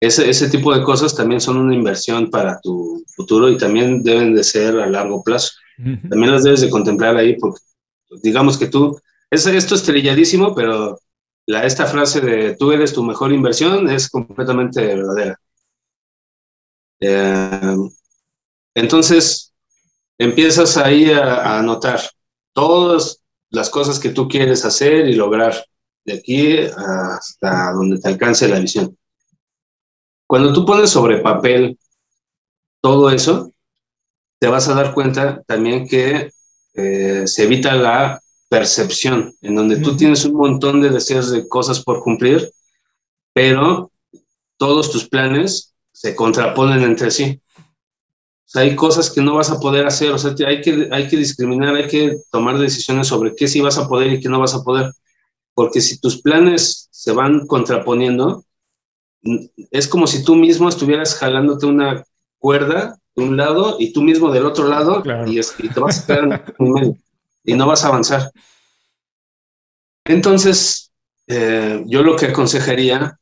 Ese, 0.00 0.28
ese 0.28 0.48
tipo 0.48 0.74
de 0.74 0.82
cosas 0.82 1.14
también 1.14 1.40
son 1.40 1.56
una 1.56 1.74
inversión 1.74 2.30
para 2.30 2.60
tu 2.60 3.04
futuro 3.14 3.48
y 3.50 3.56
también 3.56 4.02
deben 4.02 4.34
de 4.34 4.44
ser 4.44 4.78
a 4.78 4.86
largo 4.86 5.22
plazo. 5.22 5.52
También 5.76 6.32
las 6.32 6.42
debes 6.42 6.60
de 6.62 6.70
contemplar 6.70 7.16
ahí 7.16 7.36
porque 7.38 7.60
digamos 8.22 8.56
que 8.56 8.66
tú, 8.66 8.98
es, 9.30 9.46
esto 9.46 9.74
es 9.74 9.82
trilladísimo, 9.82 10.54
pero 10.54 10.98
la, 11.46 11.64
esta 11.64 11.86
frase 11.86 12.20
de 12.20 12.56
tú 12.56 12.72
eres 12.72 12.92
tu 12.92 13.02
mejor 13.02 13.32
inversión 13.32 13.88
es 13.88 14.08
completamente 14.10 14.84
verdadera. 14.84 15.40
Eh, 17.00 17.76
entonces, 18.74 19.54
empiezas 20.18 20.76
ahí 20.76 21.10
a, 21.10 21.58
anotar 21.58 22.00
todas 22.52 23.22
las 23.50 23.70
cosas 23.70 23.98
que 23.98 24.10
tú 24.10 24.28
quieres 24.28 24.64
hacer 24.64 25.08
y 25.08 25.14
lograr 25.14 25.64
de 26.04 26.14
aquí 26.14 26.58
hasta 26.58 27.72
donde 27.72 28.00
te 28.00 28.08
alcance 28.08 28.48
la 28.48 28.58
visión. 28.58 28.96
Cuando 30.26 30.52
tú 30.52 30.66
pones 30.66 30.90
sobre 30.90 31.18
papel 31.18 31.78
todo 32.80 33.10
eso, 33.10 33.52
te 34.38 34.48
vas 34.48 34.68
a 34.68 34.74
dar 34.74 34.92
cuenta 34.92 35.42
también 35.44 35.86
que 35.86 36.30
eh, 36.74 37.26
se 37.26 37.44
evita 37.44 37.74
la 37.74 38.20
percepción, 38.48 39.34
en 39.42 39.54
donde 39.54 39.76
tú 39.76 39.96
tienes 39.96 40.24
un 40.24 40.34
montón 40.34 40.80
de 40.80 40.90
deseos 40.90 41.30
de 41.30 41.48
cosas 41.48 41.82
por 41.82 42.00
cumplir, 42.00 42.52
pero 43.32 43.90
todos 44.56 44.90
tus 44.90 45.08
planes 45.08 45.74
se 45.92 46.14
contraponen 46.14 46.82
entre 46.82 47.10
sí. 47.10 47.40
O 47.58 48.48
sea, 48.48 48.62
hay 48.62 48.76
cosas 48.76 49.10
que 49.10 49.20
no 49.20 49.34
vas 49.34 49.50
a 49.50 49.58
poder 49.58 49.86
hacer, 49.86 50.12
o 50.12 50.18
sea, 50.18 50.34
hay 50.46 50.60
que, 50.60 50.88
hay 50.92 51.08
que 51.08 51.16
discriminar, 51.16 51.74
hay 51.74 51.88
que 51.88 52.18
tomar 52.30 52.58
decisiones 52.58 53.08
sobre 53.08 53.34
qué 53.34 53.48
sí 53.48 53.60
vas 53.60 53.78
a 53.78 53.88
poder 53.88 54.12
y 54.12 54.20
qué 54.20 54.28
no 54.28 54.38
vas 54.38 54.54
a 54.54 54.62
poder, 54.62 54.92
porque 55.54 55.80
si 55.80 55.98
tus 55.98 56.22
planes 56.22 56.88
se 56.92 57.12
van 57.12 57.46
contraponiendo, 57.46 58.44
es 59.72 59.88
como 59.88 60.06
si 60.06 60.22
tú 60.22 60.36
mismo 60.36 60.68
estuvieras 60.68 61.16
jalándote 61.16 61.66
una 61.66 62.04
cuerda 62.38 62.96
de 63.16 63.24
un 63.24 63.36
lado 63.36 63.76
y 63.80 63.92
tú 63.92 64.02
mismo 64.02 64.30
del 64.30 64.46
otro 64.46 64.68
lado 64.68 65.02
y, 65.26 65.40
y, 65.40 65.68
te 65.68 65.80
vas 65.80 66.02
a 66.02 66.06
quedar 66.06 66.54
en 66.58 66.72
medio 66.72 66.96
y 67.46 67.54
no 67.54 67.66
vas 67.66 67.84
a 67.84 67.88
avanzar. 67.88 68.30
Entonces, 70.04 70.92
eh, 71.28 71.82
yo 71.86 72.02
lo 72.02 72.16
que 72.16 72.26
aconsejaría, 72.26 73.18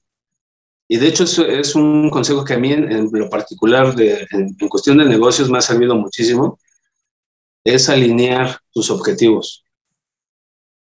y 0.88 0.96
de 0.96 1.08
hecho 1.08 1.24
es, 1.24 1.74
un 1.74 2.10
consejo 2.10 2.44
que 2.44 2.54
a 2.54 2.58
mí 2.58 2.72
en, 2.72 3.10
lo 3.12 3.30
particular, 3.30 3.94
de, 3.94 4.26
en, 4.32 4.54
cuestión 4.68 4.98
de 4.98 5.04
negocios, 5.04 5.50
me 5.50 5.58
ha 5.58 5.62
servido 5.62 5.94
muchísimo, 5.94 6.58
es 7.64 7.88
alinear 7.88 8.58
tus 8.72 8.90
objetivos. 8.90 9.64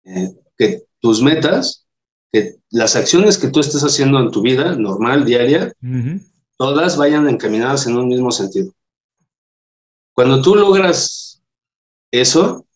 Eh, 0.05 0.35
que 0.57 0.85
tus 1.01 1.23
metas, 1.23 1.87
que 2.33 2.57
las 2.71 2.97
acciones 2.97 3.39
que 3.39 3.49
tú 3.49 3.61
estés 3.61 3.83
haciendo 3.83 4.21
en 4.21 4.31
tu 4.31 4.43
vida 4.43 4.77
normal, 4.77 5.25
diaria, 5.25 5.73
todas 6.57 6.97
vayan 6.97 7.29
encaminadas 7.29 7.87
en 7.87 7.97
un 7.97 8.09
mismo 8.09 8.31
sentido. 8.31 8.73
Cuando 10.15 10.43
tú 10.43 10.55
logras 10.55 11.43
eso, 12.11 12.67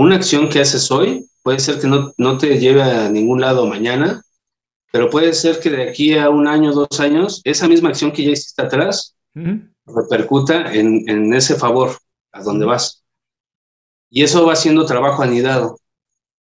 una 0.00 0.16
acción 0.16 0.48
que 0.48 0.60
haces 0.60 0.90
hoy 0.90 1.26
puede 1.42 1.58
ser 1.60 1.80
que 1.80 1.86
no, 1.86 2.12
no, 2.16 2.38
te 2.38 2.58
lleve 2.58 2.82
a 2.82 3.08
ningún 3.08 3.40
lado 3.40 3.66
mañana, 3.66 4.22
pero 4.92 5.10
puede 5.10 5.32
ser 5.34 5.60
que 5.60 5.70
de 5.70 5.88
aquí 5.88 6.16
a 6.16 6.30
un 6.30 6.46
año, 6.46 6.72
dos 6.72 7.00
años, 7.00 7.40
esa 7.44 7.68
misma 7.68 7.90
acción 7.90 8.12
que 8.12 8.24
ya 8.24 8.30
hiciste 8.30 8.62
atrás 8.62 9.14
repercuta 9.86 10.72
en, 10.72 11.08
en, 11.08 11.32
ese 11.34 11.54
favor 11.54 11.90
a 12.32 12.42
donde 12.42 12.66
vas. 12.66 13.04
Y 14.08 14.22
eso 14.22 14.46
va 14.46 14.56
siendo 14.56 14.86
trabajo 14.86 15.22
anidado, 15.22 15.78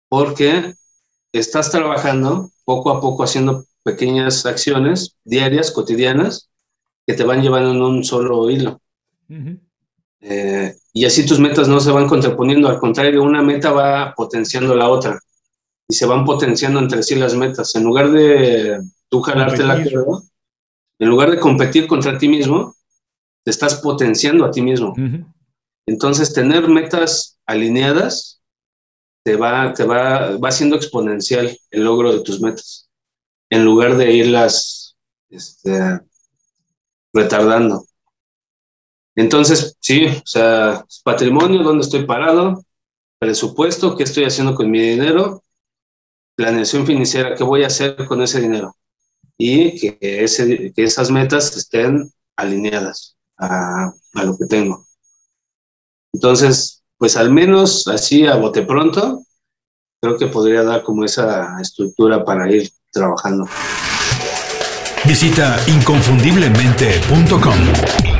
porque 0.08 0.74
estás 1.32 1.70
trabajando 1.70 2.50
poco 2.64 2.90
a 2.90 3.00
poco 3.00 3.24
haciendo 3.24 3.64
pequeñas 3.82 4.46
acciones 4.46 5.16
diarias, 5.24 5.70
cotidianas, 5.70 6.50
que 7.06 7.14
te 7.14 7.24
van 7.24 7.42
llevando 7.42 7.72
en 7.72 7.82
un 7.82 8.04
solo 8.04 8.50
hilo. 8.50 8.80
Eh, 10.20 10.76
y 10.92 11.04
así 11.04 11.24
tus 11.24 11.38
metas 11.38 11.68
no 11.68 11.80
se 11.80 11.90
van 11.90 12.08
contraponiendo, 12.08 12.68
al 12.68 12.78
contrario, 12.78 13.22
una 13.22 13.42
meta 13.42 13.72
va 13.72 14.14
potenciando 14.14 14.74
la 14.74 14.88
otra 14.88 15.18
y 15.88 15.94
se 15.94 16.06
van 16.06 16.24
potenciando 16.24 16.78
entre 16.78 17.02
sí 17.02 17.14
las 17.14 17.34
metas. 17.34 17.74
En 17.74 17.84
lugar 17.84 18.10
de 18.10 18.80
tú 19.08 19.20
jalarte 19.22 19.62
la 19.62 19.82
cuerda, 19.82 20.22
en 20.98 21.08
lugar 21.08 21.30
de 21.30 21.40
competir 21.40 21.86
contra 21.86 22.18
ti 22.18 22.28
mismo, 22.28 22.74
te 23.44 23.50
estás 23.50 23.76
potenciando 23.76 24.44
a 24.44 24.50
ti 24.50 24.62
mismo. 24.62 24.94
Entonces, 25.86 26.32
tener 26.32 26.68
metas 26.68 27.38
alineadas 27.46 28.40
te 29.24 29.36
va, 29.36 29.72
te 29.72 29.84
va, 29.84 30.36
va 30.36 30.50
siendo 30.50 30.76
exponencial 30.76 31.56
el 31.70 31.84
logro 31.84 32.12
de 32.12 32.22
tus 32.22 32.40
metas, 32.40 32.88
en 33.50 33.64
lugar 33.64 33.96
de 33.96 34.12
irlas 34.12 34.96
este, 35.28 36.00
retardando. 37.12 37.84
Entonces, 39.16 39.76
sí, 39.80 40.06
o 40.06 40.26
sea, 40.26 40.84
patrimonio, 41.04 41.62
dónde 41.62 41.84
estoy 41.84 42.04
parado, 42.04 42.64
presupuesto, 43.18 43.96
qué 43.96 44.04
estoy 44.04 44.24
haciendo 44.24 44.54
con 44.54 44.70
mi 44.70 44.80
dinero, 44.80 45.42
planeación 46.36 46.86
financiera, 46.86 47.34
qué 47.34 47.44
voy 47.44 47.64
a 47.64 47.66
hacer 47.66 48.06
con 48.06 48.22
ese 48.22 48.40
dinero 48.40 48.74
y 49.36 49.98
que, 49.98 50.24
esas 50.76 51.10
metas 51.10 51.56
estén 51.56 52.10
alineadas 52.36 53.16
a, 53.38 53.92
a 54.14 54.24
lo 54.24 54.36
que 54.36 54.46
tengo. 54.46 54.86
Entonces, 56.12 56.82
pues 56.98 57.16
al 57.16 57.30
menos 57.30 57.88
así 57.88 58.26
a 58.26 58.36
bote 58.36 58.62
pronto, 58.62 59.24
creo 60.00 60.18
que 60.18 60.26
podría 60.26 60.62
dar 60.62 60.82
como 60.82 61.04
esa 61.04 61.60
estructura 61.60 62.24
para 62.24 62.50
ir 62.50 62.70
trabajando. 62.92 63.46
Visita 65.06 65.58
inconfundiblemente.com. 65.66 68.19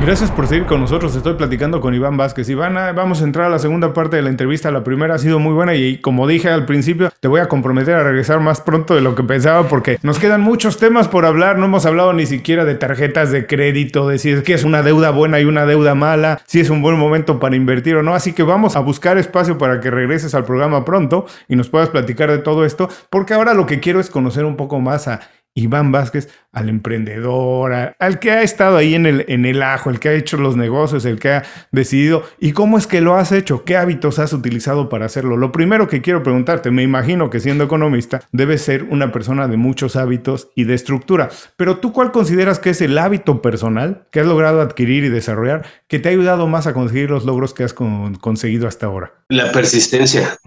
Gracias 0.00 0.30
por 0.30 0.46
seguir 0.46 0.66
con 0.66 0.80
nosotros. 0.80 1.16
Estoy 1.16 1.34
platicando 1.34 1.80
con 1.80 1.94
Iván 1.94 2.16
Vázquez. 2.18 2.48
Iván, 2.50 2.76
ah, 2.76 2.92
vamos 2.92 3.22
a 3.22 3.24
entrar 3.24 3.46
a 3.46 3.48
la 3.48 3.58
segunda 3.58 3.94
parte 3.94 4.16
de 4.16 4.22
la 4.22 4.28
entrevista. 4.28 4.70
La 4.70 4.84
primera 4.84 5.14
ha 5.14 5.18
sido 5.18 5.38
muy 5.38 5.54
buena 5.54 5.74
y 5.74 5.98
como 5.98 6.26
dije 6.26 6.50
al 6.50 6.66
principio, 6.66 7.10
te 7.20 7.28
voy 7.28 7.40
a 7.40 7.48
comprometer 7.48 7.94
a 7.94 8.02
regresar 8.02 8.40
más 8.40 8.60
pronto 8.60 8.94
de 8.94 9.00
lo 9.00 9.14
que 9.14 9.22
pensaba 9.22 9.66
porque 9.66 9.98
nos 10.02 10.18
quedan 10.18 10.42
muchos 10.42 10.76
temas 10.76 11.08
por 11.08 11.24
hablar. 11.24 11.56
No 11.56 11.66
hemos 11.66 11.86
hablado 11.86 12.12
ni 12.12 12.26
siquiera 12.26 12.66
de 12.66 12.74
tarjetas 12.74 13.30
de 13.30 13.46
crédito, 13.46 14.08
de 14.08 14.18
si 14.18 14.30
es 14.30 14.42
que 14.42 14.52
es 14.52 14.64
una 14.64 14.82
deuda 14.82 15.10
buena 15.10 15.40
y 15.40 15.46
una 15.46 15.64
deuda 15.64 15.94
mala, 15.94 16.42
si 16.44 16.60
es 16.60 16.68
un 16.68 16.82
buen 16.82 16.98
momento 16.98 17.40
para 17.40 17.56
invertir 17.56 17.96
o 17.96 18.02
no. 18.02 18.14
Así 18.14 18.34
que 18.34 18.42
vamos 18.42 18.76
a 18.76 18.80
buscar 18.80 19.16
espacio 19.16 19.56
para 19.56 19.80
que 19.80 19.90
regreses 19.90 20.34
al 20.34 20.44
programa 20.44 20.84
pronto 20.84 21.24
y 21.48 21.56
nos 21.56 21.70
puedas 21.70 21.88
platicar 21.88 22.30
de 22.30 22.38
todo 22.38 22.66
esto, 22.66 22.90
porque 23.08 23.32
ahora 23.32 23.54
lo 23.54 23.64
que 23.64 23.80
quiero 23.80 24.00
es 24.00 24.10
conocer 24.10 24.44
un 24.44 24.56
poco 24.56 24.80
más 24.80 25.08
a 25.08 25.20
Iván 25.54 25.92
Vázquez, 25.92 26.28
al 26.54 26.68
emprendedor, 26.68 27.94
al 27.98 28.18
que 28.18 28.30
ha 28.30 28.42
estado 28.42 28.76
ahí 28.76 28.94
en 28.94 29.06
el, 29.06 29.24
en 29.28 29.44
el 29.44 29.62
ajo, 29.62 29.90
el 29.90 30.00
que 30.00 30.08
ha 30.08 30.12
hecho 30.14 30.36
los 30.36 30.56
negocios, 30.56 31.04
el 31.04 31.18
que 31.18 31.30
ha 31.30 31.42
decidido. 31.72 32.22
¿Y 32.38 32.52
cómo 32.52 32.78
es 32.78 32.86
que 32.86 33.00
lo 33.00 33.16
has 33.16 33.32
hecho? 33.32 33.64
¿Qué 33.64 33.76
hábitos 33.76 34.18
has 34.18 34.32
utilizado 34.32 34.88
para 34.88 35.06
hacerlo? 35.06 35.36
Lo 35.36 35.52
primero 35.52 35.88
que 35.88 36.00
quiero 36.00 36.22
preguntarte, 36.22 36.70
me 36.70 36.82
imagino 36.82 37.30
que 37.30 37.40
siendo 37.40 37.64
economista, 37.64 38.22
debes 38.32 38.62
ser 38.62 38.84
una 38.84 39.12
persona 39.12 39.48
de 39.48 39.56
muchos 39.56 39.96
hábitos 39.96 40.48
y 40.54 40.64
de 40.64 40.74
estructura. 40.74 41.28
Pero 41.56 41.78
tú, 41.78 41.92
¿cuál 41.92 42.12
consideras 42.12 42.58
que 42.58 42.70
es 42.70 42.80
el 42.80 42.96
hábito 42.98 43.42
personal 43.42 44.06
que 44.10 44.20
has 44.20 44.26
logrado 44.26 44.60
adquirir 44.60 45.04
y 45.04 45.08
desarrollar 45.08 45.66
que 45.88 45.98
te 45.98 46.08
ha 46.08 46.12
ayudado 46.12 46.46
más 46.46 46.66
a 46.66 46.74
conseguir 46.74 47.10
los 47.10 47.24
logros 47.24 47.54
que 47.54 47.64
has 47.64 47.74
conseguido 47.74 48.68
hasta 48.68 48.86
ahora? 48.86 49.12
La 49.28 49.52
persistencia. 49.52 50.38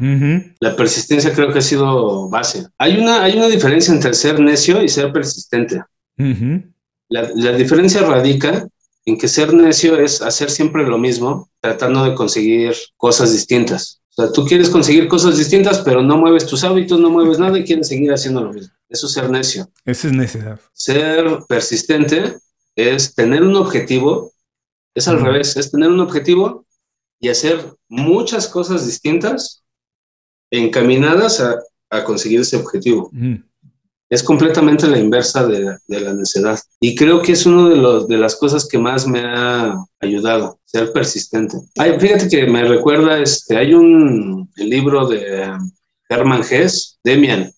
La 0.59 0.75
persistencia 0.75 1.33
creo 1.33 1.51
que 1.51 1.59
ha 1.59 1.61
sido 1.61 2.29
base. 2.29 2.67
Hay 2.77 2.97
una, 2.97 3.23
hay 3.23 3.37
una 3.37 3.47
diferencia 3.47 3.93
entre 3.93 4.13
ser 4.13 4.39
necio 4.39 4.81
y 4.81 4.89
ser 4.89 5.11
persistente. 5.11 5.81
La, 7.09 7.29
la, 7.35 7.51
diferencia 7.53 8.01
radica 8.01 8.67
en 9.05 9.17
que 9.17 9.27
ser 9.27 9.53
necio 9.53 9.97
es 9.97 10.21
hacer 10.21 10.49
siempre 10.49 10.85
lo 10.85 10.97
mismo, 10.97 11.49
tratando 11.61 12.03
de 12.03 12.15
conseguir 12.15 12.73
cosas 12.97 13.31
distintas. 13.31 14.01
O 14.17 14.21
sea, 14.21 14.31
tú 14.31 14.45
quieres 14.45 14.69
conseguir 14.69 15.07
cosas 15.07 15.37
distintas, 15.37 15.79
pero 15.79 16.01
no 16.01 16.17
mueves 16.17 16.45
tus 16.45 16.63
hábitos, 16.63 16.99
no 16.99 17.09
mueves 17.09 17.37
nada 17.37 17.57
y 17.57 17.63
quieres 17.63 17.87
seguir 17.87 18.11
haciendo 18.11 18.43
lo 18.43 18.51
mismo. 18.51 18.73
Eso 18.89 19.05
es 19.05 19.13
ser 19.13 19.29
necio. 19.29 19.69
Eso 19.85 20.07
es 20.07 20.13
necedad. 20.13 20.59
Ser 20.73 21.39
persistente 21.47 22.37
es 22.75 23.13
tener 23.13 23.43
un 23.43 23.55
objetivo, 23.55 24.33
es 24.95 25.07
al 25.07 25.21
revés, 25.21 25.55
es 25.55 25.71
tener 25.71 25.89
un 25.89 25.99
objetivo 25.99 26.65
y 27.19 27.29
hacer 27.29 27.63
muchas 27.87 28.47
cosas 28.47 28.85
distintas 28.85 29.63
encaminadas 30.51 31.39
a, 31.39 31.59
a 31.89 32.03
conseguir 32.03 32.41
ese 32.41 32.57
objetivo. 32.57 33.11
Es 34.09 34.23
completamente 34.23 34.87
la 34.87 34.99
inversa 34.99 35.45
de, 35.45 35.75
de, 35.87 35.99
la 35.99 36.13
necedad. 36.13 36.57
Y 36.79 36.95
creo 36.95 37.21
que 37.21 37.33
es 37.33 37.45
una 37.45 37.69
de, 37.69 37.75
los, 37.75 38.07
de 38.07 38.17
las 38.17 38.35
cosas 38.37 38.67
que 38.67 38.77
más 38.77 39.05
me 39.05 39.19
ha 39.19 39.75
ayudado, 39.99 40.59
ser 40.63 40.93
persistente. 40.93 41.57
Ay, 41.77 41.99
fíjate 41.99 42.29
que 42.29 42.47
me 42.47 42.63
recuerda, 42.63 43.19
este, 43.19 43.57
hay 43.57 43.73
un 43.73 44.49
libro 44.55 45.07
de 45.07 45.51
Hermann 46.09 46.43
Hesse, 46.49 46.97
Demian. 47.03 47.51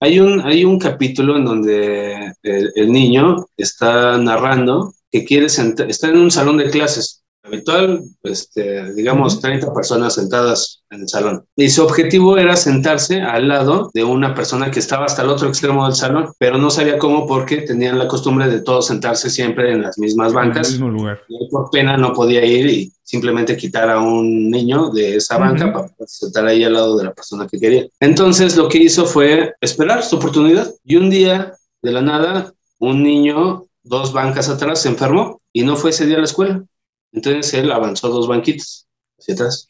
hay, 0.00 0.20
un, 0.20 0.40
hay 0.42 0.64
un 0.64 0.78
capítulo 0.78 1.36
en 1.36 1.44
donde 1.44 2.32
el, 2.42 2.72
el 2.74 2.92
niño 2.92 3.46
está 3.56 4.16
narrando 4.16 4.94
que 5.10 5.24
quiere 5.24 5.48
sentar, 5.48 5.90
está 5.90 6.08
en 6.08 6.18
un 6.18 6.30
salón 6.30 6.56
de 6.58 6.70
clases 6.70 7.20
habitual, 7.50 8.02
este, 8.22 8.92
digamos, 8.94 9.40
30 9.40 9.72
personas 9.72 10.14
sentadas 10.14 10.82
en 10.90 11.02
el 11.02 11.08
salón. 11.08 11.44
Y 11.56 11.68
su 11.70 11.82
objetivo 11.82 12.38
era 12.38 12.56
sentarse 12.56 13.20
al 13.20 13.48
lado 13.48 13.90
de 13.92 14.04
una 14.04 14.34
persona 14.34 14.70
que 14.70 14.78
estaba 14.78 15.04
hasta 15.06 15.22
el 15.22 15.28
otro 15.28 15.48
extremo 15.48 15.84
del 15.84 15.94
salón, 15.94 16.32
pero 16.38 16.58
no 16.58 16.70
sabía 16.70 16.98
cómo 16.98 17.26
porque 17.26 17.58
tenían 17.58 17.98
la 17.98 18.08
costumbre 18.08 18.48
de 18.48 18.60
todos 18.62 18.86
sentarse 18.86 19.30
siempre 19.30 19.72
en 19.72 19.82
las 19.82 19.98
mismas 19.98 20.32
bancas. 20.32 20.68
En 20.68 20.74
el 20.74 20.80
mismo 20.80 20.98
lugar. 20.98 21.20
Y 21.28 21.48
por 21.50 21.70
pena 21.70 21.96
no 21.96 22.12
podía 22.12 22.44
ir 22.44 22.66
y 22.66 22.92
simplemente 23.02 23.56
quitar 23.56 23.90
a 23.90 24.00
un 24.00 24.50
niño 24.50 24.90
de 24.90 25.16
esa 25.16 25.36
banca 25.36 25.66
uh 25.66 25.68
-huh. 25.68 25.72
para 25.72 26.06
sentar 26.06 26.46
ahí 26.46 26.62
al 26.62 26.74
lado 26.74 26.96
de 26.96 27.04
la 27.04 27.12
persona 27.12 27.46
que 27.46 27.58
quería. 27.58 27.86
Entonces 27.98 28.56
lo 28.56 28.68
que 28.68 28.78
hizo 28.78 29.04
fue 29.04 29.54
esperar 29.60 30.04
su 30.04 30.16
oportunidad 30.16 30.72
y 30.84 30.96
un 30.96 31.10
día, 31.10 31.54
de 31.82 31.92
la 31.92 32.02
nada, 32.02 32.52
un 32.78 33.02
niño 33.02 33.66
dos 33.82 34.12
bancas 34.12 34.48
atrás 34.48 34.82
se 34.82 34.88
enfermó 34.88 35.40
y 35.52 35.64
no 35.64 35.76
fue 35.76 35.90
ese 35.90 36.06
día 36.06 36.16
a 36.16 36.20
la 36.20 36.24
escuela. 36.24 36.64
Entonces 37.12 37.54
él 37.54 37.70
avanzó 37.72 38.08
dos 38.08 38.28
banquitas 38.28 38.86
hacia 39.18 39.34
atrás. 39.34 39.68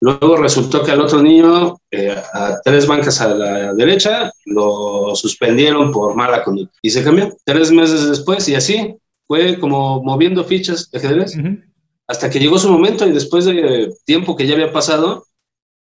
Luego 0.00 0.36
resultó 0.36 0.82
que 0.82 0.90
al 0.90 1.00
otro 1.00 1.22
niño, 1.22 1.76
eh, 1.90 2.16
a 2.32 2.60
tres 2.64 2.88
bancas 2.88 3.20
a 3.20 3.28
la 3.28 3.72
derecha, 3.72 4.32
lo 4.46 5.14
suspendieron 5.14 5.92
por 5.92 6.16
mala 6.16 6.42
conducta 6.42 6.76
y 6.82 6.90
se 6.90 7.04
cambió. 7.04 7.36
Tres 7.44 7.70
meses 7.70 8.08
después 8.08 8.48
y 8.48 8.56
así 8.56 8.96
fue 9.28 9.60
como 9.60 10.02
moviendo 10.02 10.42
fichas 10.44 10.90
de 10.90 10.98
ajedrez 10.98 11.36
uh 11.36 11.40
-huh. 11.40 11.64
hasta 12.08 12.28
que 12.28 12.40
llegó 12.40 12.58
su 12.58 12.68
momento 12.68 13.06
y 13.06 13.12
después 13.12 13.44
de 13.44 13.94
tiempo 14.04 14.34
que 14.34 14.46
ya 14.46 14.54
había 14.54 14.72
pasado, 14.72 15.24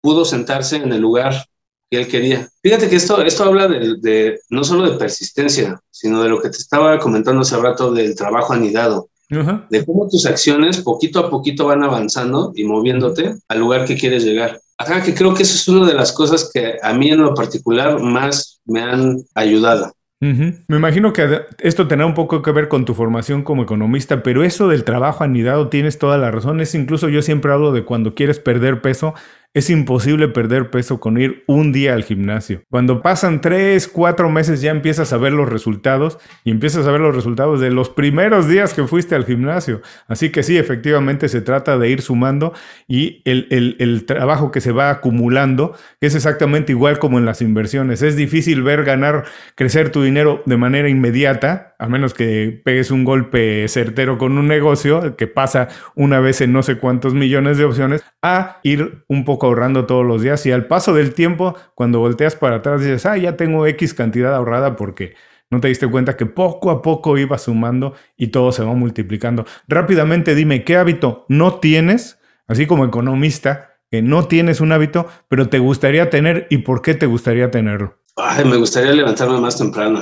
pudo 0.01 0.25
sentarse 0.25 0.75
en 0.75 0.91
el 0.91 0.99
lugar 0.99 1.45
que 1.89 1.99
él 2.01 2.07
quería. 2.09 2.49
Fíjate 2.61 2.89
que 2.89 2.97
esto, 2.97 3.21
esto 3.21 3.45
habla 3.45 3.69
de, 3.69 3.95
de 4.01 4.39
no 4.49 4.65
solo 4.65 4.91
de 4.91 4.97
persistencia, 4.97 5.79
sino 5.89 6.21
de 6.21 6.27
lo 6.27 6.41
que 6.41 6.49
te 6.49 6.57
estaba 6.57 6.99
comentando 6.99 7.41
hace 7.41 7.55
rato 7.55 7.93
del 7.93 8.15
trabajo 8.15 8.51
anidado. 8.51 9.07
Uh 9.33 9.43
-huh. 9.43 9.67
de 9.69 9.85
cómo 9.85 10.07
tus 10.07 10.25
acciones 10.25 10.81
poquito 10.81 11.19
a 11.19 11.29
poquito 11.29 11.65
van 11.65 11.83
avanzando 11.83 12.51
y 12.55 12.63
moviéndote 12.63 13.35
al 13.47 13.59
lugar 13.59 13.85
que 13.85 13.97
quieres 13.97 14.23
llegar. 14.23 14.59
Ajá, 14.77 15.01
que 15.03 15.13
creo 15.13 15.33
que 15.33 15.43
eso 15.43 15.55
es 15.55 15.67
una 15.67 15.87
de 15.87 15.93
las 15.93 16.11
cosas 16.11 16.49
que 16.53 16.77
a 16.81 16.93
mí 16.93 17.09
en 17.09 17.21
lo 17.21 17.33
particular 17.33 17.99
más 17.99 18.61
me 18.65 18.81
han 18.81 19.23
ayudado. 19.35 19.93
Uh 20.21 20.27
-huh. 20.27 20.63
Me 20.67 20.77
imagino 20.77 21.11
que 21.11 21.41
esto 21.59 21.87
tendrá 21.87 22.05
un 22.05 22.13
poco 22.13 22.41
que 22.41 22.51
ver 22.51 22.69
con 22.69 22.85
tu 22.85 22.93
formación 22.93 23.43
como 23.43 23.63
economista, 23.63 24.23
pero 24.23 24.43
eso 24.43 24.69
del 24.69 24.85
trabajo 24.85 25.23
anidado 25.23 25.67
tienes 25.67 25.97
toda 25.97 26.17
la 26.17 26.31
razón. 26.31 26.61
Es 26.61 26.75
incluso 26.75 27.09
yo 27.09 27.21
siempre 27.21 27.51
hablo 27.51 27.73
de 27.73 27.83
cuando 27.83 28.15
quieres 28.15 28.39
perder 28.39 28.81
peso, 28.81 29.13
es 29.53 29.69
imposible 29.69 30.27
perder 30.27 30.71
peso 30.71 30.99
con 30.99 31.19
ir 31.19 31.43
un 31.47 31.71
día 31.71 31.93
al 31.93 32.03
gimnasio. 32.03 32.63
Cuando 32.69 33.01
pasan 33.01 33.39
tres, 33.39 33.87
cuatro 33.87 34.29
meses 34.29 34.61
ya 34.61 34.71
empiezas 34.71 35.13
a 35.13 35.17
ver 35.17 35.33
los 35.33 35.47
resultados 35.47 36.17
y 36.43 36.51
empiezas 36.51 36.87
a 36.87 36.91
ver 36.91 37.01
los 37.01 37.15
resultados 37.15 37.61
de 37.61 37.69
los 37.69 37.89
primeros 37.89 38.47
días 38.47 38.73
que 38.73 38.87
fuiste 38.87 39.13
al 39.13 39.25
gimnasio. 39.25 39.81
Así 40.07 40.31
que 40.31 40.41
sí, 40.41 40.57
efectivamente 40.57 41.29
se 41.29 41.41
trata 41.41 41.77
de 41.77 41.89
ir 41.89 42.01
sumando 42.01 42.53
y 42.87 43.21
el, 43.25 43.47
el, 43.51 43.75
el 43.79 44.05
trabajo 44.05 44.51
que 44.51 44.61
se 44.61 44.71
va 44.71 44.89
acumulando 44.89 45.75
es 46.01 46.15
exactamente 46.15 46.71
igual 46.71 46.97
como 46.97 47.19
en 47.19 47.25
las 47.25 47.41
inversiones. 47.41 48.01
Es 48.01 48.15
difícil 48.15 48.63
ver 48.63 48.83
ganar, 48.83 49.25
crecer 49.55 49.91
tu 49.91 50.01
dinero 50.01 50.41
de 50.47 50.57
manera 50.57 50.89
inmediata, 50.89 51.72
a 51.83 51.89
menos 51.89 52.13
que 52.13 52.61
pegues 52.63 52.91
un 52.91 53.03
golpe 53.03 53.67
certero 53.67 54.17
con 54.17 54.37
un 54.37 54.47
negocio 54.47 55.17
que 55.17 55.27
pasa 55.27 55.67
una 55.95 56.21
vez 56.21 56.39
en 56.39 56.53
no 56.53 56.63
sé 56.63 56.77
cuántos 56.77 57.13
millones 57.13 57.57
de 57.57 57.65
opciones, 57.65 58.05
a 58.21 58.61
ir 58.63 59.03
un 59.09 59.25
poco 59.25 59.47
ahorrando 59.47 59.85
todos 59.85 60.05
los 60.05 60.21
días 60.21 60.45
y 60.45 60.53
al 60.53 60.67
paso 60.67 60.93
del 60.93 61.13
tiempo, 61.13 61.57
cuando 61.75 61.99
volteas 61.99 62.37
para 62.37 62.55
atrás 62.55 62.79
dices, 62.79 63.05
ah, 63.05 63.17
ya 63.17 63.35
tengo 63.35 63.67
X 63.67 63.93
cantidad 63.93 64.33
ahorrada 64.33 64.77
porque 64.77 65.15
no 65.51 65.59
te 65.59 65.67
diste 65.67 65.89
cuenta 65.89 66.15
que 66.15 66.25
poco 66.25 66.71
a 66.71 66.81
poco 66.81 67.17
iba 67.17 67.37
sumando 67.37 67.95
y 68.15 68.27
todo 68.27 68.53
se 68.53 68.63
va 68.63 68.73
multiplicando. 68.73 69.45
Rápidamente 69.67 70.35
dime, 70.35 70.63
¿qué 70.63 70.77
hábito 70.77 71.25
no 71.27 71.55
tienes? 71.55 72.17
Así 72.47 72.65
como 72.65 72.85
economista, 72.85 73.71
que 73.91 74.01
no 74.01 74.29
tienes 74.29 74.61
un 74.61 74.71
hábito, 74.71 75.09
pero 75.27 75.49
te 75.49 75.59
gustaría 75.59 76.09
tener 76.09 76.47
y 76.49 76.59
por 76.59 76.81
qué 76.81 76.93
te 76.93 77.07
gustaría 77.07 77.51
tenerlo. 77.51 78.02
Ay, 78.15 78.45
me 78.45 78.57
gustaría 78.57 78.93
levantarme 78.93 79.39
más 79.39 79.57
temprano. 79.57 80.01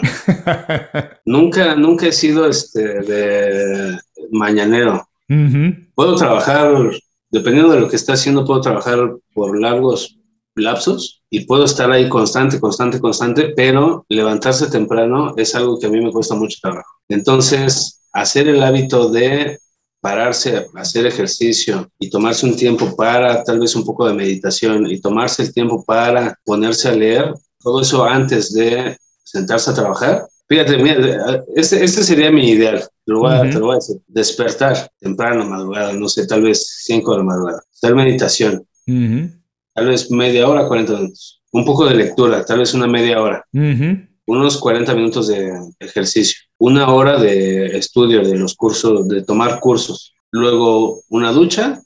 nunca, 1.26 1.76
nunca 1.76 2.08
he 2.08 2.12
sido 2.12 2.48
este 2.48 2.82
de 2.82 3.98
mañanero. 4.32 5.08
Uh 5.30 5.34
-huh. 5.34 5.88
Puedo 5.96 6.16
trabajar 6.16 6.92
dependiendo 7.32 7.74
de 7.74 7.80
lo 7.80 7.88
que 7.88 7.96
esté 7.96 8.12
haciendo, 8.12 8.46
puedo 8.46 8.62
trabajar 8.62 9.00
por 9.34 9.60
largos 9.60 10.18
lapsos 10.56 11.24
y 11.30 11.46
puedo 11.46 11.64
estar 11.64 11.90
ahí 11.92 12.10
constante, 12.10 12.60
constante, 12.60 13.00
constante, 13.00 13.54
pero 13.56 14.06
levantarse 14.10 14.70
temprano 14.70 15.34
es 15.38 15.56
algo 15.56 15.80
que 15.80 15.88
a 15.88 15.90
mí 15.90 16.02
me 16.02 16.12
cuesta 16.12 16.36
mucho 16.36 16.58
trabajo. 16.62 16.90
Entonces, 17.08 18.02
hacer 18.12 18.50
el 18.50 18.62
hábito 18.62 19.10
de 19.10 19.58
pararse, 20.02 20.68
hacer 20.76 21.06
ejercicio 21.06 21.90
y 22.00 22.10
tomarse 22.10 22.46
un 22.46 22.58
tiempo 22.58 22.96
para 22.96 23.44
tal 23.44 23.60
vez 23.60 23.76
un 23.76 23.86
poco 23.86 24.08
de 24.08 24.14
meditación 24.14 24.88
y 24.88 25.00
tomarse 25.00 25.44
el 25.44 25.54
tiempo 25.54 25.86
para 25.86 26.38
ponerse 26.44 26.90
a 26.90 26.94
leer, 26.94 27.34
todo 27.62 27.82
eso 27.82 28.06
antes 28.06 28.54
de 28.54 28.98
sentarse 29.24 29.72
a 29.72 29.74
trabajar. 29.74 30.28
Fíjate, 30.48 30.78
mira, 30.78 31.44
este, 31.56 31.84
este 31.84 32.04
sería 32.04 32.30
mi 32.32 32.50
ideal. 32.50 32.80
Te 33.06 33.12
lo, 33.14 33.20
voy 33.20 33.32
a, 33.32 33.42
uh 33.42 33.46
-huh. 33.46 33.52
te 33.54 33.60
lo 33.60 33.66
voy 33.68 33.74
a 33.74 33.76
decir. 33.76 33.98
Despertar 34.08 34.92
temprano, 35.00 35.46
madrugada, 35.46 35.94
no 35.94 36.10
sé, 36.10 36.28
tal 36.28 36.42
vez 36.42 36.84
5 36.84 37.12
de 37.12 37.18
la 37.18 37.24
madrugada. 37.24 37.62
Hacer 37.74 37.96
meditación. 37.96 38.68
Uh 38.88 38.92
-huh. 38.92 39.42
Tal 39.74 39.88
vez 39.88 40.12
media 40.12 40.48
hora, 40.50 40.68
40 40.68 40.94
minutos. 40.94 41.42
Un 41.54 41.64
poco 41.66 41.86
de 41.86 41.96
lectura, 41.96 42.44
tal 42.46 42.60
vez 42.60 42.74
una 42.74 42.88
media 42.88 43.22
hora. 43.22 43.46
Uh 43.54 43.60
-huh. 43.60 44.08
Unos 44.26 44.58
40 44.58 44.94
minutos 44.94 45.28
de 45.28 45.54
ejercicio. 45.80 46.38
Una 46.58 46.94
hora 46.94 47.18
de 47.18 47.78
estudio 47.78 48.22
de 48.22 48.36
los 48.36 48.56
cursos, 48.56 49.08
de 49.08 49.24
tomar 49.24 49.60
cursos. 49.60 50.14
Luego 50.32 51.02
una 51.10 51.32
ducha 51.32 51.82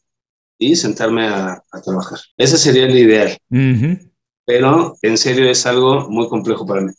y 0.57 0.75
sentarme 0.75 1.27
a, 1.27 1.63
a 1.71 1.81
trabajar. 1.81 2.19
Ese 2.37 2.57
sería 2.57 2.85
el 2.85 2.97
ideal. 2.97 3.37
Pero 4.45 4.97
en 5.01 5.17
serio 5.17 5.49
es 5.49 5.65
algo 5.65 6.09
muy 6.09 6.27
complejo 6.27 6.65
para 6.65 6.81
mí. 6.81 6.91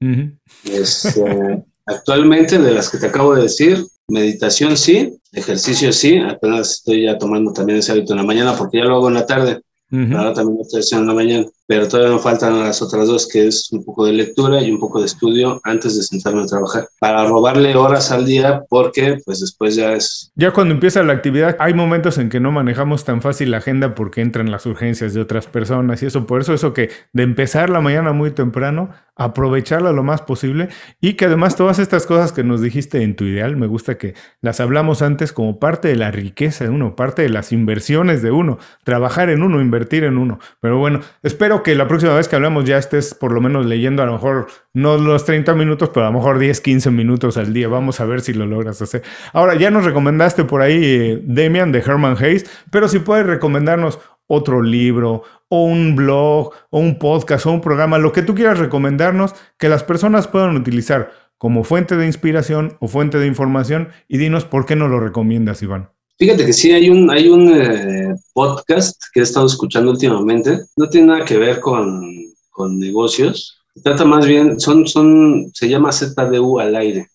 Uh 0.00 0.06
-huh. 0.06 0.38
este, 0.64 1.64
Actualmente, 1.86 2.58
de 2.58 2.72
las 2.72 2.90
que 2.90 2.98
te 2.98 3.06
acabo 3.06 3.34
de 3.34 3.42
decir, 3.42 3.84
meditación 4.08 4.76
sí, 4.76 5.18
ejercicio 5.32 5.92
sí, 5.92 6.18
apenas 6.18 6.70
estoy 6.72 7.04
ya 7.04 7.18
tomando 7.18 7.52
también 7.52 7.78
ese 7.80 7.92
hábito 7.92 8.12
en 8.12 8.18
la 8.18 8.24
mañana 8.24 8.56
porque 8.56 8.78
ya 8.78 8.84
lo 8.84 8.96
hago 8.96 9.08
en 9.08 9.14
la 9.14 9.26
tarde. 9.26 9.60
Ahora 9.90 10.32
también 10.32 10.56
lo 10.56 10.62
estoy 10.62 10.80
haciendo 10.80 11.02
en 11.02 11.08
la 11.08 11.14
mañana, 11.14 11.46
pero 11.72 11.88
todavía 11.88 12.12
me 12.12 12.20
faltan 12.20 12.60
las 12.60 12.82
otras 12.82 13.08
dos, 13.08 13.26
que 13.26 13.46
es 13.46 13.72
un 13.72 13.82
poco 13.82 14.04
de 14.04 14.12
lectura 14.12 14.60
y 14.60 14.70
un 14.70 14.78
poco 14.78 15.00
de 15.00 15.06
estudio 15.06 15.58
antes 15.64 15.96
de 15.96 16.02
sentarme 16.02 16.42
a 16.42 16.44
trabajar, 16.44 16.86
para 16.98 17.24
robarle 17.24 17.74
horas 17.74 18.12
al 18.12 18.26
día, 18.26 18.62
porque 18.68 19.22
pues 19.24 19.40
después 19.40 19.74
ya 19.74 19.94
es... 19.94 20.30
Ya 20.34 20.50
cuando 20.50 20.74
empieza 20.74 21.02
la 21.02 21.14
actividad, 21.14 21.56
hay 21.58 21.72
momentos 21.72 22.18
en 22.18 22.28
que 22.28 22.40
no 22.40 22.52
manejamos 22.52 23.06
tan 23.06 23.22
fácil 23.22 23.52
la 23.52 23.56
agenda 23.56 23.94
porque 23.94 24.20
entran 24.20 24.50
las 24.50 24.66
urgencias 24.66 25.14
de 25.14 25.22
otras 25.22 25.46
personas 25.46 26.02
y 26.02 26.06
eso, 26.06 26.26
por 26.26 26.42
eso 26.42 26.52
eso 26.52 26.74
que 26.74 26.90
de 27.14 27.22
empezar 27.22 27.70
la 27.70 27.80
mañana 27.80 28.12
muy 28.12 28.32
temprano 28.32 28.90
aprovecharla 29.16 29.92
lo 29.92 30.02
más 30.02 30.22
posible 30.22 30.68
y 31.00 31.14
que 31.14 31.26
además 31.26 31.56
todas 31.56 31.78
estas 31.78 32.06
cosas 32.06 32.32
que 32.32 32.44
nos 32.44 32.60
dijiste 32.62 33.02
en 33.02 33.14
tu 33.14 33.24
ideal, 33.24 33.56
me 33.56 33.66
gusta 33.66 33.98
que 33.98 34.14
las 34.40 34.60
hablamos 34.60 35.02
antes 35.02 35.32
como 35.32 35.58
parte 35.58 35.88
de 35.88 35.96
la 35.96 36.10
riqueza 36.10 36.64
de 36.64 36.70
uno, 36.70 36.96
parte 36.96 37.22
de 37.22 37.28
las 37.28 37.52
inversiones 37.52 38.22
de 38.22 38.30
uno, 38.30 38.58
trabajar 38.84 39.28
en 39.28 39.42
uno, 39.42 39.60
invertir 39.60 40.04
en 40.04 40.16
uno. 40.16 40.38
Pero 40.60 40.78
bueno, 40.78 41.00
espero 41.22 41.61
que 41.62 41.74
la 41.74 41.88
próxima 41.88 42.14
vez 42.14 42.28
que 42.28 42.36
hablamos 42.36 42.64
ya 42.64 42.78
estés 42.78 43.14
por 43.14 43.32
lo 43.32 43.40
menos 43.40 43.66
leyendo 43.66 44.02
a 44.02 44.06
lo 44.06 44.12
mejor 44.12 44.46
no 44.74 44.96
los 44.96 45.24
30 45.24 45.54
minutos, 45.54 45.90
pero 45.92 46.06
a 46.06 46.10
lo 46.10 46.18
mejor 46.18 46.38
10, 46.38 46.60
15 46.60 46.90
minutos 46.90 47.36
al 47.36 47.52
día. 47.52 47.68
Vamos 47.68 48.00
a 48.00 48.04
ver 48.04 48.20
si 48.20 48.32
lo 48.32 48.46
logras 48.46 48.80
hacer. 48.82 49.02
Ahora, 49.32 49.54
ya 49.54 49.70
nos 49.70 49.84
recomendaste 49.84 50.44
por 50.44 50.62
ahí 50.62 50.80
eh, 50.82 51.20
Demian 51.22 51.72
de 51.72 51.80
Herman 51.80 52.16
Hayes, 52.18 52.50
pero 52.70 52.88
si 52.88 52.98
puedes 52.98 53.26
recomendarnos 53.26 53.98
otro 54.26 54.62
libro 54.62 55.22
o 55.48 55.64
un 55.64 55.94
blog 55.96 56.52
o 56.70 56.78
un 56.78 56.98
podcast 56.98 57.46
o 57.46 57.52
un 57.52 57.60
programa, 57.60 57.98
lo 57.98 58.12
que 58.12 58.22
tú 58.22 58.34
quieras 58.34 58.58
recomendarnos 58.58 59.34
que 59.58 59.68
las 59.68 59.84
personas 59.84 60.28
puedan 60.28 60.56
utilizar 60.56 61.12
como 61.36 61.64
fuente 61.64 61.96
de 61.96 62.06
inspiración 62.06 62.76
o 62.80 62.88
fuente 62.88 63.18
de 63.18 63.26
información 63.26 63.88
y 64.08 64.18
dinos 64.18 64.44
por 64.44 64.64
qué 64.64 64.76
no 64.76 64.88
lo 64.88 65.00
recomiendas, 65.00 65.62
Iván. 65.62 65.90
Fíjate 66.18 66.46
que 66.46 66.52
sí, 66.52 66.72
hay 66.72 66.88
un, 66.88 67.10
hay 67.10 67.28
un 67.28 67.52
eh, 67.52 68.14
podcast 68.32 69.00
que 69.12 69.20
he 69.20 69.22
estado 69.22 69.46
escuchando 69.46 69.90
últimamente, 69.90 70.60
no 70.76 70.88
tiene 70.88 71.08
nada 71.08 71.24
que 71.24 71.36
ver 71.36 71.60
con, 71.60 72.02
con 72.50 72.78
negocios, 72.78 73.62
trata 73.82 74.04
más 74.04 74.26
bien, 74.26 74.60
son, 74.60 74.86
son, 74.86 75.50
se 75.54 75.68
llama 75.68 75.92
ZDU 75.92 76.60
al 76.60 76.76
aire. 76.76 77.08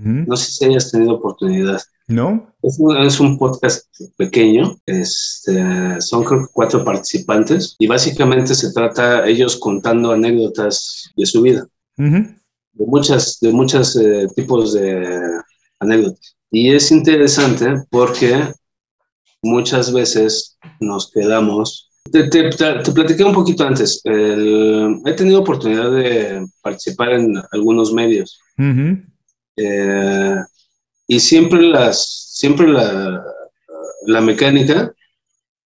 No 0.00 0.36
sé 0.36 0.52
si 0.52 0.64
hayas 0.64 0.92
tenido 0.92 1.14
oportunidad. 1.14 1.80
¿No? 2.06 2.54
Es 2.62 3.18
un, 3.18 3.36
podcast 3.36 3.84
pequeño, 4.16 4.78
este, 4.86 6.00
son 6.00 6.24
cuatro 6.52 6.84
participantes 6.84 7.74
y 7.78 7.86
básicamente 7.88 8.54
se 8.54 8.72
trata 8.72 9.26
ellos 9.26 9.56
contando 9.56 10.12
anécdotas 10.12 11.10
de 11.16 11.26
su 11.26 11.42
vida, 11.42 11.66
de 11.96 12.86
muchas, 12.86 13.38
de 13.40 13.52
muchos 13.52 13.96
eh, 13.96 14.28
tipos 14.36 14.72
de 14.72 15.20
anécdotas. 15.80 16.37
Y 16.50 16.74
es 16.74 16.90
interesante 16.90 17.82
porque 17.90 18.52
muchas 19.42 19.92
veces 19.92 20.58
nos 20.80 21.10
quedamos 21.10 21.88
te, 22.10 22.28
te, 22.28 22.50
te, 22.50 22.92
platiqué 22.92 23.24
un 23.24 23.34
poquito 23.34 23.64
antes. 23.64 24.00
he 24.04 25.12
tenido 25.14 25.40
oportunidad 25.40 25.90
de 25.90 26.46
participar 26.62 27.12
en 27.12 27.40
algunos 27.52 27.92
medios. 27.92 28.40
eh, 29.56 30.36
y 31.06 31.20
siempre 31.20 31.62
las, 31.62 32.30
siempre 32.32 32.68
la, 32.68 33.24
la 34.06 34.20
mecánica 34.20 34.92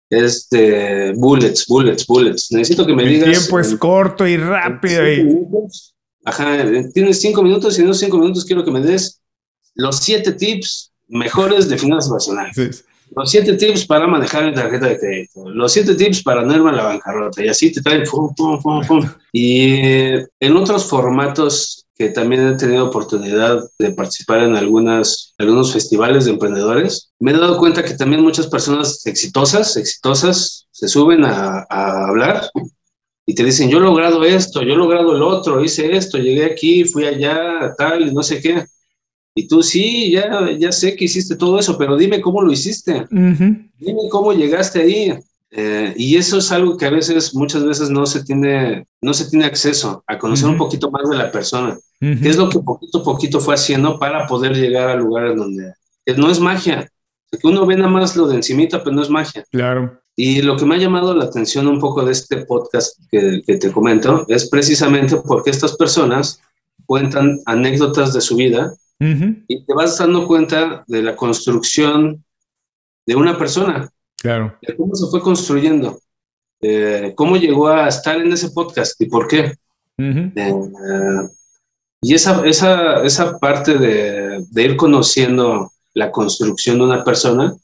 es 0.09 0.47
de 0.49 1.13
bullets, 1.15 1.65
bullets, 1.67 2.05
bullets. 2.05 2.51
Necesito 2.51 2.85
que 2.85 2.93
me 2.93 3.05
digas. 3.05 3.27
El 3.27 3.37
tiempo 3.37 3.59
es 3.59 3.75
corto 3.75 4.27
y 4.27 4.37
rápido. 4.37 5.11
Y... 5.11 5.47
Ajá, 6.25 6.65
tienes 6.93 7.19
cinco 7.19 7.43
minutos 7.43 7.77
y 7.77 7.81
en 7.81 7.87
esos 7.89 7.99
cinco 7.99 8.17
minutos 8.17 8.45
quiero 8.45 8.63
que 8.63 8.71
me 8.71 8.79
des 8.79 9.21
los 9.75 9.97
siete 9.97 10.33
tips 10.33 10.91
mejores 11.07 11.69
de 11.69 11.77
finanzas 11.77 12.11
personales. 12.11 12.85
Los 13.15 13.29
siete 13.29 13.53
tips 13.53 13.85
para 13.85 14.07
manejar 14.07 14.45
la 14.45 14.53
tarjeta 14.53 14.87
de 14.87 14.99
crédito. 14.99 15.49
Los 15.49 15.71
siete 15.73 15.93
tips 15.93 16.23
para 16.23 16.43
no 16.43 16.55
irme 16.55 16.71
a 16.71 16.73
la 16.73 16.83
bancarrota. 16.83 17.43
Y 17.43 17.47
así 17.47 17.71
te 17.71 17.81
traen. 17.81 18.03
Pum, 18.09 18.33
pum, 18.35 18.61
pum, 18.61 18.85
pum. 18.85 19.09
Y 19.31 19.75
en 20.39 20.57
otros 20.57 20.85
formatos 20.85 21.83
que 21.95 22.09
también 22.09 22.47
he 22.47 22.57
tenido 22.57 22.87
oportunidad 22.87 23.63
de 23.77 23.91
participar 23.91 24.43
en 24.43 24.55
algunas, 24.55 25.33
algunos 25.37 25.73
festivales 25.73 26.25
de 26.25 26.31
emprendedores, 26.31 27.11
me 27.19 27.31
he 27.31 27.37
dado 27.37 27.57
cuenta 27.57 27.83
que 27.83 27.93
también 27.93 28.23
muchas 28.23 28.47
personas 28.47 29.05
exitosas, 29.05 29.77
exitosas, 29.77 30.67
se 30.71 30.87
suben 30.87 31.23
a, 31.23 31.65
a 31.69 32.07
hablar 32.07 32.49
y 33.25 33.35
te 33.35 33.43
dicen, 33.43 33.69
yo 33.69 33.77
he 33.77 33.81
logrado 33.81 34.23
esto, 34.23 34.63
yo 34.63 34.73
he 34.73 34.77
logrado 34.77 35.15
el 35.15 35.21
otro, 35.21 35.63
hice 35.63 35.95
esto, 35.95 36.17
llegué 36.17 36.45
aquí, 36.45 36.83
fui 36.83 37.05
allá, 37.05 37.73
tal, 37.77 38.07
y 38.07 38.13
no 38.13 38.23
sé 38.23 38.41
qué. 38.41 38.65
Y 39.35 39.47
tú 39.47 39.63
sí, 39.63 40.11
ya, 40.11 40.51
ya 40.57 40.71
sé 40.71 40.95
que 40.95 41.05
hiciste 41.05 41.35
todo 41.35 41.59
eso, 41.59 41.77
pero 41.77 41.97
dime 41.97 42.21
cómo 42.21 42.41
lo 42.41 42.51
hiciste. 42.51 43.05
Dime 43.09 44.09
cómo 44.09 44.33
llegaste 44.33 44.81
ahí. 44.81 45.13
Eh, 45.55 45.93
y 45.97 46.17
eso 46.17 46.39
es 46.39 46.51
algo 46.51 46.77
que 46.77 46.85
a 46.85 46.89
veces, 46.89 47.35
muchas 47.35 47.63
veces 47.63 47.89
no 47.89 48.05
se 48.05 48.23
tiene, 48.23 48.87
no 49.01 49.13
se 49.13 49.29
tiene 49.29 49.45
acceso 49.45 50.03
a 50.07 50.17
conocer 50.17 50.49
un 50.49 50.57
poquito 50.57 50.89
más 50.89 51.09
de 51.09 51.17
la 51.17 51.31
persona. 51.31 51.77
¿Qué 51.99 52.29
es 52.29 52.37
lo 52.37 52.49
que 52.49 52.59
poquito 52.59 52.99
a 52.99 53.03
poquito 53.03 53.39
fue 53.39 53.55
haciendo 53.55 53.97
para 53.97 54.27
poder 54.27 54.55
llegar 54.55 54.89
al 54.89 54.99
lugar 54.99 55.27
en 55.27 55.37
donde 55.37 55.73
no 56.17 56.29
es 56.29 56.39
magia? 56.39 56.89
Que 57.31 57.47
uno 57.47 57.65
ve 57.65 57.75
nada 57.75 57.89
más 57.89 58.15
lo 58.15 58.27
de 58.27 58.35
encimita, 58.35 58.83
pero 58.83 58.95
no 58.95 59.01
es 59.01 59.09
magia. 59.09 59.45
Claro. 59.51 59.99
Y 60.15 60.41
lo 60.41 60.57
que 60.57 60.65
me 60.65 60.75
ha 60.75 60.79
llamado 60.79 61.15
la 61.15 61.25
atención 61.25 61.67
un 61.67 61.79
poco 61.79 62.03
de 62.03 62.11
este 62.11 62.45
podcast 62.45 62.99
que, 63.09 63.41
que 63.45 63.57
te 63.57 63.71
comento 63.71 64.25
es 64.27 64.49
precisamente 64.49 65.17
porque 65.17 65.49
estas 65.49 65.75
personas 65.75 66.39
cuentan 66.85 67.39
anécdotas 67.45 68.13
de 68.13 68.21
su 68.21 68.35
vida 68.35 68.75
y 68.99 69.65
te 69.65 69.73
vas 69.73 69.97
dando 69.97 70.25
cuenta 70.27 70.83
de 70.87 71.01
la 71.01 71.15
construcción 71.15 72.23
de 73.05 73.15
una 73.15 73.37
persona. 73.37 73.89
Claro. 74.17 74.57
De 74.61 74.75
cómo 74.75 74.95
se 74.95 75.07
fue 75.07 75.21
construyendo, 75.21 75.99
cómo 77.15 77.35
llegó 77.35 77.67
a 77.67 77.89
estar 77.89 78.17
en 78.17 78.31
ese 78.31 78.51
podcast 78.51 78.99
y 79.01 79.07
por 79.07 79.27
qué. 79.27 79.53
Eh, 79.97 80.53
y 82.01 82.13
esa, 82.13 82.45
esa, 82.45 83.03
esa 83.03 83.37
parte 83.37 83.77
de, 83.77 84.45
de, 84.49 84.63
ir 84.63 84.75
conociendo 84.75 85.71
la 85.93 86.11
construcción 86.11 86.77
de 86.77 86.83
una 86.83 87.03
persona 87.03 87.55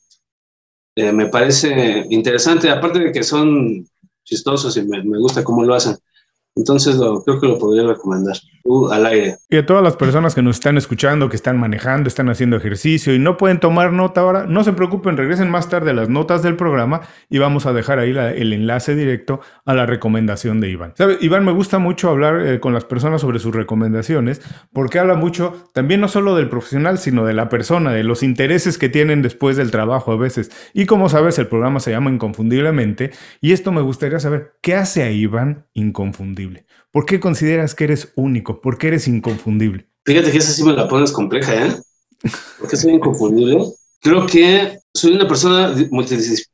eh, 0.96 1.14
me 1.14 1.28
parece 1.28 2.06
interesante, 2.10 2.70
aparte 2.70 3.00
de 3.00 3.12
que 3.14 3.24
son 3.24 3.88
chistosos 4.26 4.76
y 4.76 4.84
me, 4.84 5.02
me 5.02 5.18
gusta 5.18 5.46
cómo 5.46 5.64
lo 5.64 5.74
hacen. 5.74 5.96
Entonces 6.60 6.98
creo 7.26 7.40
que 7.40 7.48
lo 7.48 7.58
podría 7.58 7.88
recomendar 7.88 8.36
uh, 8.66 8.90
al 8.90 9.06
aire. 9.06 9.38
Y 9.50 9.56
a 9.56 9.66
todas 9.66 9.82
las 9.82 9.96
personas 9.96 10.36
que 10.36 10.42
nos 10.42 10.58
están 10.58 10.78
escuchando, 10.78 11.30
que 11.30 11.38
están 11.38 11.58
manejando, 11.58 12.10
están 12.10 12.28
haciendo 12.30 12.58
ejercicio 12.58 13.16
y 13.16 13.20
no 13.20 13.38
pueden 13.38 13.62
tomar 13.62 13.94
nota 13.94 14.20
ahora, 14.22 14.46
no 14.46 14.66
se 14.66 14.74
preocupen, 14.74 15.16
regresen 15.16 15.50
más 15.50 15.70
tarde 15.70 15.92
a 15.92 15.94
las 15.94 16.10
notas 16.10 16.44
del 16.44 16.58
programa 16.58 17.02
y 17.30 17.38
vamos 17.38 17.66
a 17.66 17.72
dejar 17.72 18.00
ahí 18.00 18.10
el 18.10 18.52
enlace 18.52 18.94
directo 18.94 19.40
a 19.66 19.74
la 19.74 19.86
recomendación 19.86 20.60
de 20.60 20.70
Iván. 20.70 20.94
Iván, 21.22 21.46
me 21.46 21.54
gusta 21.54 21.80
mucho 21.80 22.10
hablar 22.10 22.46
eh, 22.46 22.60
con 22.60 22.74
las 22.74 22.84
personas 22.84 23.22
sobre 23.22 23.40
sus 23.40 23.56
recomendaciones 23.56 24.42
porque 24.74 25.00
habla 25.00 25.16
mucho 25.16 25.54
también 25.74 26.02
no 26.02 26.10
solo 26.10 26.36
del 26.36 26.50
profesional, 26.50 26.98
sino 26.98 27.26
de 27.26 27.34
la 27.34 27.48
persona, 27.48 27.94
de 27.94 28.04
los 28.04 28.22
intereses 28.22 28.78
que 28.78 28.90
tienen 28.90 29.22
después 29.22 29.56
del 29.56 29.72
trabajo 29.72 30.12
a 30.12 30.18
veces. 30.18 30.52
Y 30.74 30.88
como 30.88 31.08
sabes, 31.08 31.40
el 31.40 31.48
programa 31.48 31.80
se 31.80 31.92
llama 31.92 32.10
Inconfundiblemente 32.10 33.12
y 33.40 33.54
esto 33.54 33.72
me 33.72 33.82
gustaría 33.82 34.20
saber, 34.20 34.56
¿qué 34.62 34.76
hace 34.76 35.04
a 35.04 35.12
Iván 35.12 35.66
inconfundible? 35.74 36.49
¿Por 36.92 37.06
qué 37.06 37.20
consideras 37.20 37.76
que 37.76 37.84
eres 37.86 38.12
único? 38.16 38.62
¿Por 38.62 38.78
qué 38.78 38.88
eres 38.88 39.08
inconfundible? 39.08 39.88
Fíjate 40.06 40.32
que 40.32 40.38
esa 40.38 40.52
sí 40.52 40.64
me 40.64 40.74
la 40.74 40.88
pones 40.88 41.12
compleja, 41.12 41.68
¿eh? 41.68 41.76
¿Por 42.60 42.70
qué 42.70 42.78
soy 42.78 42.94
inconfundible? 42.94 43.66
Creo 44.02 44.26
que 44.26 44.80
soy 44.94 45.14
una 45.14 45.28
persona 45.28 45.74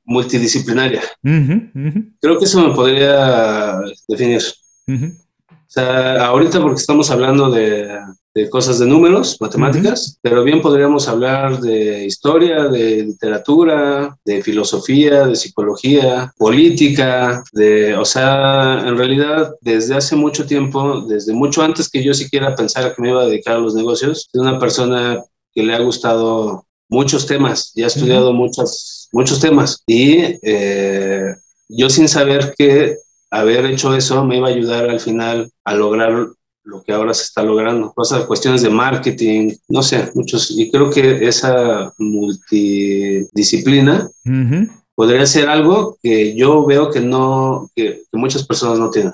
multidisciplinaria. 0.05 1.01
Creo 1.21 2.39
que 2.39 2.45
eso 2.45 2.67
me 2.67 2.73
podría 2.75 3.79
definir. 4.07 4.41
O 4.87 5.67
sea, 5.67 6.25
ahorita 6.27 6.61
porque 6.61 6.79
estamos 6.79 7.09
hablando 7.11 7.51
de, 7.51 7.99
de 8.35 8.49
cosas 8.49 8.79
de 8.79 8.85
números, 8.85 9.37
matemáticas, 9.39 10.19
pero 10.21 10.43
bien 10.43 10.61
podríamos 10.61 11.07
hablar 11.07 11.61
de 11.61 12.05
historia, 12.05 12.65
de 12.65 13.03
literatura, 13.03 14.17
de 14.25 14.43
filosofía, 14.43 15.25
de 15.25 15.37
psicología, 15.37 16.33
política, 16.37 17.41
de, 17.53 17.95
o 17.95 18.03
sea, 18.03 18.83
en 18.85 18.97
realidad 18.97 19.55
desde 19.61 19.95
hace 19.95 20.17
mucho 20.17 20.45
tiempo, 20.45 21.01
desde 21.07 21.31
mucho 21.31 21.63
antes 21.63 21.87
que 21.89 22.03
yo 22.03 22.13
siquiera 22.13 22.53
pensara 22.55 22.93
que 22.93 23.01
me 23.01 23.11
iba 23.11 23.21
a 23.21 23.27
dedicar 23.27 23.55
a 23.55 23.59
los 23.59 23.73
negocios, 23.73 24.27
soy 24.29 24.41
una 24.41 24.59
persona 24.59 25.23
que 25.53 25.63
le 25.63 25.73
ha 25.73 25.79
gustado 25.79 26.65
muchos 26.89 27.25
temas 27.25 27.71
y 27.73 27.83
ha 27.83 27.87
estudiado 27.87 28.33
muchos, 28.33 29.07
muchos 29.13 29.39
temas. 29.39 29.81
Y 29.87 30.37
eh, 30.43 31.35
yo 31.69 31.89
sin 31.89 32.09
saber 32.09 32.53
que 32.57 32.97
haber 33.31 33.65
hecho 33.65 33.95
eso 33.95 34.25
me 34.25 34.37
iba 34.37 34.49
a 34.49 34.51
ayudar 34.51 34.89
al 34.89 34.99
final 34.99 35.49
a 35.63 35.73
lograr 35.73 36.27
lo 36.65 36.83
que 36.83 36.91
ahora 36.91 37.13
se 37.13 37.23
está 37.23 37.43
logrando. 37.43 37.93
Cosas, 37.93 38.25
cuestiones 38.25 38.61
de 38.61 38.69
marketing, 38.69 39.53
no 39.69 39.81
sé, 39.81 40.11
muchos. 40.15 40.51
Y 40.51 40.69
creo 40.69 40.89
que 40.89 41.25
esa 41.27 41.93
multidisciplina 41.97 44.09
podría 44.95 45.25
ser 45.25 45.47
algo 45.47 45.97
que 46.01 46.35
yo 46.35 46.65
veo 46.65 46.89
que 46.89 46.99
no, 46.99 47.69
que, 47.75 48.01
muchas 48.11 48.45
personas 48.45 48.79
no 48.79 48.89
tienen. 48.89 49.13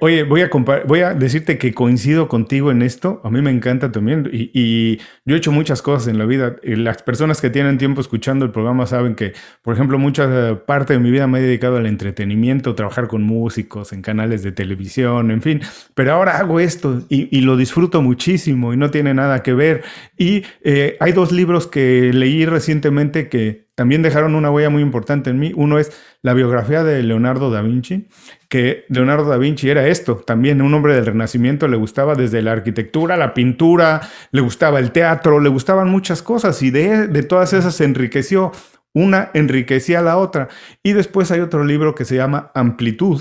Oye, 0.00 0.22
voy 0.22 1.00
a, 1.00 1.14
decirte 1.14 1.58
que 1.58 1.74
coincido 1.74 2.28
contigo 2.28 2.70
en 2.70 2.82
esto. 2.82 3.20
A 3.24 3.30
mí 3.30 3.42
me 3.42 3.50
encanta 3.50 3.90
también. 3.90 4.30
Y, 4.32 4.98
yo 5.24 5.34
he 5.34 5.38
hecho 5.38 5.50
muchas 5.50 5.82
cosas 5.82 6.06
en 6.06 6.18
la 6.18 6.24
vida. 6.24 6.54
Las 6.62 7.02
personas 7.02 7.40
que 7.40 7.50
tienen 7.50 7.76
tiempo 7.76 8.00
escuchando 8.00 8.44
el 8.44 8.52
programa 8.52 8.86
saben 8.86 9.16
que, 9.16 9.32
por 9.62 9.74
ejemplo, 9.74 9.98
mucha 9.98 10.50
eh, 10.50 10.54
parte 10.54 10.92
de 10.92 11.00
mi 11.00 11.10
vida 11.10 11.26
me 11.26 11.40
he 11.40 11.42
dedicado 11.42 11.78
al 11.78 11.86
entretenimiento, 11.86 12.76
trabajar 12.76 13.08
con 13.08 13.22
músicos, 13.22 13.92
en 13.92 14.02
canales 14.02 14.44
de 14.44 14.52
televisión, 14.52 15.32
en 15.32 15.42
fin. 15.42 15.60
Pero 15.94 16.12
ahora 16.12 16.38
hago 16.38 16.60
esto 16.60 17.02
y, 17.08 17.40
lo 17.40 17.56
disfruto 17.56 18.02
muchísimo 18.02 18.72
y 18.72 18.76
no 18.76 18.90
tiene 18.92 19.14
nada 19.14 19.42
que 19.42 19.52
ver. 19.52 19.82
Y 20.16 20.44
eh, 20.62 20.96
hay 21.00 21.10
dos 21.10 21.32
libros 21.32 21.66
que 21.66 22.12
leí 22.12 22.46
recientemente 22.46 23.28
que 23.28 23.65
también 23.76 24.00
dejaron 24.00 24.34
una 24.34 24.50
huella 24.50 24.70
muy 24.70 24.82
importante 24.82 25.28
en 25.28 25.38
mí. 25.38 25.52
Uno 25.54 25.78
es 25.78 25.92
la 26.22 26.32
biografía 26.32 26.82
de 26.82 27.02
Leonardo 27.02 27.50
da 27.50 27.60
Vinci, 27.60 28.08
que 28.48 28.86
Leonardo 28.88 29.28
da 29.28 29.36
Vinci 29.36 29.68
era 29.68 29.86
esto, 29.86 30.16
también 30.16 30.62
un 30.62 30.72
hombre 30.72 30.94
del 30.94 31.04
Renacimiento, 31.04 31.68
le 31.68 31.76
gustaba 31.76 32.14
desde 32.14 32.40
la 32.40 32.52
arquitectura, 32.52 33.18
la 33.18 33.34
pintura, 33.34 34.00
le 34.32 34.40
gustaba 34.40 34.78
el 34.78 34.92
teatro, 34.92 35.40
le 35.40 35.50
gustaban 35.50 35.90
muchas 35.90 36.22
cosas 36.22 36.62
y 36.62 36.70
de, 36.70 37.06
de 37.06 37.22
todas 37.22 37.52
esas 37.52 37.76
se 37.76 37.84
enriqueció. 37.84 38.50
Una 38.94 39.30
enriquecía 39.34 39.98
a 39.98 40.02
la 40.02 40.16
otra. 40.16 40.48
Y 40.82 40.94
después 40.94 41.30
hay 41.30 41.40
otro 41.40 41.64
libro 41.64 41.94
que 41.94 42.06
se 42.06 42.16
llama 42.16 42.50
Amplitud, 42.54 43.20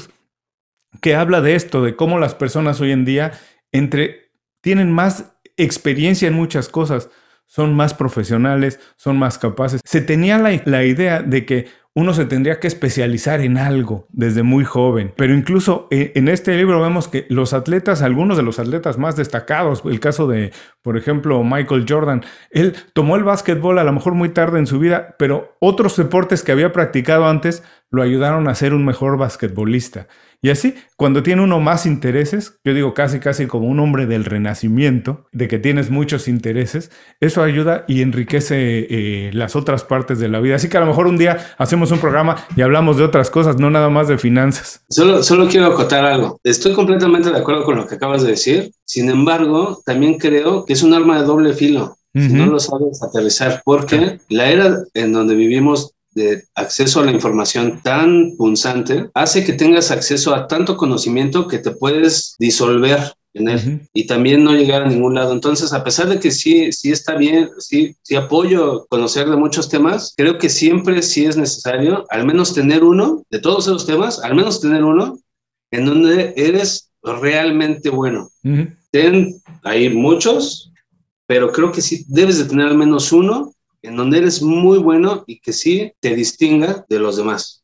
que 1.02 1.16
habla 1.16 1.42
de 1.42 1.56
esto, 1.56 1.84
de 1.84 1.98
cómo 1.98 2.18
las 2.18 2.34
personas 2.34 2.80
hoy 2.80 2.94
en 2.94 3.04
día 3.04 3.34
entre, 3.74 4.32
tienen 4.62 4.90
más 4.90 5.36
experiencia 5.58 6.30
en 6.30 6.34
muchas 6.34 6.70
cosas 6.70 7.10
son 7.48 7.74
más 7.74 7.94
profesionales, 7.94 8.80
son 8.98 9.18
más 9.18 9.38
capaces. 9.38 9.82
Se 9.86 10.02
tenía 10.02 10.38
la, 10.38 10.84
idea 10.84 11.22
de 11.22 11.46
que 11.46 11.68
uno 11.94 12.14
se 12.14 12.26
tendría 12.26 12.60
que 12.60 12.68
especializar 12.68 13.40
en 13.40 13.58
algo 13.58 14.08
desde 14.12 14.44
muy 14.44 14.66
joven. 14.66 15.14
Pero 15.16 15.34
incluso 15.34 15.88
eh, 15.92 16.12
en 16.16 16.28
este 16.28 16.58
libro 16.58 16.82
vemos 16.82 17.08
que 17.08 17.26
los 17.30 17.54
atletas, 17.54 18.02
algunos 18.02 18.36
de 18.36 18.44
los 18.44 18.60
atletas 18.60 18.98
más 18.98 19.16
destacados, 19.16 19.84
el 19.86 20.02
caso 20.02 20.28
de, 20.28 20.52
por 20.82 20.98
ejemplo, 20.98 21.42
Michael 21.44 21.86
Jordan, 21.88 22.24
él 22.52 22.76
tomó 22.94 23.16
el 23.16 23.24
básquetbol 23.24 23.80
a 23.80 23.86
lo 23.86 23.94
mejor 23.94 24.14
muy 24.14 24.30
tarde 24.30 24.60
en 24.60 24.68
su 24.68 24.80
vida, 24.80 25.16
pero 25.18 25.56
otros 25.60 25.96
deportes 25.96 26.44
que 26.44 26.52
había 26.52 26.74
practicado 26.74 27.28
antes 27.28 27.64
lo 27.96 28.04
ayudaron 28.04 28.48
a 28.48 28.56
ser 28.56 28.74
un 28.74 28.86
mejor 28.86 29.18
basquetbolista. 29.18 30.08
Y 30.42 30.52
así, 30.52 30.76
cuando 30.96 31.24
tiene 31.24 31.42
uno 31.42 31.60
más 31.60 31.88
intereses, 31.88 32.60
yo 32.64 32.76
digo 32.76 32.94
casi 32.94 33.20
casi 33.20 33.48
como 33.48 33.68
un 33.68 33.80
hombre 33.80 34.06
del 34.06 34.26
renacimiento, 34.26 35.26
de 35.32 35.48
que 35.48 35.58
tienes 35.58 35.90
muchos 35.90 36.28
intereses, 36.28 36.92
eso 37.20 37.42
ayuda 37.42 37.84
y 37.88 38.04
enriquece 38.04 38.86
eh, 38.88 39.32
las 39.34 39.56
otras 39.56 39.84
partes 39.84 40.20
de 40.20 40.30
la 40.30 40.40
vida. 40.40 40.58
Así 40.58 40.70
que 40.70 40.78
a 40.78 40.82
lo 40.82 40.86
mejor 40.86 41.08
un 41.08 41.18
día 41.18 41.38
hacemos 41.58 41.90
un 41.90 42.00
programa 42.00 42.46
y 42.56 42.62
hablamos 42.62 42.98
de 42.98 43.04
otras 43.06 43.32
cosas, 43.32 43.58
no 43.58 43.72
nada 43.72 43.90
más 43.90 44.08
de 44.08 44.20
finanzas. 44.20 44.84
Solo, 44.90 45.24
solo 45.24 45.48
quiero 45.48 45.66
acotar 45.66 46.06
algo. 46.06 46.40
Estoy 46.44 46.74
completamente 46.74 47.32
de 47.32 47.40
acuerdo 47.40 47.64
con 47.64 47.78
lo 47.78 47.88
que 47.88 47.96
acabas 47.96 48.22
de 48.22 48.32
decir. 48.32 48.72
Sin 48.86 49.10
embargo, 49.10 49.82
también 49.84 50.20
creo 50.20 50.66
que 50.66 50.74
es 50.74 50.84
un 50.84 50.94
arma 50.94 51.20
de 51.20 51.26
doble 51.26 51.54
filo. 51.54 51.98
Si 52.14 52.32
no 52.32 52.46
lo 52.46 52.60
sabes 52.60 53.04
aterrizar, 53.04 53.62
porque 53.66 54.20
la 54.30 54.50
era 54.50 54.78
en 54.94 55.12
donde 55.12 55.36
vivimos 55.36 55.96
de 56.16 56.46
acceso 56.56 57.02
a 57.02 57.06
la 57.06 57.12
información 57.12 57.82
tan 57.84 58.36
punzante 58.38 59.10
hace 59.14 59.44
que 59.44 59.54
tengas 59.54 59.92
acceso 59.92 60.34
a 60.34 60.48
tanto 60.48 60.78
conocimiento 60.78 61.48
que 61.48 61.60
te 61.60 61.72
puedes 61.72 62.36
disolver 62.40 63.00
en 63.34 63.50
él 63.50 63.88
y 63.94 64.08
también 64.08 64.44
no 64.44 64.54
llegar 64.54 64.84
a 64.84 64.88
ningún 64.88 65.16
lado. 65.16 65.34
Entonces, 65.34 65.74
a 65.74 65.84
pesar 65.84 66.08
de 66.08 66.20
que 66.20 66.32
sí, 66.32 66.72
sí 66.72 66.92
está 66.92 67.16
bien, 67.16 67.50
sí, 67.60 67.96
sí 68.02 68.16
apoyo 68.16 68.86
conocer 68.88 69.30
de 69.30 69.36
muchos 69.36 69.68
temas, 69.68 70.14
creo 70.16 70.38
que 70.38 70.50
siempre 70.50 71.02
sí 71.02 71.26
es 71.26 71.36
necesario 71.36 72.06
al 72.10 72.26
menos 72.26 72.54
tener 72.54 72.84
uno 72.84 73.24
de 73.30 73.40
todos 73.40 73.68
esos 73.68 73.86
temas, 73.86 74.20
al 74.20 74.36
menos 74.36 74.62
tener 74.62 74.84
uno 74.84 75.20
en 75.72 75.86
donde 75.86 76.34
eres 76.38 76.92
realmente 77.04 77.90
bueno. 77.90 78.30
Ten, 78.92 79.36
hay 79.64 79.90
muchos, 79.90 80.72
pero 81.28 81.52
creo 81.52 81.74
que 81.74 81.82
sí 81.82 82.06
debes 82.08 82.38
de 82.38 82.46
tener 82.46 82.68
al 82.68 82.78
menos 82.78 83.12
uno 83.12 83.55
en 83.86 83.96
donde 83.96 84.20
eres 84.20 84.42
muy 84.42 84.78
bueno 84.78 85.24
y 85.28 85.40
que 85.40 85.54
sí 85.54 85.92
te 86.00 86.16
distinga 86.16 86.86
de 86.90 87.00
los 87.00 87.18
demás. 87.18 87.64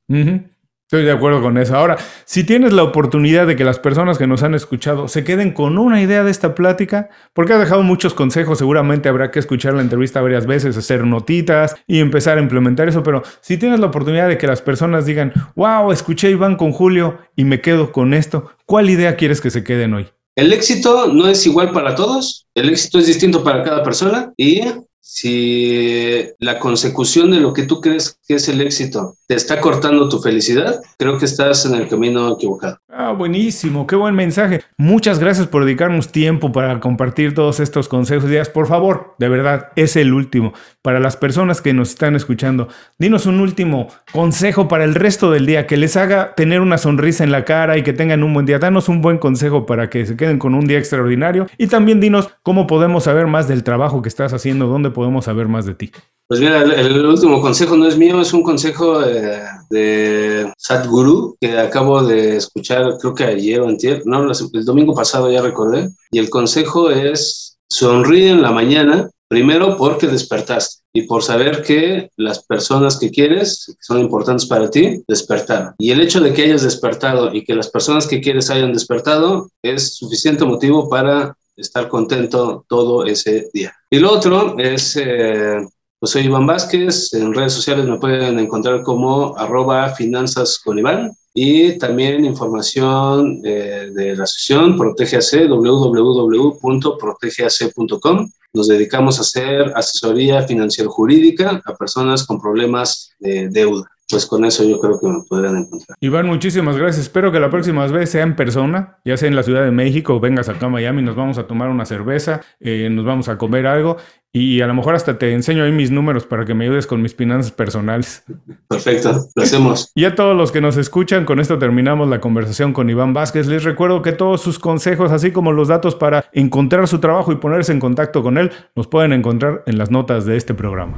Estoy 0.91 1.05
de 1.05 1.13
acuerdo 1.13 1.41
con 1.41 1.57
eso. 1.57 1.74
Ahora, 1.78 1.97
si 2.26 2.43
tienes 2.43 2.74
la 2.74 2.84
oportunidad 2.84 3.47
de 3.47 3.55
que 3.55 3.63
las 3.63 3.80
personas 3.80 4.17
que 4.17 4.28
nos 4.28 4.43
han 4.43 4.55
escuchado 4.55 5.07
se 5.07 5.24
queden 5.24 5.53
con 5.53 5.78
una 5.78 6.01
idea 6.01 6.26
de 6.26 6.32
esta 6.32 6.53
plática, 6.53 7.07
porque 7.32 7.53
has 7.53 7.61
dejado 7.61 7.82
muchos 7.82 8.13
consejos, 8.13 8.57
seguramente 8.57 9.07
habrá 9.07 9.32
que 9.32 9.39
escuchar 9.39 9.74
la 9.74 9.84
entrevista 9.84 10.19
varias 10.19 10.45
veces, 10.45 10.76
hacer 10.76 11.05
notitas 11.05 11.76
y 11.88 11.99
empezar 12.01 12.38
a 12.38 12.41
implementar 12.41 12.89
eso, 12.89 13.03
pero 13.03 13.24
si 13.39 13.57
tienes 13.57 13.80
la 13.80 13.86
oportunidad 13.86 14.28
de 14.28 14.38
que 14.38 14.47
las 14.47 14.61
personas 14.61 15.05
digan, 15.05 15.32
wow, 15.55 15.93
escuché 15.93 16.30
Iván 16.30 16.57
con 16.57 16.74
Julio 16.74 17.19
y 17.38 17.45
me 17.45 17.61
quedo 17.61 17.93
con 17.93 18.13
esto, 18.13 18.51
¿cuál 18.65 18.89
idea 18.89 19.15
quieres 19.15 19.39
que 19.39 19.49
se 19.49 19.63
queden 19.63 19.93
hoy? 19.93 20.07
El 20.36 20.51
éxito 20.51 21.07
no 21.07 21.26
es 21.26 21.45
igual 21.45 21.72
para 21.72 21.95
todos, 21.95 22.47
el 22.53 22.67
éxito 22.67 22.99
es 22.99 23.07
distinto 23.07 23.45
para 23.45 23.63
cada 23.63 23.82
persona 23.82 24.34
y 24.36 24.61
si 25.02 26.30
la 26.39 26.60
consecución 26.60 27.32
de 27.32 27.39
lo 27.39 27.54
que 27.54 27.64
tú 27.64 27.82
crees 27.82 28.18
que 28.28 28.36
es 28.36 28.47
el 28.47 28.62
éxito 28.62 29.18
te 29.28 29.36
está 29.36 29.60
cortando 29.60 30.08
tu 30.08 30.20
felicidad, 30.20 30.80
creo 30.97 31.18
que 31.18 31.26
estás 31.26 31.66
en 31.66 31.76
el 31.76 31.88
camino 31.88 32.34
equivocado. 32.34 32.78
Ah, 33.04 33.14
buenísimo, 33.14 33.88
qué 33.88 33.95
buen 33.95 34.14
mensaje. 34.14 34.62
Muchas 34.78 35.18
gracias 35.18 35.47
por 35.47 35.66
dedicarnos 35.66 36.12
tiempo 36.12 36.52
para 36.52 36.80
compartir 36.80 37.34
todos 37.34 37.60
estos 37.60 37.89
consejos 37.89 38.26
y 38.26 38.34
ideas. 38.34 38.47
Por 38.47 38.68
favor, 38.68 39.16
de 39.18 39.28
verdad, 39.28 39.70
es 39.76 39.95
el 39.95 40.14
último. 40.14 40.54
Para 40.84 40.99
las 40.99 41.18
personas 41.18 41.62
que 41.62 41.74
nos 41.74 41.89
están 41.89 42.16
escuchando, 42.16 42.68
dinos 42.99 43.26
un 43.26 43.39
último 43.39 43.88
consejo 44.12 44.68
para 44.68 44.84
el 44.84 44.93
resto 44.93 45.32
del 45.32 45.47
día 45.47 45.66
que 45.66 45.78
les 45.78 45.97
haga 45.97 46.36
tener 46.36 46.62
una 46.62 46.78
sonrisa 46.78 47.24
en 47.24 47.32
la 47.32 47.43
cara 47.43 47.76
y 47.76 47.82
que 47.82 47.91
tengan 47.91 48.22
un 48.22 48.36
buen 48.36 48.45
día. 48.45 48.60
Danos 48.60 48.88
un 48.88 49.02
buen 49.02 49.18
consejo 49.18 49.66
para 49.66 49.89
que 49.89 50.06
se 50.06 50.16
queden 50.16 50.38
con 50.38 50.54
un 50.54 50.68
día 50.68 50.78
extraordinario 50.78 51.47
y 51.58 51.66
también 51.66 51.99
dinos 51.99 52.30
cómo 52.43 52.68
podemos 52.68 53.06
saber 53.06 53.26
más 53.26 53.47
del 53.47 53.64
trabajo 53.64 54.04
que 54.04 54.10
estás 54.10 54.32
haciendo, 54.32 54.68
dónde 54.68 54.91
podemos 54.91 55.26
saber 55.26 55.47
más 55.47 55.66
de 55.66 55.74
ti? 55.74 55.91
Pues 56.32 56.39
mira, 56.39 56.61
el, 56.61 57.05
último 57.05 57.41
consejo 57.41 57.75
no 57.75 57.86
es 57.89 57.97
mío, 57.97 58.21
es 58.21 58.32
un 58.32 58.41
consejo 58.41 59.03
eh, 59.03 59.43
de 59.69 60.49
Sadhguru 60.57 61.36
que 61.41 61.59
acabo 61.59 62.03
de 62.03 62.38
escuchar, 62.38 62.97
creo 63.01 63.13
que 63.13 63.25
ayer 63.25 63.59
o 63.59 63.67
antier, 63.67 64.03
no, 64.05 64.32
el 64.32 64.63
domingo 64.63 64.95
pasado 64.95 65.29
ya 65.29 65.41
recordé. 65.41 65.89
Y 66.09 66.19
el 66.19 66.29
consejo 66.29 66.89
es 66.89 67.57
sonríe 67.67 68.29
en 68.29 68.41
la 68.41 68.53
mañana, 68.53 69.09
primero 69.27 69.75
porque 69.75 70.07
despertaste 70.07 70.84
y 70.93 71.01
por 71.01 71.21
saber 71.21 71.63
que 71.63 72.11
las 72.15 72.41
personas 72.45 72.97
que 72.97 73.11
quieres, 73.11 73.65
que 73.67 73.84
son 73.84 73.99
importantes 73.99 74.45
para 74.45 74.71
ti, 74.71 75.03
despertaron. 75.09 75.73
Y 75.79 75.91
el 75.91 75.99
hecho 75.99 76.21
de 76.21 76.32
que 76.32 76.43
hayas 76.43 76.61
despertado 76.61 77.34
y 77.34 77.43
que 77.43 77.55
las 77.55 77.69
personas 77.69 78.07
que 78.07 78.21
quieres 78.21 78.49
hayan 78.49 78.71
despertado 78.71 79.49
es 79.61 79.97
suficiente 79.97 80.45
motivo 80.45 80.89
para 80.89 81.36
estar 81.57 81.89
contento 81.89 82.63
todo 82.69 83.05
ese 83.05 83.49
día. 83.53 83.73
Y 83.89 83.99
lo 83.99 84.13
otro 84.13 84.57
es, 84.57 84.95
eh, 84.95 85.67
soy 86.04 86.24
Iván 86.24 86.47
Vázquez, 86.47 87.14
en 87.14 87.32
redes 87.34 87.54
sociales 87.54 87.86
me 87.86 87.99
pueden 87.99 88.39
encontrar 88.39 88.82
como 88.82 89.38
arroba 89.38 89.89
finanzas 89.89 90.60
con 90.64 90.80
Iván 90.80 91.12
y 91.34 91.78
también 91.78 92.26
información 92.26 93.41
eh, 93.45 93.89
de 93.93 94.16
la 94.16 94.26
sesión 94.26 94.78
ProtegeAC, 94.78 95.47
www.protegeac.com. 95.47 98.30
Nos 98.54 98.68
dedicamos 98.68 99.18
a 99.18 99.22
hacer 99.22 99.72
asesoría 99.76 100.41
financiera 100.43 100.89
jurídica 100.89 101.62
a 101.64 101.74
personas 101.76 102.26
con 102.26 102.41
problemas 102.41 103.12
de 103.20 103.47
deuda 103.49 103.88
pues 104.12 104.26
con 104.26 104.45
eso 104.45 104.64
yo 104.64 104.80
creo 104.80 104.99
que 104.99 105.07
me 105.07 105.24
podrán 105.28 105.57
encontrar. 105.57 105.97
Iván, 106.01 106.28
muchísimas 106.28 106.78
gracias. 106.78 107.05
Espero 107.05 107.32
que 107.32 107.39
la 107.39 107.49
próxima 107.49 107.88
vez 107.88 108.09
sea 108.09 108.24
en 108.24 108.36
persona, 108.36 108.97
ya 109.05 109.18
sea 109.18 109.28
en 109.28 109.36
la 109.36 109.43
Ciudad 109.43 109.64
de 109.64 109.72
México 109.72 110.20
vengas 110.20 110.49
acá 110.49 110.68
a 110.68 110.70
Miami, 110.70 111.01
nos 111.01 111.16
vamos 111.16 111.38
a 111.38 111.47
tomar 111.47 111.70
una 111.70 111.86
cerveza, 111.86 112.41
eh, 112.59 112.89
nos 112.91 113.05
vamos 113.05 113.30
a 113.30 113.38
comer 113.38 113.66
algo 113.68 113.97
y 114.34 114.62
a 114.62 114.68
lo 114.68 114.74
mejor 114.74 114.95
hasta 114.95 115.18
te 115.18 115.34
enseño 115.34 115.64
ahí 115.64 115.74
mis 115.74 115.91
números 115.91 116.26
para 116.26 116.45
que 116.45 116.53
me 116.53 116.64
ayudes 116.64 116.88
con 116.88 117.01
mis 117.01 117.14
finanzas 117.14 117.51
personales. 117.51 118.24
Perfecto, 118.68 119.28
lo 119.36 119.43
hacemos. 119.43 119.91
Y 120.01 120.05
a 120.05 120.16
todos 120.16 120.36
los 120.36 120.51
que 120.51 120.62
nos 120.62 120.78
escuchan, 120.78 121.26
con 121.26 121.39
esto 121.39 121.59
terminamos 121.59 122.07
la 122.07 122.22
conversación 122.22 122.72
con 122.72 122.89
Iván 122.89 123.14
Vázquez. 123.14 123.47
Les 123.47 123.64
recuerdo 123.64 124.01
que 124.01 124.14
todos 124.14 124.41
sus 124.41 124.57
consejos, 124.57 125.12
así 125.12 125.32
como 125.32 125.51
los 125.51 125.68
datos 125.68 125.95
para 125.95 126.26
encontrar 126.32 126.88
su 126.88 126.99
trabajo 126.99 127.32
y 127.32 127.36
ponerse 127.36 127.74
en 127.74 127.80
contacto 127.80 128.24
con 128.24 128.38
él, 128.38 128.51
los 128.76 128.88
pueden 128.88 129.12
encontrar 129.12 129.64
en 129.66 129.78
las 129.78 129.91
notas 129.91 130.26
de 130.26 130.38
este 130.38 130.53
programa. 130.53 130.97